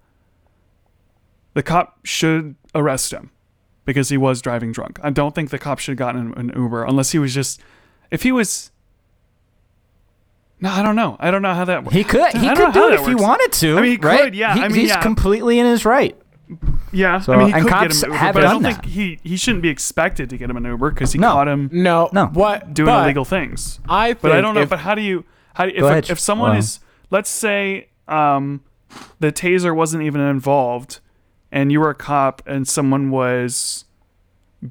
[1.54, 3.30] the cop should arrest him
[3.84, 4.98] because he was driving drunk.
[5.02, 7.60] I don't think the cop should have gotten an, an Uber unless he was just
[8.10, 8.72] if he was.
[10.58, 11.16] No, I don't know.
[11.20, 11.94] I don't know how that works.
[11.94, 12.32] He could.
[12.32, 13.76] He could do it if he wanted to.
[13.78, 14.24] I mean, he right?
[14.24, 14.54] could, yeah.
[14.54, 15.02] He- I mean, he's yeah.
[15.02, 16.16] completely in his right.
[16.96, 18.46] Yeah, So- I mean, he and could cops get him an Uber, have but I
[18.46, 18.82] done don't that.
[18.82, 21.32] think he he shouldn't be expected to get him an Uber because he No.
[21.32, 22.08] caught him no.
[22.12, 22.26] No.
[22.26, 22.72] What?
[22.74, 23.80] doing but illegal things.
[23.88, 24.62] I think But I don't know.
[24.62, 25.24] if- but how do you
[25.54, 26.10] how do, if Go a- ahead.
[26.10, 26.58] if someone Wow.
[26.58, 26.80] is
[27.10, 28.60] let's say um,
[29.20, 31.00] the taser wasn't even involved,
[31.52, 33.84] and you were a cop and someone was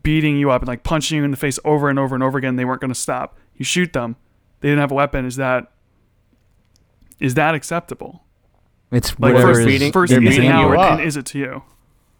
[0.03, 2.37] beating you up and like punching you in the face over and over and over
[2.37, 3.37] again, they weren't going to stop.
[3.55, 4.15] You shoot them.
[4.61, 5.25] They didn't have a weapon.
[5.25, 5.71] Is that
[7.19, 8.23] is that acceptable?
[8.91, 10.79] It's Like whatever first is beating- first they're beating beating you, you handbook.
[10.85, 10.91] up.
[10.99, 11.63] and is it to you?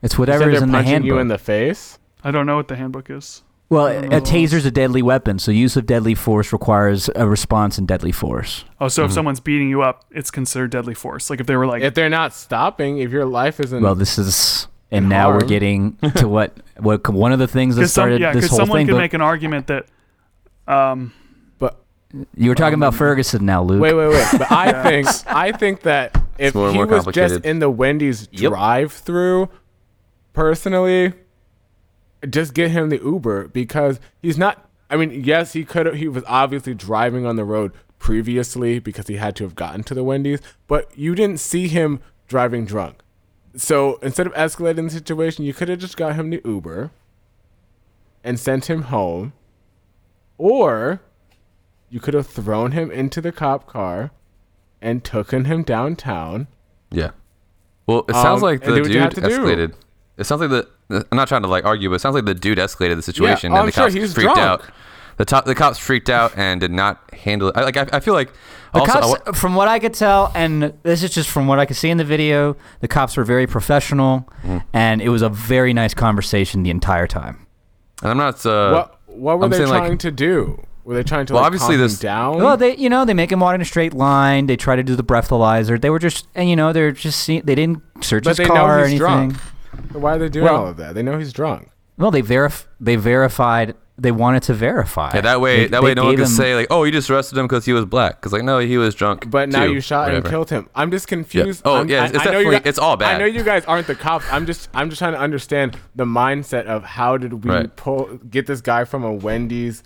[0.05, 1.07] It's whatever is in the punching handbook.
[1.07, 1.99] you in the face.
[2.23, 3.43] I don't know what the handbook is.
[3.69, 4.19] well, a don't know.
[4.21, 8.63] taser's a deadly weapon, so use of deadly force requires a response in deadly force.
[8.79, 9.15] Oh, so if Mm-hmm.
[9.15, 11.29] someone's beating you up, it's considered deadly force.
[11.29, 13.81] Like if they were like, If they're not stopping, if your life isn't.
[13.81, 15.47] Well, this is, and now we're harm.
[15.47, 18.49] getting to what what one of the things that because some, started yeah, this because
[18.51, 18.87] whole someone thing.
[18.87, 19.87] could But make an argument that,
[20.67, 21.11] um,
[21.59, 21.77] but
[22.35, 23.81] you were talking about Ferguson now, Luke.
[23.81, 24.27] wait, wait, wait.
[24.33, 27.45] But I think I think that if more and he more was just complicated.
[27.45, 28.51] in the Wendy's Yep.
[28.51, 29.49] drive-through,
[30.35, 31.13] personally,
[32.29, 34.69] just get him the Uber because he's not.
[34.89, 35.95] I mean, yes, he could.
[35.95, 39.93] He was obviously driving on the road previously because he had to have gotten to
[39.95, 42.97] the Wendy's, but you didn't see him driving drunk.
[43.55, 46.91] So instead of escalating the situation, you could have just got him the Uber
[48.23, 49.33] and sent him home,
[50.37, 50.99] or
[51.89, 54.11] you could have thrown him into the cop car
[54.81, 56.47] and taken him downtown.
[56.91, 57.11] Yeah.
[57.87, 59.71] Well, it sounds Um, like the do what you have dude escalated.
[59.71, 59.77] do.
[60.17, 60.19] Escalated.
[60.19, 61.05] It sounds like the.
[61.11, 63.51] I'm not trying to like argue, but it sounds like the dude escalated the situation,
[63.51, 64.39] oh, and I'm the sure cops he's freaked drunk.
[64.39, 64.63] out.
[65.17, 67.55] The top, the cops freaked out and did not handle it.
[67.57, 68.33] I, like I, I feel like
[68.73, 71.57] The also cops, I from what I could tell, and this is just from what
[71.57, 74.57] I could see in the video, the cops were very professional, Mm-hmm.
[74.73, 77.47] and it was a very nice conversation the entire time.
[78.01, 78.45] and I'm not.
[78.45, 80.65] Uh, what what were I'm they saying, like- trying to do?
[80.83, 82.37] Were they trying to Well, like, obviously calm this- him down?
[82.43, 84.45] Well, they, you know, they make him walk in a straight line.
[84.45, 85.81] They try to do the breathalyzer.
[85.81, 88.79] They were just, and you know, they're just, see, they didn't search But his car
[88.81, 88.99] or anything.
[88.99, 89.35] drunk.
[89.93, 90.95] Why are they doing Well- all of that?
[90.95, 91.69] They know he's drunk.
[91.97, 95.09] Well, they verif- they verified they wanted to verify.
[95.13, 97.09] Yeah, that way, They- that they way, no one can say like, "Oh, you just
[97.09, 99.29] arrested him because he was black." Because like, no, he was drunk.
[99.29, 100.67] But now too, you shot and killed him.
[100.75, 101.61] I'm just confused.
[101.63, 103.15] Oh, I'm- yeah, I- it's- it's I know you definitely- guys- it's all bad.
[103.15, 104.25] I know you guys aren't the cops.
[104.29, 107.73] I'm just I'm just trying to understand the mindset of how did we Right.
[107.77, 109.81] pull get this guy from a Wendy's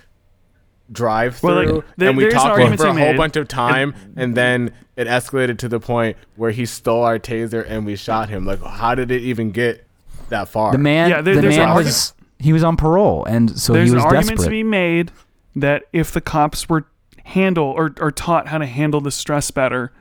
[0.91, 2.95] drive through Well, like, there- and we there's an talked to him for a whole
[2.95, 7.19] made, bunch of time and, then it escalated to the point where he stole our
[7.19, 8.45] taser and we shot him.
[8.45, 9.85] Like how did it even get
[10.29, 10.71] that far?
[10.71, 13.73] The man, Yeah, there- the there's an man was he was on parole, and so
[13.73, 14.45] There's he an was argument desperate.
[14.45, 15.11] to be made
[15.55, 16.85] that if the cops were
[17.25, 19.91] handle or, or taught how to handle the stress better,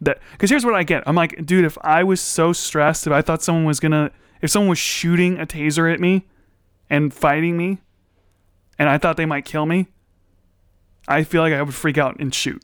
[0.00, 1.02] that because here's what I get.
[1.06, 4.10] I'm like, dude, if I was so stressed, if I thought someone was gonna,
[4.40, 6.24] if someone was shooting a taser at me
[6.88, 7.78] and fighting me,
[8.78, 9.88] and I thought they might kill me,
[11.08, 12.62] I feel like I would freak out and shoot,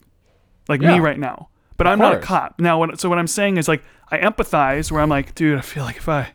[0.69, 0.95] like Yeah.
[0.95, 1.49] me right now.
[1.77, 2.59] But Of I'm not a cop.
[2.59, 5.61] Now, what, so what I'm saying is like I empathize where I'm like, dude, I
[5.61, 6.31] feel like if I,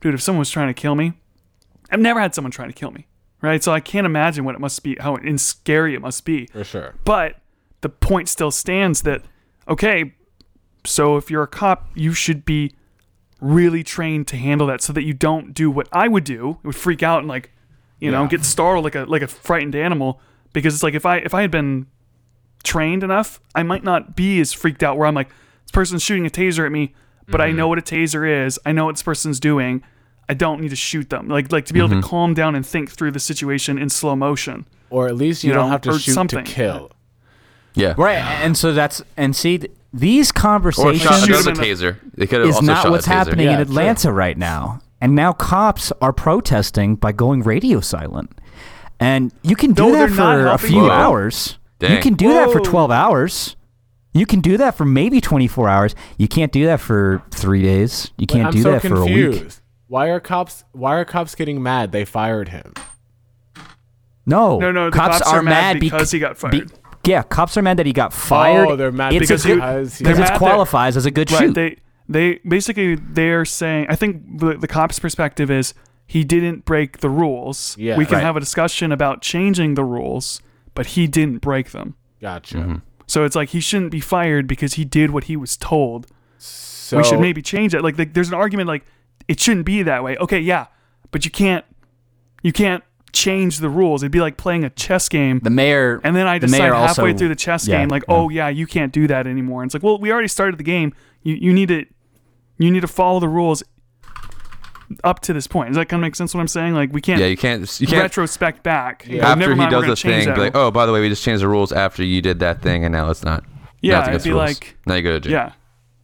[0.00, 1.12] dude, if someone was trying to kill me,
[1.90, 3.06] I've never had someone trying to kill me,
[3.42, 3.62] right?
[3.62, 6.46] So I can't imagine what it must be, how and scary it must be.
[6.46, 6.94] for sure.
[7.04, 7.36] But
[7.80, 9.22] the point still stands that
[9.68, 10.14] okay,
[10.84, 12.74] so if you're a cop, you should be
[13.40, 16.58] really trained to handle that, so that you don't do what I would do.
[16.62, 17.52] It would freak out and like,
[18.00, 20.20] you know, get startled like a like a frightened animal.
[20.52, 21.86] Because it's like if I if I had been
[22.64, 24.96] trained enough, I might not be as freaked out.
[24.96, 26.94] Where I'm like, this person's shooting a taser at me,
[27.28, 27.56] but I mm-hmm.
[27.58, 28.58] know what a taser is.
[28.66, 29.82] I know what this person's doing.
[30.28, 31.28] I don't need to shoot them.
[31.28, 32.08] Like like to be able to mm-hmm.
[32.08, 34.66] calm down and think through the situation in slow motion.
[34.90, 36.44] Or at least you, You don't know, have to shoot something.
[36.44, 36.92] to kill.
[37.74, 41.56] Yeah, Right, and so that's and see th- these Or conversations shot Shoot another him
[41.56, 41.96] in the- taser.
[42.14, 43.12] They could have is also not shot what's a taser.
[43.12, 44.80] happening in Yeah, Atlanta right now.
[45.00, 48.37] And now cops are protesting by going radio silent.
[49.00, 50.90] And you can do No, that for a few you.
[50.90, 51.58] hours.
[51.80, 53.54] You can do that for 12 hours.
[54.12, 55.94] You can do that for maybe 24 hours.
[56.16, 58.10] You can't do that for 3 days.
[58.18, 59.46] You can't do so that for a week.
[59.86, 62.74] Why are cops why are cops getting mad they fired him?
[64.26, 64.58] No.
[64.58, 66.72] No, no, the cops, cops are are mad bec- because he got be- fired.
[67.06, 68.66] yeah, cops are mad that he got fired.
[68.68, 71.38] Oh, they're mad it's because good, because he- because it qualifies as a good Right.
[71.38, 71.54] shoot.
[71.54, 71.76] They
[72.08, 75.72] they basically they're saying I think the, the cops' perspective is
[76.08, 77.76] he didn't break the rules.
[77.78, 77.96] Yeah.
[77.96, 78.22] we can Right.
[78.24, 80.40] have a discussion about changing the rules,
[80.74, 81.94] but he didn't break them.
[82.20, 82.56] Gotcha.
[82.56, 82.76] Mm-hmm.
[83.06, 86.06] So it's like he shouldn't be fired because he did what he was told.
[86.38, 87.82] So we should maybe change it.
[87.82, 88.84] Like, like there's an argument like
[89.28, 90.16] it shouldn't be that way.
[90.16, 90.66] Okay, yeah,
[91.10, 91.64] but you can't
[92.42, 92.82] you can't
[93.12, 94.02] change the rules.
[94.02, 95.40] It'd be like playing a chess game.
[95.42, 98.04] the mayor And then I decide mayor halfway also- through the chess yeah, game, like,
[98.08, 98.14] yeah.
[98.14, 99.62] oh yeah, you can't do that anymore.
[99.62, 100.94] And it's like, well, we already started the game.
[101.22, 101.84] You you need to
[102.58, 103.62] you need to follow the rules
[105.04, 105.68] up to this point.
[105.68, 106.34] Does that kind of make sense?
[106.34, 106.74] What I'm saying?
[106.74, 107.80] Like, we can't Yeah, you can't.
[107.80, 108.02] You can't.
[108.02, 109.04] retrospect back.
[109.06, 110.86] and go, after "Never he mind, we're does gonna a thing, be like, "Oh, by
[110.86, 113.22] the way, we just changed the rules after you did that thing, and now it's
[113.22, 113.48] not." now
[113.82, 114.40] yeah, it's it'd be rules.
[114.40, 115.30] like, now you go to jail.
[115.32, 115.52] yeah,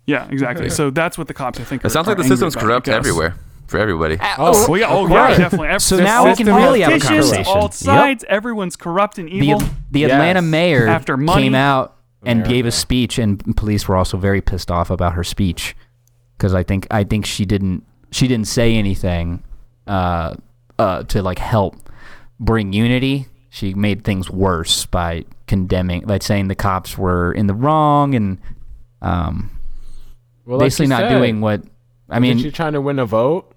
[0.06, 0.70] yeah, exactly.
[0.70, 1.82] so that's what the cops, I think.
[1.82, 3.34] It are- sounds like the system's angry about, corrupt everywhere
[3.66, 4.18] for everybody.
[4.20, 5.68] Oh, oh Well, yeah, oh of yeah, definitely.
[5.68, 7.44] Every- So now we can really have a conversation.
[7.46, 8.22] All Yep.
[8.28, 9.60] everyone's corrupt and evil.
[9.90, 10.12] the Yes.
[10.12, 11.44] Atlanta mayor After money.
[11.44, 12.54] came out and America.
[12.54, 15.74] gave a speech, and police were also very pissed off about her speech
[16.36, 17.82] because I think I think she didn't
[18.14, 19.42] she didn't say anything
[19.86, 20.34] uh,
[20.78, 21.76] uh, to like help
[22.38, 23.26] bring unity.
[23.50, 28.38] She made things worse by condemning, like saying the cops were in the wrong and
[29.02, 29.50] um,
[30.44, 31.62] Well, like basically not said, doing what.
[32.08, 33.50] I mean, she trying to win a vote?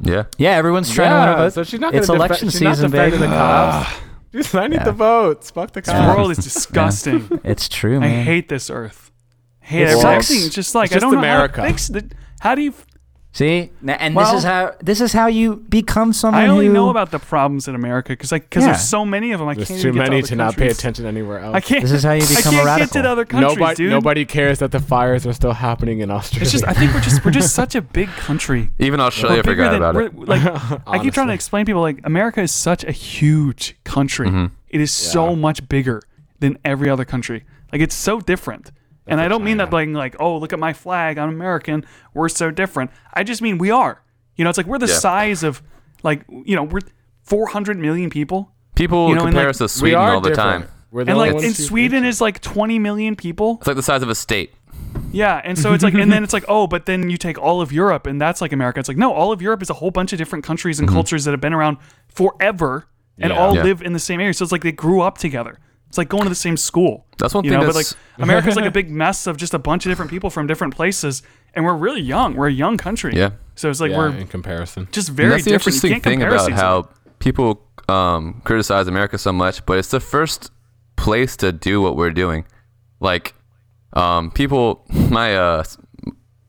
[0.00, 0.24] Yeah.
[0.38, 1.52] yeah, everyone's trying yeah, to win a vote.
[1.54, 3.10] So she's not it's gonna defe- election she's not season, baby.
[3.12, 3.96] defending the cops.
[4.32, 4.84] She's, I need Yeah.
[4.84, 5.50] the votes.
[5.52, 6.16] Fuck the This cops.
[6.16, 7.40] world is disgusting.
[7.44, 8.10] It's true, Man.
[8.10, 9.12] I hate this earth.
[9.60, 10.02] hate It everything.
[10.22, 10.30] sucks.
[10.30, 11.58] It's just like It's just I don't America.
[11.58, 12.14] know how to fix it.
[12.40, 12.74] How do you?
[13.34, 16.40] See, N- and Well- this is how this is how you become someone.
[16.44, 18.68] I only who, know about the problems in America because like because Yeah.
[18.70, 19.48] there's so many of them.
[19.48, 21.56] I There's can't too even get many to, to not pay attention anywhere else.
[21.56, 21.82] I can't.
[21.82, 22.94] This is how you I become a can't radical.
[22.94, 23.90] get to other countries, nobody, dude.
[23.90, 26.42] nobody cares that the fires are still happening in Australia.
[26.42, 28.70] It's just I think we're just we're just such a big country.
[28.78, 30.28] Even Australia We're bigger forgot than- about it.
[30.28, 34.28] Like I keep trying to explain to people like America is such a huge country.
[34.28, 34.52] Mhm.
[34.68, 36.00] It is so much bigger
[36.38, 37.42] than every other country.
[37.72, 38.70] Like it's so different.
[39.06, 39.76] And I don't mean that China.
[39.84, 41.84] being like, oh, look at my flag, I'm American,
[42.14, 42.90] we're so different.
[43.12, 44.02] I just mean we are.
[44.36, 44.94] You know, it's like we're the Yeah.
[44.98, 45.62] size of
[46.02, 46.80] like you know, we're
[47.22, 48.50] 400 million people.
[48.74, 50.64] People You know, and, compare like, us to Sweden are all the different.
[50.64, 50.70] time.
[50.90, 53.56] We're the And like ones in Sweden is like 20 million people.
[53.58, 54.52] It's like the size of a state.
[55.12, 57.60] Yeah, and so it's like, and then it's like, oh, but then you take all
[57.60, 58.80] of Europe, and that's like America.
[58.80, 60.96] It's like, no, all of Europe is a whole bunch of different countries and mm-hmm.
[60.96, 61.78] cultures that have been around
[62.08, 62.86] forever
[63.18, 63.38] and Yeah.
[63.38, 63.62] all Yeah.
[63.62, 64.34] live in the same area.
[64.34, 65.58] So it's like they grew up together.
[65.94, 67.06] It's like going to the same school.
[67.18, 69.54] That's one You thing know, but like that's America's like a big mess of just
[69.54, 71.22] a bunch of different people from different places,
[71.54, 72.34] and we're really young.
[72.34, 73.12] We're a young country.
[73.14, 73.30] Yeah.
[73.54, 74.88] So it's like yeah, we're in comparison.
[74.90, 75.76] just And very that's the different.
[75.76, 76.60] You interesting can't thing about to each other.
[76.60, 76.88] how
[77.20, 80.50] people um, criticize America so much, but it's the first
[80.96, 82.44] place to do what we're doing.
[82.98, 83.34] Like,
[83.92, 85.62] um, people, my uh,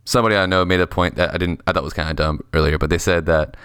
[0.05, 2.41] somebody I know made a point that I didn't, I thought was kind of dumb
[2.51, 3.57] earlier, but they said that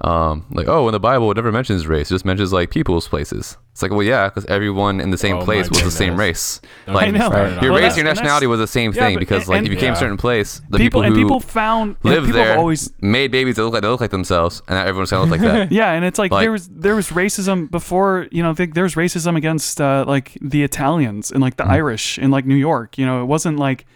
[0.00, 3.06] um, like, oh, in the Bible, it never mentions race; it just mentions like people's
[3.08, 3.56] places.
[3.72, 6.60] It's like, well, yeah, because everyone in the same Oh place was the same race.
[6.86, 7.26] Don't Like, know.
[7.26, 9.66] started your Well, race, your nationality was the same Yeah, thing but- because, like, and-
[9.66, 9.92] if you came Yeah.
[9.94, 12.92] a certain place, the people, people, and who people found and lived people there always
[13.00, 15.40] made babies that look like they look like themselves, and now everyone's gonna look like
[15.40, 15.72] that.
[15.72, 18.26] Yeah, and it's like, Like- there was there was racism before.
[18.30, 22.18] You know, th- there was racism against uh, like the Italians and like the Irish
[22.18, 22.98] in like New York.
[22.98, 23.86] You know, it wasn't like,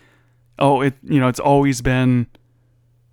[0.58, 2.26] oh, it you know, it's always been.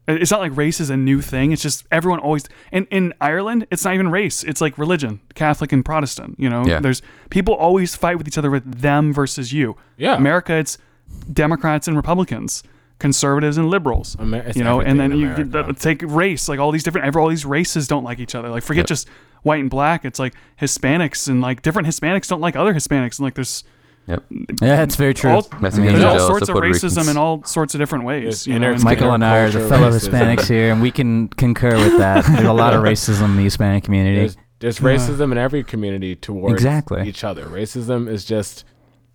[0.07, 1.51] It's not like race is a new thing.
[1.51, 2.45] It's just everyone always.
[2.71, 4.43] And in Ireland, it's not even race.
[4.43, 6.35] It's like religion, Catholic and Protestant.
[6.39, 6.79] You know, Yeah.
[6.79, 7.01] there's
[7.31, 9.75] people always fight with each other with them versus you.
[9.97, 10.15] Yeah.
[10.15, 10.77] America, it's
[11.33, 12.61] Democrats and Republicans,
[12.99, 14.15] conservatives and liberals.
[14.19, 17.21] Amer- you know, and then you get the, take race, like all these different, every,
[17.21, 18.49] all these races don't like each other.
[18.49, 18.87] Like forget Yep.
[18.87, 19.07] just
[19.41, 20.05] white and black.
[20.05, 23.63] It's like Hispanics and like different Hispanics don't like other Hispanics, and like there's
[24.07, 24.23] Yep.
[24.61, 25.31] Yeah, it's very true.
[25.31, 27.07] all, Mexicans there's all sorts of of racism Ricans.
[27.09, 28.27] in all sorts of different ways.
[28.27, 30.11] It's You know, and- Michael and I are the fellow racism.
[30.11, 32.23] Hispanics here, and we can concur with that.
[32.33, 34.17] There's a lot of racism in the Hispanic community.
[34.19, 37.07] There's, there's racism in every community towards Exactly.
[37.09, 37.45] each other.
[37.45, 38.63] Racism is just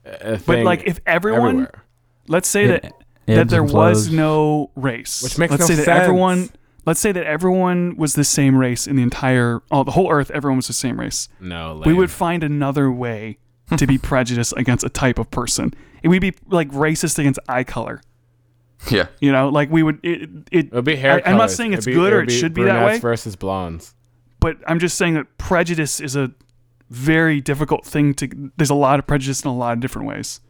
[0.05, 0.43] a a thing.
[0.47, 1.84] but like if everyone, everywhere.
[2.28, 2.93] let's say It that
[3.26, 6.51] that there was no race, Which makes let's no say that everyone,
[6.84, 10.30] let's say that everyone was the same race in the entire, oh, the whole Earth,
[10.32, 11.28] everyone was the same race.
[11.38, 13.38] no, we would find another way
[13.77, 15.75] to be prejudiced against a type of person.
[16.03, 18.01] It would be like racist against eye color.
[18.91, 19.07] Yeah.
[19.21, 20.01] You know, like we would.
[20.03, 20.31] It.
[20.51, 22.62] it It'll be hair I, I'm not saying it's be- good or it'll should be
[22.64, 23.95] that brunettes way, versus blondes.
[24.41, 26.33] but I'm just saying that prejudice is a
[26.89, 28.51] very difficult thing to.
[28.57, 30.41] There's a lot of prejudice in a lot of different ways.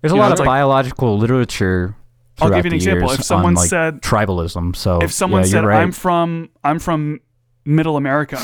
[0.00, 1.96] There's a know, lot of like- biological literature.
[2.40, 3.10] I'll give you an example.
[3.12, 5.82] If someone on, like, said- tribalism, so if someone yeah, said right.
[5.82, 7.20] I'm from I'm from
[7.64, 8.40] Middle America,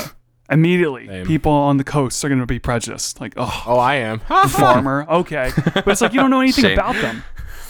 [0.51, 1.25] immediately Same.
[1.25, 3.19] people on the coast are going to be prejudiced.
[3.21, 4.19] Like, oh, Oh, I am.
[4.49, 6.73] farmer, okay, but it's like you don't know anything Shame.
[6.77, 7.23] about them.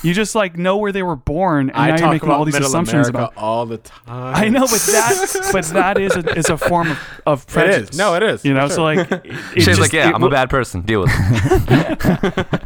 [0.04, 2.40] You just like know where they were born, and I now you're talk making about
[2.40, 3.38] all these Middle assumptions America about.
[3.38, 4.36] all the time.
[4.36, 7.92] I know, but that, but that is a, is a form of, of prejudice.
[7.92, 7.98] is.
[8.00, 8.44] No, it is.
[8.44, 8.76] You know, sure.
[8.78, 10.82] so like, it, it Shane's just- like, yeah, it I'm a bad person.
[10.82, 12.64] Deal with it.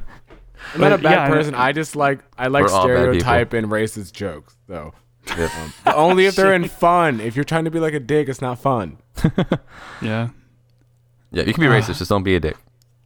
[0.74, 1.56] I'm not a bad yeah, person.
[1.56, 3.20] I just like I like We're all bad people.
[3.20, 4.56] stereotype and racist jokes.
[4.68, 4.94] So
[5.86, 7.20] only if they're in fun.
[7.20, 8.98] If you're trying to be like a dick, it's not fun.
[10.02, 10.30] Yeah,
[11.32, 12.00] Yeah, you can be racist, ah.
[12.00, 12.58] just don't be a dick.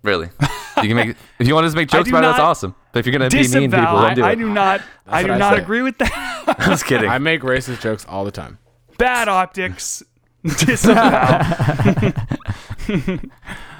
[0.03, 0.29] Really.
[0.77, 2.47] You can make if you want to just make jokes do about it, that's not
[2.47, 2.75] awesome.
[2.93, 4.01] But if you're gonna be mean to people, disavow.
[4.07, 4.35] don't do I it.
[4.37, 4.81] do not.
[5.07, 5.61] I do I not say.
[5.61, 6.43] agree with that.
[6.59, 7.09] I'm just kidding.
[7.09, 8.59] I make racist jokes all the time.
[8.97, 10.01] Bad optics.
[10.43, 10.93] Disavow.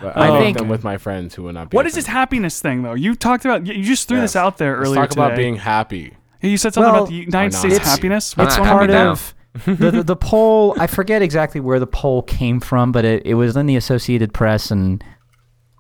[0.02, 0.34] But I oh.
[0.36, 1.76] I make think- them with my friends who will not be.
[1.76, 2.94] what is this happiness thing though?
[2.94, 3.66] You talked about.
[3.66, 6.16] You just threw this out there Let's earlier talk about being happy.
[6.42, 7.86] You said something Well, about the United States not.
[7.86, 8.36] happiness.
[8.38, 9.34] I'm it's part of
[9.66, 10.76] the, the the poll.
[10.80, 14.34] I forget exactly where the poll came from, but it, it was in the Associated
[14.34, 15.04] Press, and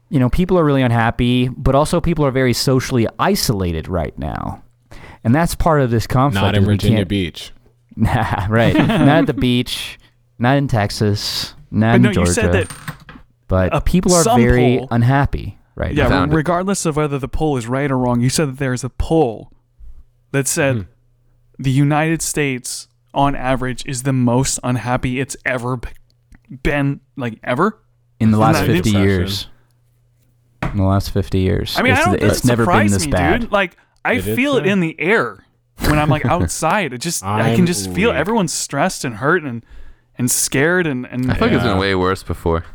[0.10, 4.64] you know people are really unhappy, but also people are very socially isolated right now,
[5.24, 6.44] and that's part of this conflict.
[6.44, 7.52] Not in Virginia Beach.
[7.96, 8.74] Nah, right?
[8.78, 10.00] not at the beach,
[10.38, 12.30] not in Texas, not But in no, Georgia.
[12.30, 12.72] you said that.
[13.50, 16.10] but uh, people are very poll- unhappy right Yeah, now.
[16.10, 16.36] Found it.
[16.36, 19.52] regardless of whether the poll is right or wrong, you said that there's a poll
[20.32, 20.82] that said Hmm.
[21.58, 25.80] the United States, on average, is the most unhappy it's ever
[26.64, 27.80] been, like ever.
[28.20, 29.02] in the last that fifty interesting?
[29.04, 29.48] years.
[30.72, 32.24] In the last fifty years, I mean, it's, I don't.
[32.24, 33.42] it's that never been this me, bad.
[33.42, 33.52] dude.
[33.52, 35.46] Like, I It is, feel it in the air
[35.88, 36.94] when I'm like outside.
[36.94, 39.66] It just, I can I'm just feel everyone's stressed and hurt and
[40.18, 41.72] and scared and and I feel like it's Yeah.
[41.72, 42.66] been way worse before.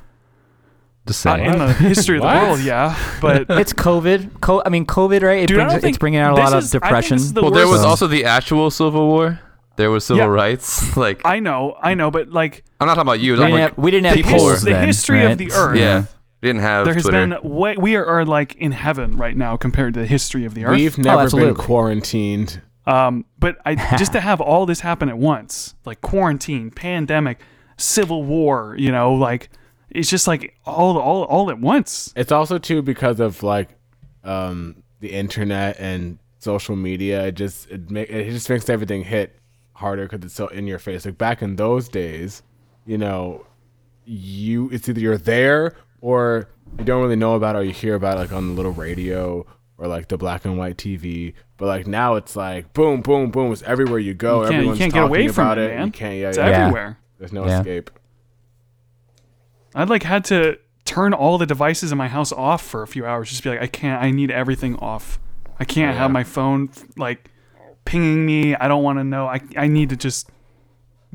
[1.07, 1.53] Just uh, saying.
[1.53, 2.43] in the history of the What?
[2.43, 2.97] world, yeah.
[3.21, 4.41] But It's COVID.
[4.41, 5.43] Co- I mean, COVID, right?
[5.43, 6.79] It dude, I brings, don't think it's bringing out a this lot of is- I
[6.79, 7.17] think depression.
[7.17, 9.41] this is the well, there worst- was So- also the actual Civil War.
[9.77, 10.29] There was civil Yeah.
[10.29, 10.97] rights.
[11.05, 13.33] Like I know, I know, but like I'm not talking about you.
[13.35, 15.33] we, I'm didn't like, have, we didn't have the, his- polls the then, history right?
[15.33, 15.77] of the earth.
[15.79, 16.05] yeah,
[16.41, 17.27] didn't have there has Twitter.
[17.27, 20.55] been way we are, are like in heaven right now compared to the history of
[20.55, 20.77] the earth.
[20.77, 21.65] We've never been absolutely.
[21.65, 22.63] quarantined.
[22.87, 27.41] um, but I just to have all this happen at once, like quarantine, pandemic,
[27.77, 29.49] civil war, you know, like
[29.95, 32.13] it's just like all all all at once.
[32.17, 33.71] It's also too because of like
[34.25, 37.27] um, the internet and social media.
[37.29, 39.39] It just it, ma- it just makes everything hit
[39.73, 41.05] harder because it's so in your face.
[41.07, 42.43] Like back in those days,
[42.87, 43.47] you know,
[44.05, 47.95] you it's either you're there or you don't really know about it or you hear
[47.95, 49.47] about it like on the little radio
[49.79, 51.35] or like the black and white TV.
[51.57, 53.53] But like now it's like boom, boom, boom.
[53.53, 54.43] It's everywhere you go.
[54.45, 55.77] You can't, you can't get away from about it, it.
[55.77, 55.87] man.
[55.87, 56.15] You can't.
[56.17, 56.49] Yeah, it's yeah.
[56.49, 56.59] Yeah.
[56.67, 56.99] everywhere.
[57.19, 57.59] There's no Yeah.
[57.61, 57.91] escape.
[59.75, 63.05] I'd like had to turn all the devices in my house off for a few
[63.07, 63.31] hours.
[63.31, 64.03] Just be like, I can't.
[64.03, 65.19] I need everything off.
[65.59, 67.31] I can't Oh, have my phone like
[67.85, 68.55] pinging me.
[68.55, 69.27] I don't want to know.
[69.27, 70.31] I I need to just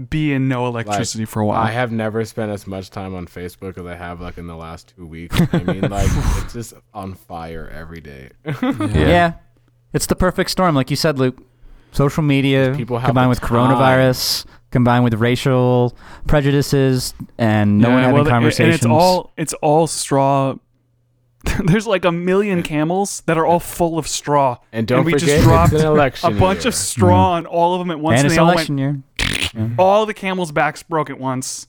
[0.09, 1.61] be in no electricity for a while.
[1.61, 4.55] I have never spent as much time on Facebook as I have like in the
[4.55, 5.37] last two weeks.
[5.53, 8.29] I mean, like it's just on fire every day.
[8.63, 9.33] Yeah.
[9.91, 11.41] It's the perfect storm, like you said, Luke.
[11.91, 13.47] Social media People have combined the with time.
[14.69, 15.97] Coronavirus, combined with racial
[16.27, 18.65] prejudices and no one Yeah, having well, conversations.
[18.65, 20.55] And it's all it's all straw.
[21.65, 24.57] There's like a million camels that are all full of straw.
[24.73, 26.67] And don't we forget, just dropped it's an election a bunch year.
[26.69, 27.37] of straw mm-hmm.
[27.37, 28.79] on all of them at once, and and, it's they all election went.
[28.79, 29.03] year.
[29.79, 31.67] All the camels' backs broke at once.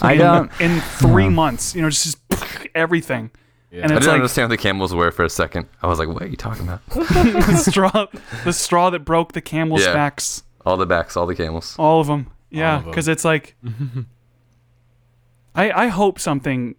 [0.00, 0.60] I in, don't.
[0.60, 1.30] in three Yeah.
[1.30, 1.74] months.
[1.74, 3.30] You know, just, just everything.
[3.72, 3.82] Yeah.
[3.82, 5.66] And I didn't like understand what the camels were for a second.
[5.82, 6.86] I was like, what are you talking about?
[6.90, 8.06] the straw,
[8.44, 9.92] the straw that broke the camels' Yeah.
[9.92, 10.44] backs.
[10.64, 11.74] All the backs, all the camels.
[11.78, 12.30] All of them.
[12.50, 13.56] Yeah, because it's like,
[15.54, 16.74] I I hope something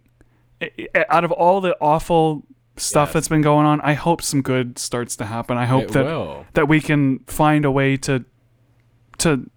[1.08, 2.44] out of all the awful
[2.76, 3.14] stuff Yes.
[3.14, 3.80] that's been going on.
[3.82, 5.56] I hope some good starts to happen.
[5.56, 6.46] I hope It that will.
[6.54, 8.24] that we can find a way to
[9.18, 9.50] to.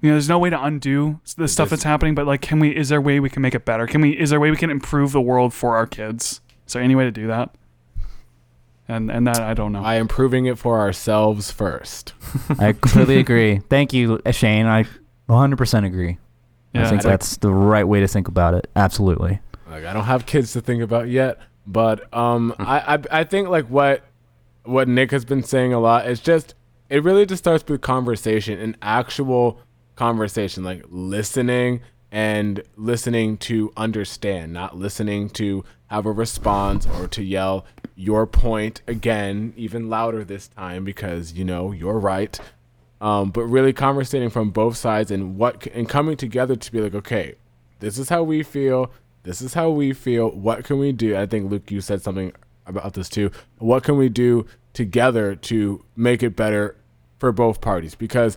[0.00, 2.74] You know, there's no way to undo the stuff that's happening, but like, can we?
[2.76, 3.86] Is there a way we can make it better?
[3.86, 4.10] Can we?
[4.18, 6.40] Is there a way we can improve the world for our kids?
[6.66, 7.54] Is there any way to do that?
[8.92, 9.82] And and that I don't know.
[9.82, 12.12] By improving it for ourselves first.
[12.58, 13.58] I completely agree.
[13.70, 14.66] Thank you, Shane.
[14.66, 14.84] I
[15.28, 16.18] 100% agree.
[16.74, 18.68] Yeah, I think it's like- that's the right way to think about it.
[18.76, 19.40] Absolutely.
[19.68, 23.48] Like I don't have kids to think about yet, but um, I, I I think
[23.48, 24.04] like what
[24.64, 26.54] what Nick has been saying a lot is just
[26.90, 29.58] it really just starts with conversation, an actual
[29.96, 31.80] conversation, like listening
[32.10, 37.64] and listening to understand, not listening to have a response or to yell
[37.94, 42.38] your point again, even louder this time because you know you're right.
[43.00, 46.94] Um, but really conversating from both sides and what and coming together to be like,
[46.94, 47.34] okay,
[47.80, 48.92] this is how we feel.
[49.24, 50.30] This is how we feel.
[50.30, 51.16] What can we do?
[51.16, 52.32] I think Luke, you said something
[52.66, 53.30] about this too.
[53.58, 56.76] What can we do together to make it better
[57.18, 57.94] for both parties?
[57.94, 58.36] Because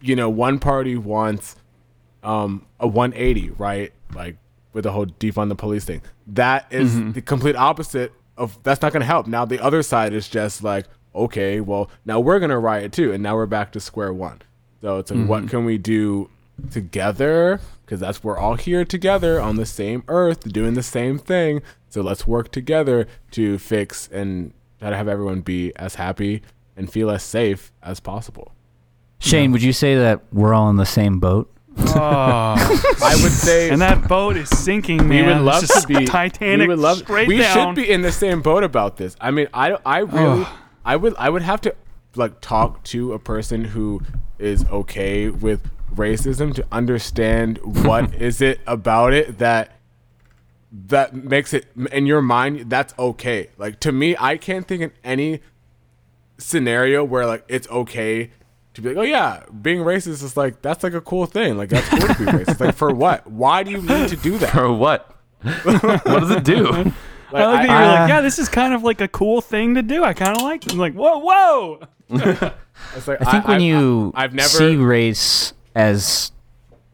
[0.00, 1.56] you know, one party wants
[2.22, 3.92] um, a 180, right?
[4.14, 4.36] Like
[4.72, 6.02] with the whole defund the police thing.
[6.26, 9.26] That is the complete opposite of that's not going to help.
[9.26, 13.12] Now the other side is just like, okay, well now we're going to riot too,
[13.12, 14.42] and now we're back to square one.
[14.80, 15.48] So it's like, what mm-hmm.
[15.48, 16.30] can we do
[16.70, 17.60] together?
[17.84, 21.62] Because that's we're all here together on the same earth, doing the same thing.
[21.90, 26.42] So let's work together to fix and try to have everyone be as happy
[26.76, 28.54] and feel as safe as possible.
[29.18, 31.52] Shane, would you say that we're all in the same boat?
[31.78, 32.54] Oh.
[33.02, 35.26] I would say and that boat is sinking, we man.
[35.26, 37.74] would It's love just to be Titanic we would love straight we down.
[37.74, 40.48] should be in the same boat about this i mean i i really Ugh.
[40.84, 41.74] i would i would have to
[42.16, 44.00] like talk to a person who
[44.38, 49.72] is okay with racism to understand what is it about it that
[50.72, 54.92] that makes it in your mind that's okay like to me i can't think of
[55.04, 55.40] any
[56.38, 58.30] scenario where like it's okay
[58.82, 61.56] to be like, oh yeah, being racist is like that's like a cool thing.
[61.56, 62.60] Like that's cool to be racist.
[62.60, 63.26] Like for what?
[63.30, 64.50] Why do you need to do that?
[64.50, 65.14] For what?
[65.42, 66.92] what does it do?
[67.32, 69.00] Like, I like that you I- were I- like, yeah, this is kind of like
[69.00, 70.02] a cool thing to do.
[70.02, 70.66] I kind of like.
[70.66, 70.72] It.
[70.72, 71.80] I'm like, whoa, whoa.
[72.96, 76.32] it's like, I think when I- you I've never- see race as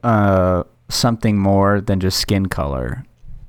[0.04, 3.04] uh, something more than just skin color,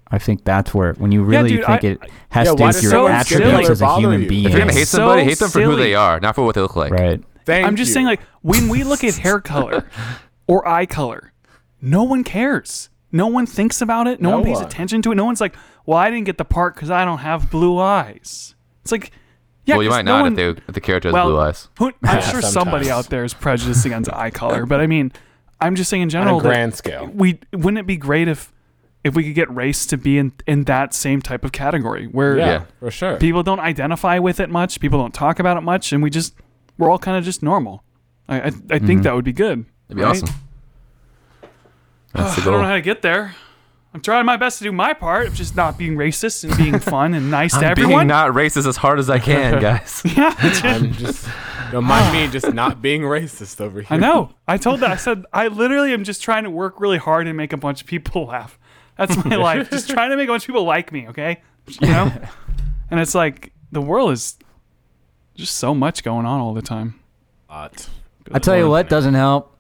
[0.10, 2.64] I think that's where when you really dude, think I- it has Yeah, to do
[2.68, 4.30] with your someone's skin attributes color as a human you?
[4.30, 4.46] being.
[4.46, 6.56] If you're gonna hate somebody, so hate them for who they are, not for what
[6.56, 6.94] they look like.
[6.94, 7.22] right.
[7.48, 7.94] Thank I'm just you.
[7.96, 9.88] saying, like, when we look at hair color
[10.48, 11.34] or eye color,
[11.82, 12.90] no one cares.
[13.12, 14.22] No one thinks about it.
[14.22, 14.66] No, No one pays one.
[14.66, 15.16] attention to it.
[15.16, 18.54] No one's like, well, I didn't get the part because I don't have blue eyes.
[18.84, 19.12] It's like,
[19.66, 21.40] yeah, well, you might no not one, if, they, if the character has well, blue
[21.40, 21.70] eyes.
[21.80, 22.54] Who, I'm Yeah, sure sometimes.
[22.54, 25.12] somebody out there is prejudiced against eye color, but I mean,
[25.60, 27.10] I'm just saying in on general a grand scale.
[27.14, 28.54] we wouldn't it be great if
[29.04, 32.38] if we could get race to be in in that same type of category where
[32.38, 32.64] Yeah, Yeah.
[32.80, 33.18] for sure.
[33.18, 36.34] people don't identify with it much, people don't talk about it much, and we just
[36.78, 37.84] we're all kind of just normal.
[38.28, 38.88] I I, I Mm-hmm.
[38.88, 39.66] think that would be good.
[39.90, 40.12] It'd be right?
[40.24, 40.30] awesome.
[42.14, 43.36] That's the I don't know how to get there.
[43.94, 46.78] I'm trying my best to do my part of just not being racist and being
[46.94, 48.08] fun and nice to I'm being everyone.
[48.08, 50.04] not racist as hard as I can, guys.
[50.16, 51.28] yeah, I'm just
[51.72, 53.88] don't mind me just not being racist over here.
[53.90, 54.34] I know.
[54.48, 54.92] I told that.
[54.92, 57.82] I said I literally am just trying to work really hard and make a bunch
[57.82, 58.60] of people laugh.
[58.98, 59.70] That's my life.
[59.70, 61.08] Just trying to make a bunch of people like me.
[61.08, 61.42] Okay,
[61.82, 62.12] you know.
[62.92, 64.38] and it's like the world is
[65.38, 67.00] just so much going on all the time.
[67.50, 67.88] Lot.
[68.34, 69.56] I tell you what doesn't help.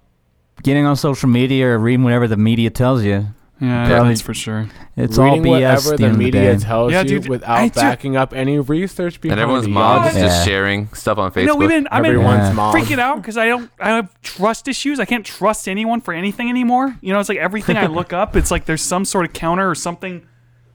[0.63, 3.27] Getting on social media or reading whatever the media tells you.
[3.59, 4.67] Yeah, Probably- that's for sure.
[4.95, 5.49] It's Reading all BS.
[5.49, 6.59] whatever at the, the end of the media day.
[6.59, 9.69] tells Yeah, you dude, without I ju- backing up any research behind And everyone's it.
[9.71, 10.21] mom Y'all is Yeah.
[10.27, 11.45] just sharing stuff on Facebook.
[11.47, 11.87] No, we've been.
[11.89, 12.53] I've been Everyone's Yeah.
[12.53, 12.75] mom.
[12.75, 13.71] freaking out because I don't.
[13.79, 14.99] I have trust issues.
[14.99, 16.95] I can't trust anyone for anything anymore.
[17.01, 19.67] You know, it's like everything I look up, it's like there's some sort of counter
[19.67, 20.21] or something,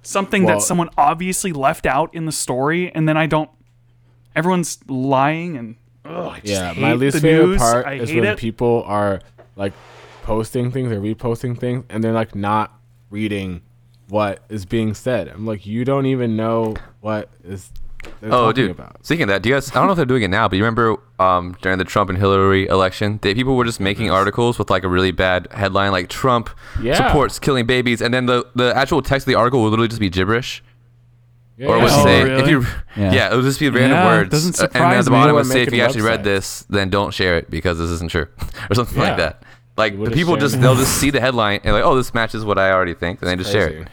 [0.02, 3.50] something Well- that someone obviously left out in the story, and then I don't.
[4.34, 5.76] Everyone's lying and.
[6.04, 7.58] Ugh, I just Yeah, hate my least the favorite news.
[7.58, 8.38] part I is hate when it.
[8.38, 9.20] people are
[9.54, 9.72] like
[10.24, 12.72] posting things or reposting things and they're like not
[13.10, 13.62] reading
[14.08, 15.28] what is being said.
[15.28, 17.70] I'm like, you don't even know what is
[18.20, 18.70] they're Oh, talking dude.
[18.72, 19.06] about.
[19.06, 19.70] Speaking of that, do you guys?
[19.70, 22.10] I don't know if they're doing it now, but you remember um, during the Trump
[22.10, 25.92] and Hillary election, they, people were just making articles with like a really bad headline,
[25.92, 26.96] like Trump Yeah.
[26.96, 30.00] supports killing babies, and then the the actual text of the article would literally just
[30.00, 30.64] be gibberish,
[31.58, 31.84] Yeah, or it yeah.
[31.84, 32.42] would Oh, say really?
[32.42, 32.60] if you,
[32.96, 33.12] Yeah.
[33.12, 33.32] yeah.
[33.32, 35.34] it would just be random Yeah, words, doesn't uh, and then at the bottom People
[35.36, 38.10] would say if making you actually read this, then don't share it because this isn't
[38.10, 38.26] true,
[38.70, 39.08] or something Yeah.
[39.08, 39.42] like that.
[39.76, 40.62] Like the people just shame.
[40.62, 43.30] they'll just see the headline and like, oh, this matches what I already think, and
[43.30, 43.88] they just share it.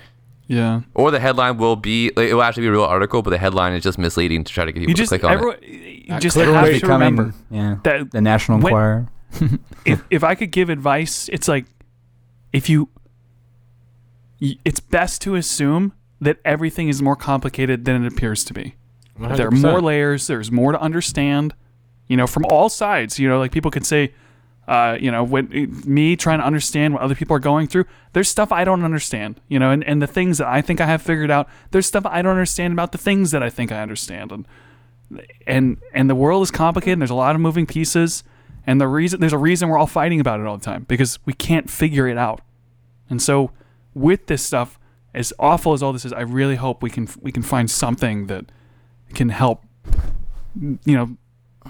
[0.47, 0.81] Yeah.
[0.95, 3.37] Or the headline will be like, it will actually be a real article, but the
[3.37, 5.57] headline is just misleading to try to get people You to just click on everyone,
[5.61, 6.09] it.
[6.09, 9.07] you just clickbait have to remember yeah that the National when- Enquirer.
[9.85, 11.65] if if I could give advice, it's like
[12.51, 12.89] if you,
[14.65, 18.75] it's best to assume that everything is more complicated than it appears to be.
[19.17, 20.27] There are more layers.
[20.27, 21.53] There's more to understand.
[22.07, 23.19] You know, from all sides.
[23.19, 24.13] You know, like people could say,
[24.67, 25.49] uh, you know, when
[25.85, 29.41] me trying to understand what other people are going through, there's stuff I don't understand.
[29.47, 32.05] You know, and, and the things that I think I have figured out, there's stuff
[32.05, 34.31] I don't understand about the things that I think I understand.
[34.31, 34.47] And
[35.47, 36.93] and and the world is complicated.
[36.93, 38.23] And there's a lot of moving pieces,
[38.65, 41.19] and the reason there's a reason we're all fighting about it all the time because
[41.25, 42.41] we can't figure it out.
[43.09, 43.51] And so,
[43.93, 44.79] with this stuff,
[45.13, 48.27] as awful as all this is, I really hope we can we can find something
[48.27, 48.45] that
[49.13, 49.63] can help.
[50.59, 51.17] You know,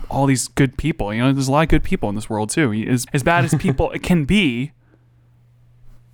[0.09, 1.13] all these good people.
[1.13, 2.71] You know, there's a lot of good people in this world too.
[2.87, 4.71] As as bad as people it can be,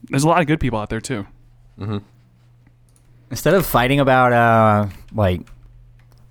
[0.09, 1.25] there's a lot of good people out there too.
[3.31, 5.41] Instead of fighting about uh like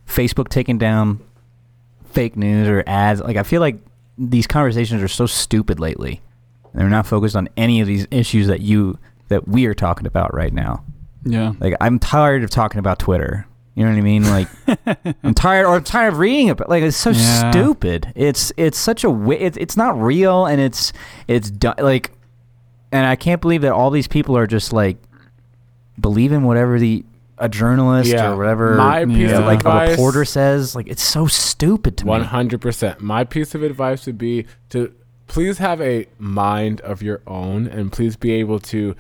[0.07, 1.21] Facebook taking down
[2.13, 3.79] fake news or ads, like I feel like
[4.17, 6.21] these conversations are so stupid lately.
[6.73, 8.99] They're not focused on any of these issues that you
[9.29, 10.85] that we are talking about right now.
[11.25, 11.53] Yeah.
[11.59, 13.47] Like I'm tired of talking about Twitter.
[13.75, 14.25] You know what I mean?
[14.25, 14.49] Like
[15.25, 16.69] I'm tired, or I'm tired of reading about.
[16.69, 17.51] Like it's so Yeah.
[17.51, 18.13] stupid.
[18.15, 20.93] It's it's such a wa- it's it's not real, and it's
[21.27, 22.13] it's du- like,
[22.93, 24.97] and I can't believe that all these people are just like
[26.01, 27.05] believing whatever the
[27.39, 28.31] a journalist Yeah.
[28.31, 29.39] or whatever My piece Yeah.
[29.41, 30.77] of like a reporter says.
[30.77, 32.27] Like it's so stupid to One me.
[32.29, 33.01] hundred percent.
[33.01, 34.93] My piece of advice would be to
[35.27, 38.95] please have a mind of your own and please be able to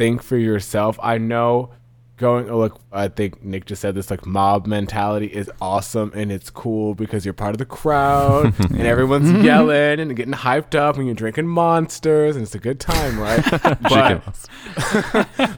[0.00, 0.98] think for yourself.
[1.02, 1.70] I know
[2.16, 6.30] going oh, look I think Nick just said this like mob mentality is awesome and
[6.30, 9.42] it's cool because you're part of the crowd and everyone's mm-hmm.
[9.42, 13.42] yelling and getting hyped up and you're drinking monsters and it's a good time, right?
[13.82, 14.22] but,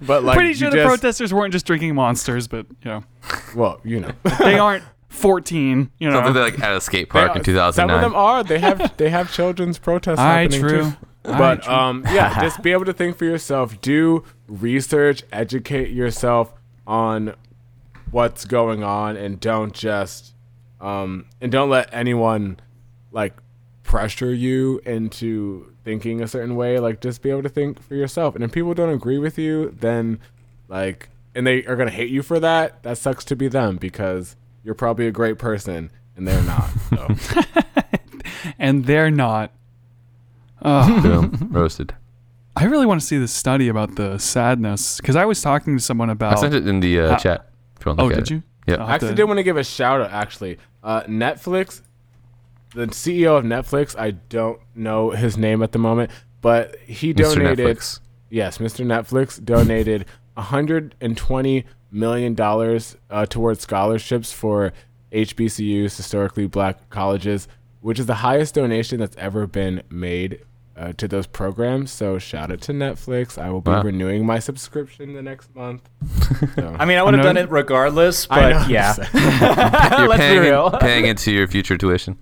[0.06, 3.04] but like Pretty sure the just- protesters weren't just drinking monsters, but you know,
[3.56, 4.12] well, you know.
[4.38, 5.90] they aren't 14.
[5.98, 7.72] You know, Something they like at a skate park are- in 2009.
[7.72, 8.42] Some of them are.
[8.44, 10.82] They have they have children's protests All right, happening true.
[10.90, 10.96] too.
[11.22, 13.80] But um, yeah, just be able to think for yourself.
[13.80, 16.52] Do research, educate yourself
[16.86, 17.34] on
[18.10, 20.34] what's going on, and don't just
[20.80, 22.58] um, and don't let anyone
[23.12, 23.34] like
[23.82, 26.78] pressure you into thinking a certain way.
[26.78, 28.34] Like, just be able to think for yourself.
[28.34, 30.18] And if people don't agree with you, then
[30.68, 32.82] like, and they are gonna hate you for that.
[32.82, 36.70] That sucks to be them because you're probably a great person and they're not.
[36.90, 37.42] So.
[38.58, 39.52] and they're not.
[40.62, 41.02] Ugh.
[41.02, 41.94] Boom, roasted.
[42.56, 45.82] I really want to see this study about the sadness because I was talking to
[45.82, 46.36] someone about.
[46.36, 47.48] I sent it in the uh, How- chat.
[47.78, 48.30] If you want to oh, did it.
[48.30, 48.42] you?
[48.66, 48.74] Yeah.
[48.76, 50.10] I'll I have actually to- did want to give a shout out.
[50.12, 51.82] Actually, uh, Netflix,
[52.74, 53.98] the CEO of Netflix.
[53.98, 56.10] I don't know his name at the moment,
[56.42, 57.34] but he Mr.
[57.34, 57.58] donated.
[57.78, 58.00] Netflix.
[58.30, 58.84] Yes, Mr.
[58.86, 64.72] Netflix donated 120 million dollars uh, towards scholarships for
[65.12, 67.48] HBCUs, historically black colleges,
[67.80, 70.40] which is the highest donation that's ever been made
[70.76, 71.90] uh, to those programs.
[71.90, 73.36] So shout out to Netflix.
[73.40, 73.82] I will be Wow.
[73.82, 75.88] renewing my subscription the next month.
[76.56, 76.76] So.
[76.78, 78.58] I mean, I would would have have done done it regardless, I know.
[78.60, 78.94] but yeah.
[79.98, 80.70] You're Let's be paying, real.
[80.80, 82.18] paying into your future tuition.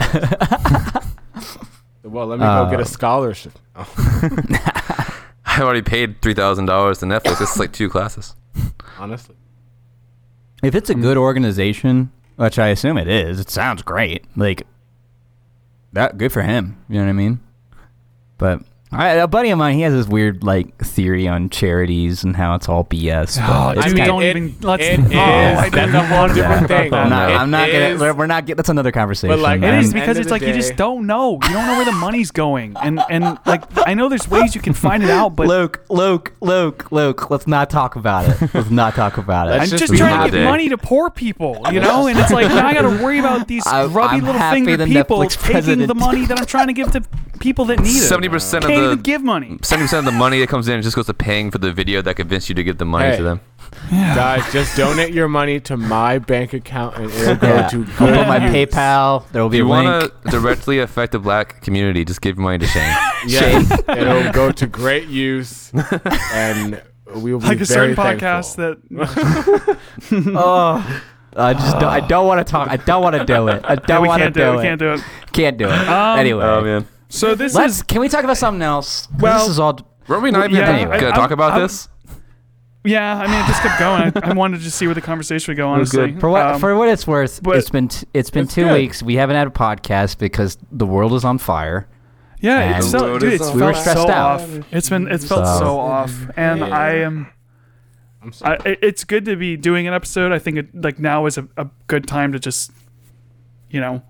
[2.04, 3.52] well, let me go get Uh, a scholarship.
[3.76, 7.40] I already paid three thousand dollars to Netflix.
[7.40, 8.34] It's like two classes.
[8.98, 9.34] Honestly.
[10.62, 14.24] If it's a good organization, which I assume it is, it sounds great.
[14.36, 14.66] Like
[15.92, 16.76] that, good for him.
[16.88, 17.40] You know what I mean?
[18.38, 22.34] But I, a buddy of mine, he has this weird like theory on charities and
[22.34, 23.36] how it's all BS.
[23.36, 24.56] but Oh, it's dude, kinda- don't even.
[24.62, 24.82] Let's.
[24.82, 25.12] it oh, is.
[25.12, 26.88] I That's didn't a whole want to different talk thing.
[26.88, 28.14] about I'm not, It I'm not gonna.
[28.14, 28.56] We're not get.
[28.56, 29.42] That's another conversation.
[29.42, 31.32] like, It At because it's like the you just don't know.
[31.34, 34.60] You don't know where the money's going, and and like I know there's ways you
[34.62, 37.28] can find it out, but Luke, Luke, Luke, Luke.
[37.30, 38.54] Let's not talk about it.
[38.54, 39.52] Let's not talk about it.
[39.60, 40.30] I'm just just trying to happy.
[40.32, 43.18] give money to poor people, you know, and it's like now I got to worry
[43.18, 46.24] about these I- grubby I'm little happy finger the people Netflix taking president- the money
[46.24, 47.02] that I'm trying to give to
[47.38, 48.00] people that need it.
[48.08, 49.58] Seventy percent of Can't even give money.
[49.62, 52.02] seventy percent of the money that comes in just goes to paying for the video
[52.02, 53.16] that convinced you to give the money Hey.
[53.18, 53.40] to them.
[53.90, 57.68] Guys, just donate your money to my bank account and it'll go Yeah.
[57.68, 58.38] to I'll put my.
[58.40, 59.28] PayPal.
[59.30, 59.58] There will be.
[59.58, 62.96] If be you want to directly affect the black community, just give money to Shane.
[63.26, 65.72] Yes, it'll go to great use,
[66.32, 66.80] and
[67.16, 69.04] we will be Like a very certain podcast thankful.
[69.04, 69.78] that
[70.36, 71.02] oh,
[71.36, 72.68] I just don't, I don't want to talk.
[72.68, 73.60] I don't want to do it.
[73.64, 74.52] I don't we want to do, do it.
[74.52, 74.56] it.
[74.56, 75.00] We can't do it.
[75.32, 75.70] Can't do it.
[75.88, 76.86] Um, anyway, Oh man.
[77.08, 77.76] So this let's.
[77.76, 79.08] is Can we talk about something else?
[79.18, 79.78] Well- this is all.
[80.08, 81.88] Were we not even Yeah, gonna, I- gonna I- talk about I- this?
[82.84, 83.18] yeah.
[83.18, 84.12] I mean, it just kept going.
[84.24, 85.68] I, I wanted to see where the conversation would go.
[85.68, 86.20] Honestly, good.
[86.20, 88.72] For what Um, for what it's worth, it's been t- it's been It's two good.
[88.74, 89.02] weeks.
[89.02, 91.86] We haven't had a podcast because the world is on fire.
[92.40, 94.40] yeah, and it's so, dude, it's on We were felt stressed so out.
[94.40, 94.60] off.
[94.72, 97.28] It's been it's felt So- so, off, and I am.
[98.22, 98.58] I'm sorry.
[98.64, 100.32] I, it's good to be doing an episode.
[100.32, 102.70] I think it like now is a, a good time to just,
[103.70, 104.02] you know,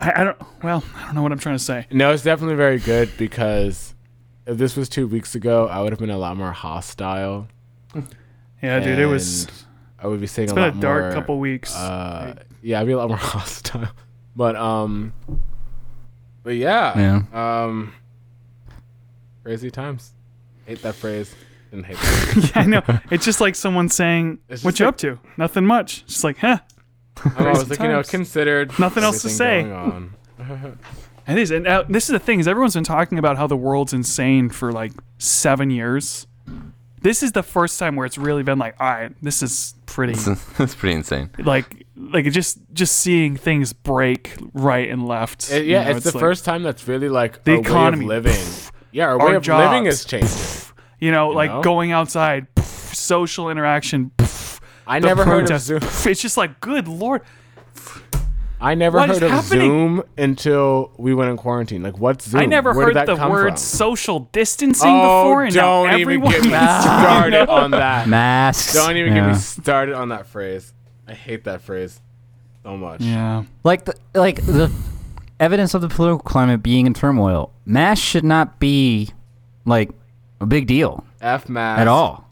[0.00, 0.36] I, I don't.
[0.62, 1.86] Well, I don't know what I'm trying to say.
[1.90, 3.94] No, it's definitely very good because
[4.46, 7.48] if this was two weeks ago, I would have been a lot more hostile.
[8.62, 9.48] Yeah, dude, it was.
[9.98, 11.74] I would be saying It's a been a dark more, couple weeks.
[11.74, 13.88] Uh, yeah, I'd be a lot more hostile.
[14.36, 15.12] But um,
[16.44, 17.92] but yeah, um,
[19.42, 20.12] crazy times.
[20.66, 21.34] Hate that phrase.
[21.70, 22.50] Didn't hate that.
[22.56, 22.82] yeah, I know.
[23.10, 25.18] It's just like someone saying, "What you like- up to?
[25.36, 26.58] Nothing much." Just like, huh.
[27.36, 28.78] I was like, you know, considered.
[28.78, 29.62] Nothing else to say.
[29.62, 29.72] going
[30.38, 30.78] on.
[31.28, 33.56] It is, and uh, this is the thing: is everyone's been talking about how the
[33.56, 36.26] world's insane for like seven years.
[37.02, 40.14] This is the first time where it's really been like, all right, this is pretty.
[40.58, 41.28] That's pretty insane.
[41.38, 45.52] like like just just seeing things break right and left.
[45.52, 48.06] It- you yeah, know, it's, the like, first time that's really like The our economy,
[48.06, 48.46] way of living.
[48.92, 50.72] yeah, our, our way of living has jobs, changed.
[50.98, 51.62] You know, like know?
[51.62, 54.12] going outside, social interaction.
[54.88, 55.60] I the never heard of.
[55.60, 55.80] Zoom.
[56.06, 57.22] It's just like, good lord.
[58.60, 59.70] I never What is heard of happening?
[59.70, 61.82] Zoom until we went in quarantine.
[61.82, 62.40] Like, what's Zoom?
[62.40, 63.56] I never Where heard that the word from?
[63.56, 66.32] social distancing oh, before, and now don't even everyone.
[66.32, 68.08] get me started on that.
[68.08, 68.74] Masks.
[68.74, 69.26] Don't even yeah.
[69.26, 70.72] get me started on that phrase.
[71.06, 72.00] I hate that phrase
[72.64, 73.00] so much.
[73.00, 73.44] yeah.
[73.62, 74.72] like the like the
[75.38, 77.52] evidence of the political climate being in turmoil.
[77.64, 79.10] Masks should not be
[79.64, 79.90] like
[80.40, 82.27] a big deal F mask at all.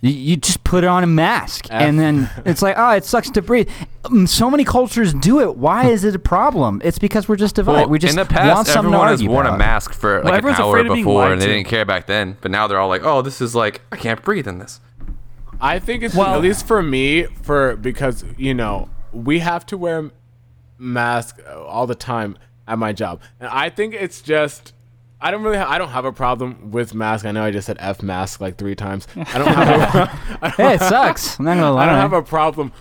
[0.00, 3.30] You, you just put on a mask, F- and then it's like, oh, it sucks
[3.30, 3.68] to breathe.
[4.04, 5.56] Um, So many cultures do it.
[5.56, 6.80] Why is it a problem?
[6.84, 7.80] It's because we're just divided.
[7.80, 9.58] Well, we just in the want past, something to everyone has argue worn a about.
[9.58, 11.52] mask for like an everyone's hour afraid of being before, lied and they to.
[11.54, 12.36] didn't care back then.
[12.40, 14.80] But now they're all like, "Oh, this is like I can't breathe in this."
[15.60, 19.76] I think it's Well- at least for me for because you know we have to
[19.76, 20.10] wear
[20.78, 22.38] mask all the time
[22.68, 24.72] at my job, and I think it's just
[25.20, 27.24] I don't really ha- I don't have a problem with mask.
[27.24, 29.06] I know I just said f mask like three times.
[29.16, 31.38] I don't have a, I don't Hey, it sucks.
[31.38, 31.82] I'm not gonna lie.
[31.82, 32.72] I don't have a problem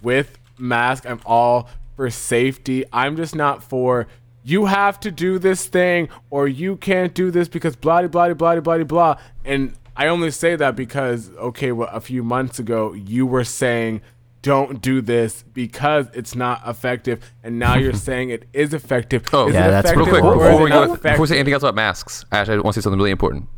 [0.00, 1.04] with mask.
[1.08, 2.84] I'm all for safety.
[2.92, 4.06] I'm just not for
[4.42, 8.54] you have to do this thing or you can't do this because blah blah blah
[8.54, 9.16] blah blah blah.
[9.44, 14.00] And I only say that because okay, well, a few months ago you were saying
[14.42, 19.24] don't do this because it's not effective, and now you're saying it is effective.
[19.32, 21.20] Oh, is Yeah, it that's Real quick, Or or is before we, go, not before
[21.20, 23.48] we say anything else about masks, actually, I want to say something really important.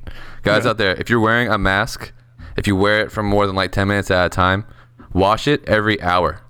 [0.42, 2.12] Guys out there, if you're wearing a mask,
[2.56, 4.66] if you wear it for more than like 10 minutes at a time,
[5.12, 6.42] wash it every hour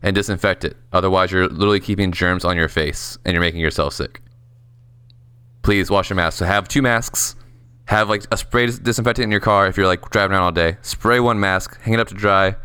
[0.00, 0.76] and disinfect it.
[0.92, 4.22] Otherwise, you're literally keeping germs on your face and you're making yourself sick.
[5.62, 6.38] Please wash your mask.
[6.38, 7.34] So have two masks.
[7.86, 10.76] Have like a spray disinfectant in your car if you're like driving around all day.
[10.82, 12.56] Spray one mask, hang it up to dry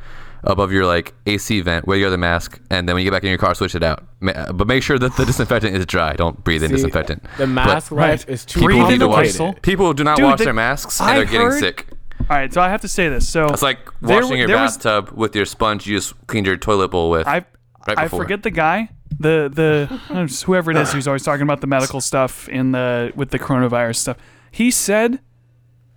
[0.44, 3.24] above your like AC vent, wear your other mask, and then when you get back
[3.24, 4.04] in your car, switch it out.
[4.20, 6.14] Ma- But make sure that the disinfectant is dry.
[6.14, 7.24] Don't breathe in See, disinfectant.
[7.38, 8.30] The mask But life Right.
[8.30, 9.08] is too Breathe people need to the
[9.48, 9.62] wash.
[9.62, 11.88] People do not Dude, wash the- their masks, and I they're getting heard- sick.
[12.30, 13.28] All right, so I have to say this.
[13.28, 16.46] So It's like there- washing your there was- bathtub with your sponge you just cleaned
[16.48, 17.28] your toilet bowl with.
[17.28, 17.46] I
[17.88, 18.90] right I forget the guy,
[19.20, 23.32] the the whoever it is who's always talking about the medical stuff in the with
[23.32, 24.18] the coronavirus stuff.
[24.52, 25.20] He said,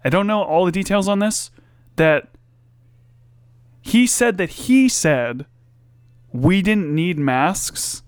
[0.04, 1.50] I don't know all the details on this,
[1.96, 2.28] that
[3.86, 5.44] he said that he said
[6.32, 8.02] we didn't need masks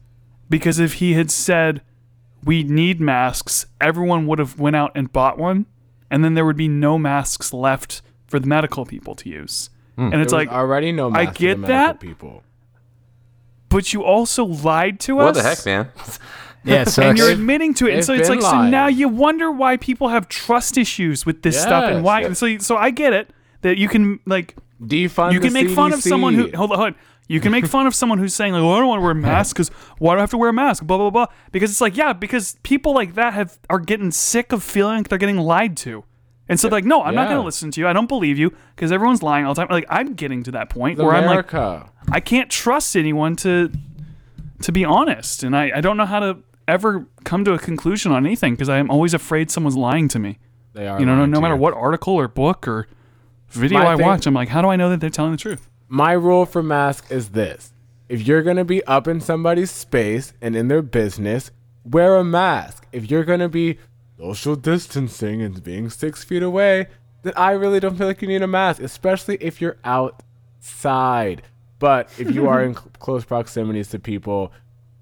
[0.48, 1.82] because if he had said
[2.42, 5.66] we need masks, everyone would have went out and bought one,
[6.10, 9.68] and then there would be no masks left for the medical people to use.
[9.96, 10.12] Hmm.
[10.12, 12.00] And it's There like, already no I mask for get the medical that.
[12.00, 12.42] people.
[13.68, 15.36] but you also lied to what us.
[15.36, 15.90] What the heck, man?
[16.64, 17.90] Yeah, it and you're admitting to it.
[17.90, 21.24] And they've so it's been like so now you wonder why people have trust issues
[21.24, 22.22] with this stuff and why.
[22.22, 22.26] yes.
[22.26, 23.30] And so so I get it
[23.60, 26.78] that you can like Defund you can the make fun of someone who hold on.
[26.78, 26.94] Hold on.
[27.28, 29.10] You can make fun of someone who's saying like, "Well, I don't want to wear
[29.10, 31.26] a mask because why do I have to wear a mask?" Blah blah blah.
[31.50, 35.08] Because it's like, yeah, because people like that have are getting sick of feeling like
[35.08, 36.04] they're getting lied to,
[36.48, 37.28] and so they're like, no, I'm not Yeah.
[37.30, 37.88] going to listen to you.
[37.88, 39.68] I don't believe you because everyone's lying all the time.
[39.70, 41.52] Like I'm getting to that point where I'm like,
[42.12, 43.72] I can't trust anyone to
[44.62, 46.38] to be honest, and I, I don't know how to
[46.68, 50.18] ever come to a conclusion on anything because I am always afraid someone's lying to
[50.18, 50.38] me.
[50.74, 52.86] they are You know, no, lying no to matter what article or book or
[53.48, 55.38] video My I thing- watch, I'm like, how do I know that they're telling the
[55.38, 55.68] truth?
[55.88, 57.72] My rule for mask is this:
[58.08, 61.50] if you're gonna be up in somebody's space and in their business,
[61.84, 62.86] wear a mask.
[62.92, 63.78] If you're gonna be
[64.18, 66.88] social distancing and being six feet away,
[67.22, 71.42] then I really don't feel like you need a mask, especially if you're outside.
[71.78, 74.52] But if you are in cl- close proximities to people,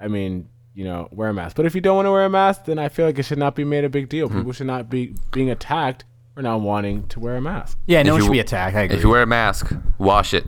[0.01, 1.57] I mean, you know, wear a mask.
[1.57, 3.39] But if you don't want to wear a mask, then I feel like it should
[3.39, 4.29] not be made a big deal.
[4.29, 4.39] Hmm.
[4.39, 6.05] People should not be being attacked
[6.35, 7.79] for not wanting to wear a mask.
[7.87, 8.77] Yeah, no If one you- should be attacked.
[8.77, 8.97] I agree.
[8.97, 10.45] If you wear a mask, wash it,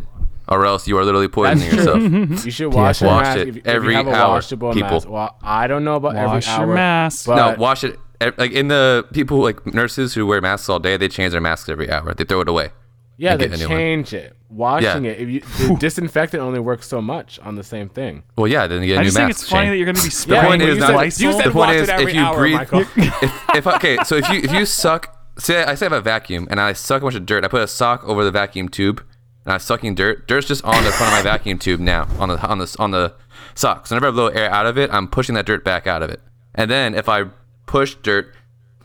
[0.48, 2.44] or else you are literally poisoning That's yourself.
[2.44, 4.72] You should wash your Wash mask it if, if every you have a hour, washable
[4.72, 4.90] people.
[4.90, 5.08] mask.
[5.08, 6.74] Well, I don't know about Wash every your hour.
[6.74, 7.26] mask.
[7.26, 7.98] But no, wash it.
[8.20, 11.40] ev- Like in the people like nurses who wear masks all day, they change their
[11.40, 12.14] masks every hour.
[12.14, 12.70] They throw it away.
[13.16, 13.76] yeah, and they get a new one.
[13.78, 14.32] change it.
[14.48, 15.10] Washing Yeah.
[15.12, 15.20] it.
[15.20, 18.22] If you, the disinfectant only works so much on the same thing.
[18.36, 19.70] Well, yeah, then you get a I new just think it's funny Shane.
[19.70, 21.26] that you're going to be Yeah, spraying point but is you not- said, Lysol.
[21.26, 22.80] you said the point wash is, every if you hour, breathe- Michael.
[22.80, 26.00] if, if okay, so if you if you suck, say I say I have a
[26.00, 28.68] vacuum and I suck a bunch of dirt, I put a sock over the vacuum
[28.68, 29.02] tube
[29.44, 30.26] and I'm sucking dirt.
[30.26, 32.90] Dirt's just on the front of my vacuum tube now on the on the on
[32.90, 33.14] the
[33.54, 33.86] sock.
[33.86, 36.10] So whenever I blow air out of it, I'm pushing that dirt back out of
[36.10, 36.20] it.
[36.54, 37.24] And then if I
[37.66, 38.34] push dirt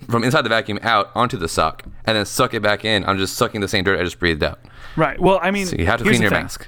[0.10, 3.18] from inside the vacuum out onto the sock and then suck it back in, I'm
[3.18, 4.60] just sucking the same dirt I just breathed out.
[4.95, 5.19] Right.
[5.19, 6.41] Well, I mean, So you have to clean your thing.
[6.41, 6.68] mask.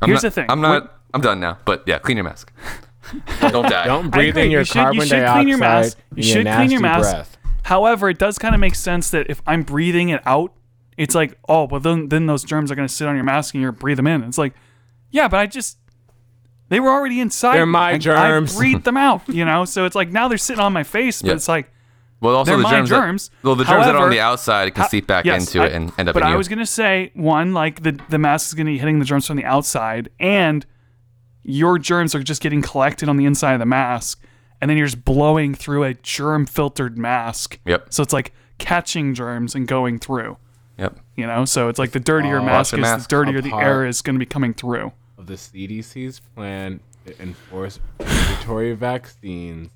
[0.00, 0.50] I'm Here's not, the thing.
[0.50, 0.98] I'm not.
[1.12, 1.58] I'm done now.
[1.64, 2.52] But yeah, clean your mask.
[3.40, 3.86] Don't die.
[3.86, 5.36] Don't breathe in your you should, carbon you should dioxide.
[5.36, 5.98] clean your mask.
[6.14, 7.10] You should clean your nasty mask.
[7.10, 7.36] breath.
[7.64, 10.52] However, it does kind of make sense that if I'm breathing it out,
[10.96, 13.54] it's like, oh, but then then those germs are going to sit on your mask
[13.54, 14.22] and you're breathe them in.
[14.24, 14.54] It's like,
[15.10, 15.78] yeah, but I just
[16.68, 17.56] they were already inside.
[17.56, 18.54] They're my germs.
[18.54, 19.64] I breathed them out, you know.
[19.64, 21.34] So it's like now they're sitting on my face, but Yeah.
[21.34, 21.70] it's like
[22.20, 22.88] Well, also They're the my germs.
[22.90, 23.28] germs.
[23.28, 25.72] That, well, the germs that are on the outside can seep back yes, into it
[25.72, 26.36] and end up But I you.
[26.36, 29.36] was gonna say one, like the the mask is gonna be hitting the germs from
[29.36, 30.66] the outside, and
[31.42, 34.22] your germs are just getting collected on the inside of the mask,
[34.60, 37.58] and then you're just blowing through a germ filtered mask.
[37.66, 37.86] Yep.
[37.92, 40.36] So it's like catching germs and going through.
[40.78, 40.98] Yep.
[41.16, 44.00] You know, so it's like the dirtier Oh, mask is, the dirtier the air is
[44.02, 44.92] going to be coming through.
[45.18, 49.68] of the CDC's plan to enforce mandatory vaccines.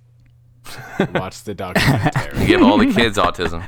[1.14, 2.46] Watch the documentary.
[2.46, 3.66] Give all the kids autism.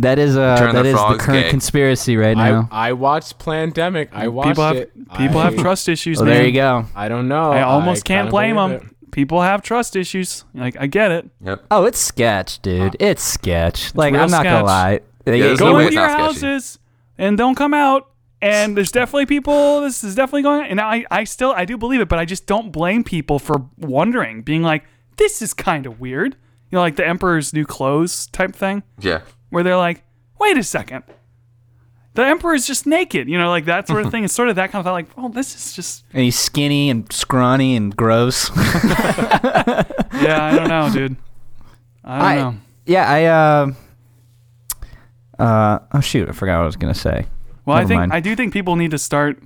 [0.00, 1.50] That is uh, Turn the that is the current gay.
[1.50, 2.68] conspiracy right now.
[2.70, 4.08] I, I watched Plandemic.
[4.12, 4.92] I watched People have it.
[5.16, 6.20] people I, have trust issues.
[6.20, 6.34] oh, man.
[6.34, 6.86] there you go.
[6.96, 7.52] I don't know.
[7.52, 8.72] I almost can't blame them.
[8.72, 8.82] it.
[9.14, 10.44] People have trust issues.
[10.54, 11.30] Like I get it.
[11.40, 11.66] Yep.
[11.70, 12.96] Oh, it's sketch, dude.
[12.98, 13.94] it's sketch.
[13.94, 14.44] like I'm not sketch.
[14.44, 15.00] gonna lie.
[15.24, 16.46] They- there's go no way into your not sketchy.
[16.46, 16.78] houses
[17.16, 18.08] and don't come out.
[18.42, 19.80] And there's definitely people.
[19.82, 20.62] This is definitely going.
[20.62, 20.66] on.
[20.66, 23.64] And I, I still, I do believe it, but I just don't blame people for
[23.78, 24.84] wondering, being like,
[25.16, 26.34] "This is kind of weird."
[26.70, 29.20] You know, like the Emperor's New Clothes type thing, Yeah.
[29.48, 30.02] where they're like,
[30.40, 31.04] "Wait a second,
[32.14, 34.24] the emperor is just naked." You know, like that sort of thing.
[34.24, 34.92] It's sort of that kind of thought.
[34.92, 38.50] Like, oh, this is just, and he's skinny and scrawny and gross.
[38.56, 41.16] yeah, I don't know, dude.
[42.04, 42.54] I don't I- know.
[42.86, 43.72] yeah, I uh,
[45.38, 47.26] uh, oh shoot, I forgot what I was gonna say.
[47.66, 48.12] Well, I think mind.
[48.12, 49.42] I do think people need to start.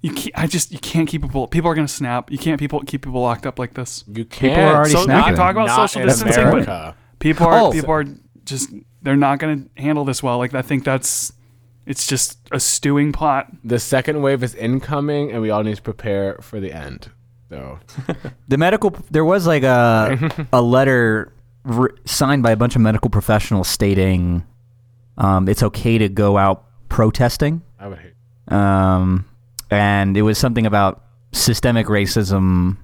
[0.00, 1.46] You can't, I just you can't keep people.
[1.48, 2.30] People are gonna snap.
[2.30, 4.04] You can't people keep people locked up like this.
[4.06, 4.54] You can't.
[4.54, 5.24] People are already So we snapping.
[5.24, 6.96] can talk about Not social in distancing, but America.
[7.18, 7.72] people are Oh.
[7.72, 8.04] people are
[8.44, 8.70] just
[9.02, 10.38] they're not gonna handle this well.
[10.38, 11.32] Like I think that's
[11.86, 13.46] it's just a stewing pot.
[13.64, 17.10] the second wave is incoming, and we all need to prepare for the end.
[17.48, 17.78] So
[18.48, 21.32] The medical there was like a a letter
[21.64, 24.44] r- signed by a bunch of medical professionals stating
[25.18, 27.62] um, it's okay to go out protesting.
[27.78, 28.12] I would hate.
[28.52, 29.24] um,
[29.70, 32.76] and it was something about systemic racism.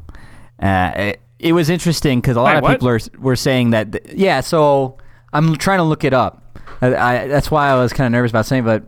[0.60, 2.72] Uh, it, it was interesting because a lot Wait, of what?
[2.74, 3.92] people are were saying that.
[3.92, 4.96] th- yeah, so
[5.32, 6.58] I'm trying to look it up.
[6.80, 8.84] I, I, that's why I was kind of nervous about saying, but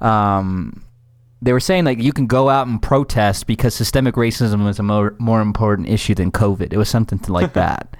[0.00, 0.82] um,
[1.40, 4.82] they were saying like you can go out and protest because systemic racism is a
[4.82, 6.72] more more important issue than COVID.
[6.72, 7.96] It was something to like that.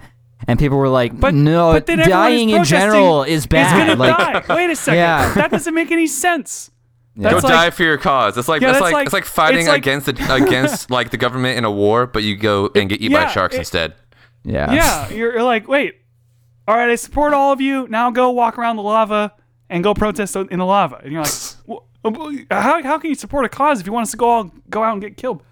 [0.47, 4.47] And people were like, But "No, but then dying in general is bad." gonna like,
[4.47, 4.55] die.
[4.57, 4.99] Wait a second.
[4.99, 5.35] Yeah.
[5.35, 6.70] That doesn't make any sense.
[7.16, 7.31] Yeah.
[7.31, 8.39] Go That's like- die for your cause.
[8.39, 10.91] It's like Yeah, it's that's like, like- it's like fighting it's like- against the, against
[10.93, 13.57] like the government in a war, but you go and get eaten Yeah, by sharks
[13.57, 13.95] it- instead.
[14.45, 15.97] yeah, Yeah, you're, you're like, wait,
[16.69, 17.89] all right, I support all of you.
[17.89, 19.33] Now go walk around the lava
[19.69, 21.01] and go protest in the lava.
[21.03, 21.57] And you're like, "Wh- wh-
[22.05, 24.51] Oh, how, how can you support a cause if you want us to go all
[24.70, 25.43] go out and get killed?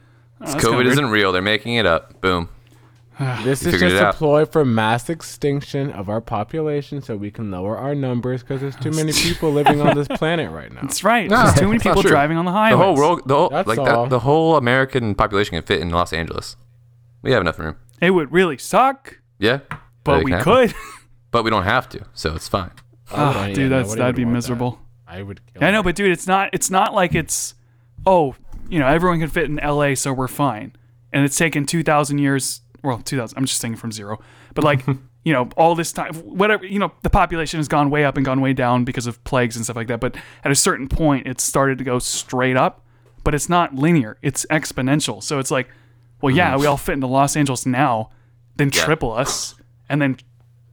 [0.40, 1.32] I don't know, that's kinda COVID isn't real.
[1.32, 2.20] They're making it up.
[2.20, 2.48] Boom.
[3.44, 4.14] This is figured just a out.
[4.16, 8.76] ploy for mass extinction of our population, so we can lower our numbers because there's
[8.76, 10.82] too many people living on this planet right now.
[10.82, 11.28] That's right.
[11.30, 12.78] No, There's too many people driving on the highway.
[12.78, 14.02] The whole world, the whole That's like all.
[14.04, 16.56] that, the whole American population can fit in Los Angeles.
[17.22, 17.76] We have enough room.
[18.02, 19.60] It would really suck, Yeah,
[20.04, 20.42] but we can.
[20.42, 20.74] could.
[21.30, 22.70] But we don't have to, so it's fine.
[23.12, 24.72] Oh, yeah, dude, that's that'd be miserable.
[24.72, 24.78] that.
[25.16, 26.50] I would kill I know, but dude, it's not.
[26.52, 27.54] It's not like it's.
[28.04, 28.36] Oh,
[28.68, 30.74] you know, everyone can fit in L.A., so we're fine.
[31.12, 32.60] And it's taken two thousand years.
[32.82, 33.38] Well, two thousand.
[33.38, 34.20] I'm just saying from zero,
[34.54, 34.84] but like.
[35.26, 38.24] You know, all this time, whatever, you know, the population has gone way up and
[38.24, 39.98] gone way down because of plagues and stuff like that.
[39.98, 40.14] But
[40.44, 42.86] at a certain point, it started to go straight up,
[43.24, 45.20] but it's not linear, it's exponential.
[45.20, 45.68] So it's like,
[46.22, 46.60] well, yeah, mm-hmm.
[46.60, 48.10] we all fit into Los Angeles now,
[48.54, 49.56] then triple us,
[49.88, 50.16] and then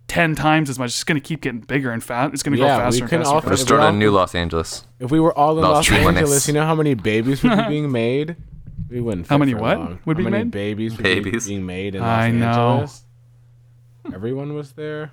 [0.08, 0.90] 10 times as much.
[0.90, 2.34] It's going to keep getting bigger and fast.
[2.34, 3.28] It's going to Yeah, go we faster and faster.
[3.30, 3.66] all and We're faster.
[3.66, 4.86] starting all- a new Los Angeles.
[5.00, 7.64] If we were all in Los Los Angeles, you know how many babies would be
[7.70, 8.36] being made?
[8.90, 9.28] We wouldn't.
[9.28, 10.00] How fit many for what long.
[10.06, 10.52] would How be many made?
[10.52, 10.98] Babies.
[10.98, 11.46] Would Babies.
[11.48, 12.46] Be being made in Los I know.
[12.48, 13.06] Angeles.
[14.14, 15.12] Everyone was there.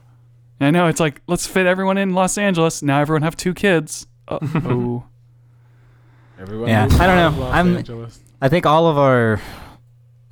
[0.61, 2.83] I know it's like let's fit everyone in Los Angeles.
[2.83, 4.07] Now everyone have two kids.
[4.29, 5.05] Uh, oh,
[6.39, 6.69] Everyone.
[6.69, 7.41] Yeah, I don't know.
[7.41, 8.21] Los I'm- Angeles.
[8.43, 9.35] I think all of our,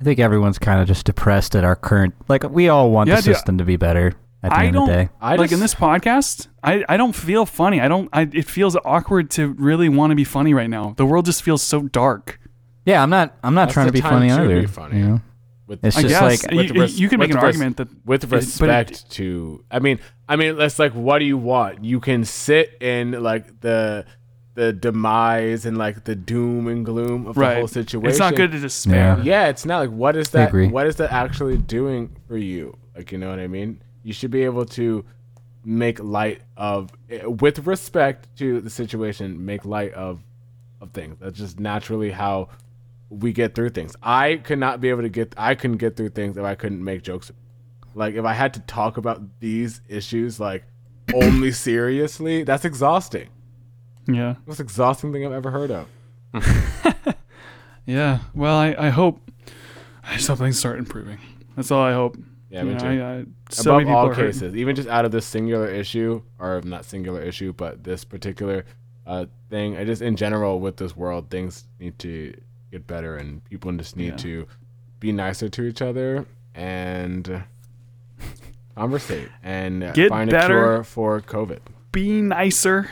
[0.01, 2.15] I think everyone's kind of just depressed at our current.
[2.27, 4.75] Like we all want Yeah, the dude, system to be better at the I end
[4.77, 5.09] of the don't- day.
[5.21, 7.81] I like in this podcast, I, I don't feel funny.
[7.81, 8.09] I don't.
[8.13, 10.93] I, it feels awkward to really want to be funny right now.
[10.97, 12.39] The world just feels so dark.
[12.85, 13.35] Yeah, I'm not.
[13.43, 14.61] I'm not trying to be funny to either.
[14.61, 14.99] be funny.
[14.99, 15.21] You know?
[15.67, 17.89] With, It's I just guess like you, res- you can make an res- argument that
[18.05, 21.83] with but it- respect to i mean i mean that's like what do you want
[21.85, 24.03] you can sit in like the
[24.55, 28.51] the demise and like the doom and gloom of the whole situation It's not good
[28.53, 29.19] to despair.
[29.21, 33.11] yeah it's not like what is that what is that actually doing for you like
[33.11, 35.05] you know what i mean you should be able to
[35.63, 36.89] make light of
[37.25, 40.21] with respect to the situation make light of
[40.81, 42.47] of things that's just naturally how
[43.09, 46.09] we get through things i could not be able to get i couldn't get through
[46.09, 47.31] things if i couldn't make jokes
[47.93, 50.63] like if i had to talk about these issues like
[51.13, 53.27] only seriously that's exhausting
[54.07, 54.35] Yeah.
[54.45, 55.87] most exhausting thing i've ever heard of
[57.85, 58.19] Yeah.
[58.35, 59.19] Well, I, I hope
[60.03, 61.17] I just hope things start improving.
[61.55, 62.17] That's all I hope.
[62.49, 64.31] Yeah You me know, too I, I, so above many all are hurting.
[64.31, 68.65] cases, even just out of this singular issue, or not singular issue, but this particular
[69.07, 72.33] uh, thing, I just in general with this world, things need to
[72.71, 74.17] get better, and people just need Yeah.
[74.17, 74.47] to
[74.99, 77.43] be nicer to each other and
[78.75, 80.57] conversate and uh, Get find better.
[80.59, 81.59] a cure for COVID.
[81.91, 82.89] Be nicer.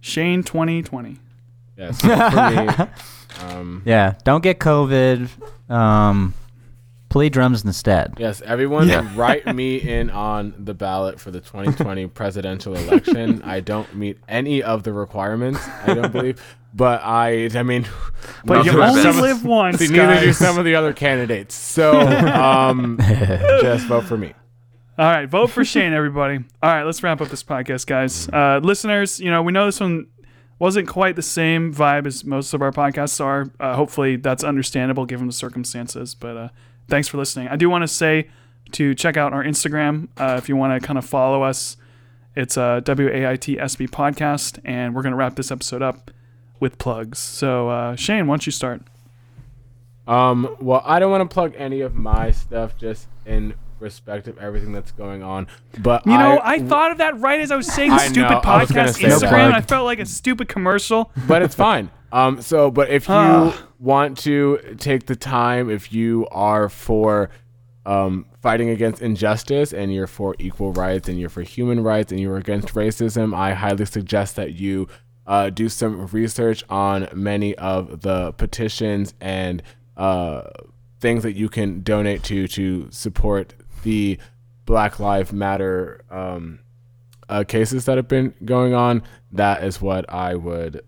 [0.00, 1.18] Shane 2020.
[1.76, 2.88] Yes, so
[3.46, 5.28] um, Yeah, don't get COVID.
[5.70, 6.34] Um,
[7.12, 8.14] play drums instead.
[8.18, 9.08] Yes, everyone Yeah.
[9.16, 13.42] write me in on the ballot for the 2020 presidential election.
[13.44, 16.42] I don't meet any of the requirements, I don't believe.
[16.74, 17.86] But I I mean
[18.46, 19.20] But you for only best.
[19.20, 21.54] live once, See, neither do some of the other candidates.
[21.54, 22.96] So um
[23.60, 24.32] just vote for me.
[24.98, 26.38] All right, vote for Shane, everybody.
[26.62, 28.28] All right, let's wrap up this podcast, guys.
[28.28, 30.06] Uh, listeners, you know, we know this one
[30.58, 33.50] wasn't quite the same vibe as most of our podcasts are.
[33.58, 36.14] Uh, hopefully, that's understandable given the circumstances.
[36.14, 36.48] But uh,
[36.88, 37.48] thanks for listening.
[37.48, 38.28] I do want to say
[38.72, 41.76] to check out our Instagram uh, if you want to kind of follow us.
[42.34, 46.10] It's uh, WAITSB podcast, and we're going to wrap this episode up
[46.60, 47.18] with plugs.
[47.18, 48.82] So, uh, Shane, why don't you start?
[50.06, 54.38] Um well, I don't want to plug any of my stuff just in respect of
[54.38, 55.46] everything that's going on.
[55.78, 58.30] But You know, I, I, thought of that right as I was saying I stupid
[58.30, 59.46] know, I podcast say Instagram.
[59.46, 61.12] and I felt like a stupid commercial.
[61.28, 61.90] but it's fine.
[62.12, 63.58] Um, so, but if you Ah.
[63.80, 67.30] want to take the time, if you are for
[67.86, 72.20] um, fighting against injustice and you're for equal rights and you're for human rights and
[72.20, 74.86] you're against racism, I highly suggest that you
[75.26, 79.62] uh, do some research on many of the petitions and
[79.96, 80.42] uh,
[81.00, 84.18] things that you can donate to to support the
[84.66, 86.60] Black Lives Matter um,
[87.28, 89.02] uh, cases that have been going on.
[89.32, 90.82] That is what I would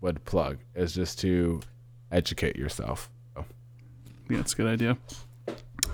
[0.00, 1.60] would plug is just to
[2.10, 3.10] educate yourself.
[3.34, 3.44] So,
[4.28, 4.96] Yeah, that's a good idea.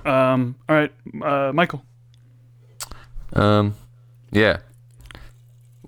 [0.04, 0.92] Um, all right,
[1.22, 1.82] uh, Michael.
[3.32, 3.74] Um,
[4.30, 4.58] yeah.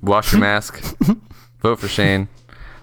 [0.01, 0.81] Wash your mask.
[1.61, 2.29] Vote for Shane.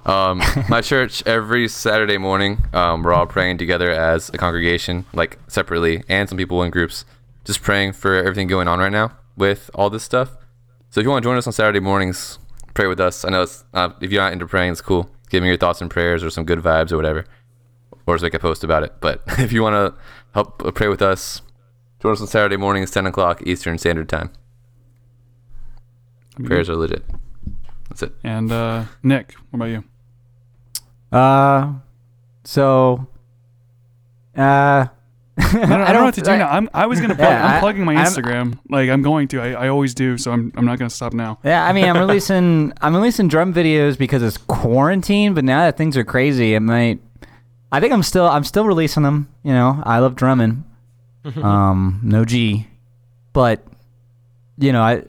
[0.06, 5.40] Um, my church every Saturday morning, um, we're all praying together as a congregation, like
[5.48, 7.06] separately, and some people in groups,
[7.44, 10.32] just praying for everything going on right now with all this stuff.
[10.92, 12.38] So if you want to join us on Saturday mornings,
[12.74, 13.26] pray with us.
[13.26, 15.10] I know it's, uh, if you're not into praying, it's cool.
[15.30, 17.26] Give me your thoughts and prayers or some good vibes or whatever,
[18.06, 18.94] or just make a post about it.
[19.00, 20.02] But if you want to
[20.34, 21.42] help uh, pray with us,
[22.02, 24.32] join us on Saturday mornings, 10 o'clock Eastern Standard Time.
[26.44, 27.04] Prayers are legit.
[27.90, 28.14] That's it.
[28.24, 29.84] And uh, Nick, what about you?
[31.18, 31.76] Uh,
[32.44, 33.08] so,
[34.36, 34.88] uh,
[35.38, 36.50] I don't, I don't know what to do I- now.
[36.50, 37.28] I'm, I was gonna plug.
[37.30, 38.58] Yeah, I'm I- plugging my I'm- Instagram.
[38.70, 39.42] like I'm going to.
[39.42, 40.18] I, I always do.
[40.18, 41.40] So I'm, I'm not gonna stop now.
[41.44, 45.78] Yeah, I mean, I'm releasing I'm releasing drum videos because it's quarantine, but now that
[45.78, 47.00] things are crazy, it might.
[47.72, 49.28] I think I'm still I'm still releasing them.
[49.44, 50.64] You know, I love drumming.
[51.42, 52.68] um, no G,
[53.34, 53.66] but
[54.58, 55.04] you know, I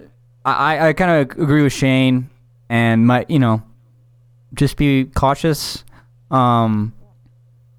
[0.44, 2.30] I I kind of agree with Shane,
[2.68, 3.62] and my you know,
[4.54, 5.84] just be cautious.
[6.30, 6.92] Um,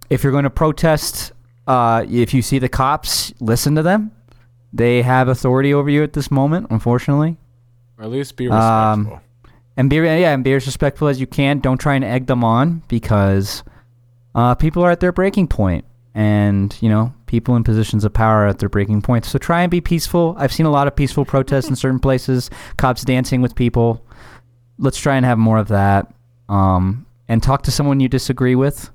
[0.10, 1.34] if you're going to protest,
[1.68, 4.12] uh, if you see the cops, listen to them.
[4.74, 7.38] They have authority over you at this moment, unfortunately.
[7.98, 9.22] or at least be Um, respectful.
[9.78, 11.60] And be yeah, and be as respectful as you can.
[11.60, 13.64] Don't try and egg them on because
[14.34, 15.86] uh, people are at their breaking point,
[16.16, 19.26] and you know people in positions of power are at their breaking point.
[19.26, 20.36] So try and be peaceful.
[20.40, 22.50] I've seen a lot of peaceful protests in certain places.
[22.78, 24.04] Cops dancing with people.
[24.80, 26.12] Let's try and have more of that.
[26.50, 28.90] Um, and talk to someone you disagree with,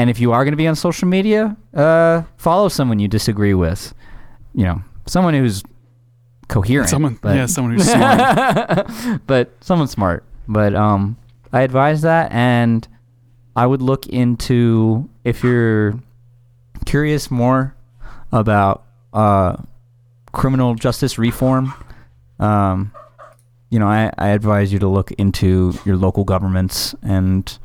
[0.00, 3.52] And if you are going to be on social media, uh, follow someone you disagree
[3.52, 3.92] with.
[4.54, 5.62] You know, someone who's
[6.48, 6.88] coherent.
[6.88, 8.90] Someone, but, yeah, someone who's smart.
[9.26, 10.24] but someone smart.
[10.48, 11.18] But um,
[11.52, 12.88] I advise that, and
[13.54, 16.00] I would look into if you're
[16.86, 17.76] curious more
[18.32, 19.56] about uh,
[20.32, 21.74] criminal justice reform.
[22.38, 22.90] Um,
[23.68, 27.58] you know, I, I advise you to look into your local governments, and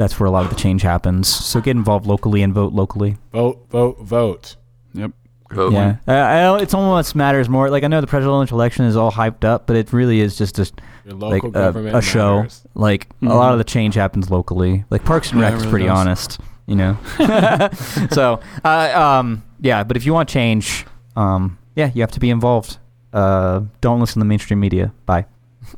[0.00, 1.28] that's where a lot of the change happens.
[1.28, 3.18] So get involved locally and vote locally.
[3.32, 4.56] Vote, vote, vote.
[4.94, 5.12] yep.
[5.52, 5.72] Vote.
[5.72, 7.70] Yeah, I, I, it's almost matters more.
[7.70, 10.58] Like I know the presidential election is all hyped up, but it really is just
[10.60, 10.70] a
[11.06, 12.36] like a, a show.
[12.36, 12.64] matters.
[12.74, 13.28] Like a Mhm.
[13.34, 14.84] lot of the change happens locally.
[14.90, 15.98] Like Parks and Rec it is really pretty does.
[15.98, 16.96] honest, you know.
[18.12, 20.86] so, uh, um, yeah, but if you want change,
[21.16, 22.78] um, yeah, you have to be involved.
[23.12, 24.92] Uh, don't listen to mainstream media.
[25.04, 25.26] Bye.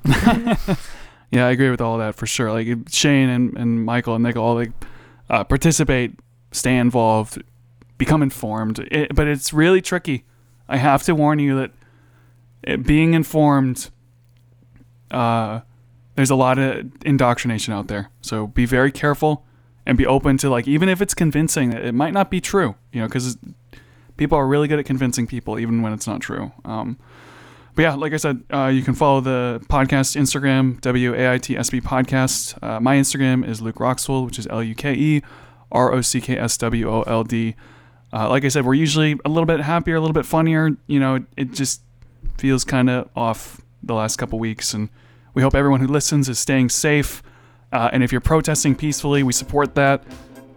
[1.32, 2.52] Yeah, I agree with all that for sure.
[2.52, 4.70] Like Shane and, and Michael and Nick all like
[5.30, 6.12] uh, participate,
[6.52, 7.42] stay involved,
[7.96, 8.78] become informed.
[8.90, 10.24] It, but it's really tricky.
[10.68, 11.72] I have to warn you that
[12.62, 13.88] it, being informed,
[15.10, 15.60] uh,
[16.16, 18.10] there's a lot of indoctrination out there.
[18.20, 19.46] So be very careful
[19.86, 22.74] and be open to like even if it's convincing, it might not be true.
[22.92, 23.38] You know, because
[24.18, 26.52] people are really good at convincing people even when it's not true.
[26.66, 26.98] Um,
[27.74, 32.62] but yeah, like I said, uh, you can follow the podcast Instagram, WAITSB Podcast.
[32.62, 35.22] Uh, my Instagram is Luke Rockswold, which is L U K E
[35.70, 37.54] R O C K S W O L D.
[38.12, 40.70] Uh, like I said, we're usually a little bit happier, a little bit funnier.
[40.86, 41.80] You know, it, it just
[42.36, 44.74] feels kind of off the last couple weeks.
[44.74, 44.90] And
[45.32, 47.22] we hope everyone who listens is staying safe.
[47.72, 50.04] Uh, and if you're protesting peacefully, we support that.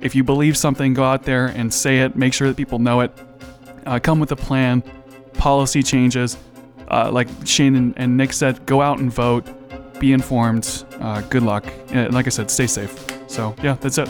[0.02, 2.18] If you believe something, go out there and say it.
[2.18, 3.12] Make sure that people know it.
[3.86, 4.84] Uh, come with a plan,
[5.36, 6.38] policy changes.
[6.90, 9.46] Uh, like Shane and, and Nick said, go out and vote.
[10.00, 10.84] Be informed.
[11.00, 11.66] Uh, good luck.
[11.94, 12.94] Uh, like I said, stay safe.
[13.28, 14.10] So yeah, that's it.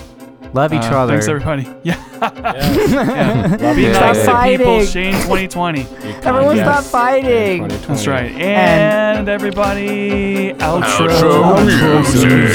[0.54, 1.14] Love each Uh, other.
[1.14, 1.64] Thanks everybody.
[1.84, 2.02] Yeah.
[2.22, 3.58] Yeah.
[3.60, 4.66] Love Be you Stop nice to people.
[4.66, 4.86] fighting.
[4.88, 5.82] Shane 2020.
[6.24, 6.66] Everyone Yes.
[6.66, 7.68] stop fighting.
[7.68, 8.32] That's right.
[8.32, 11.10] And, everybody, outro.
[11.10, 12.52] Outro music.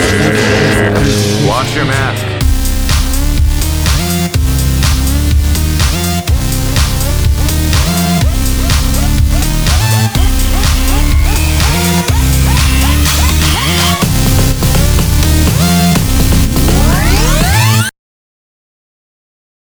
[1.48, 2.39] Wash your mask.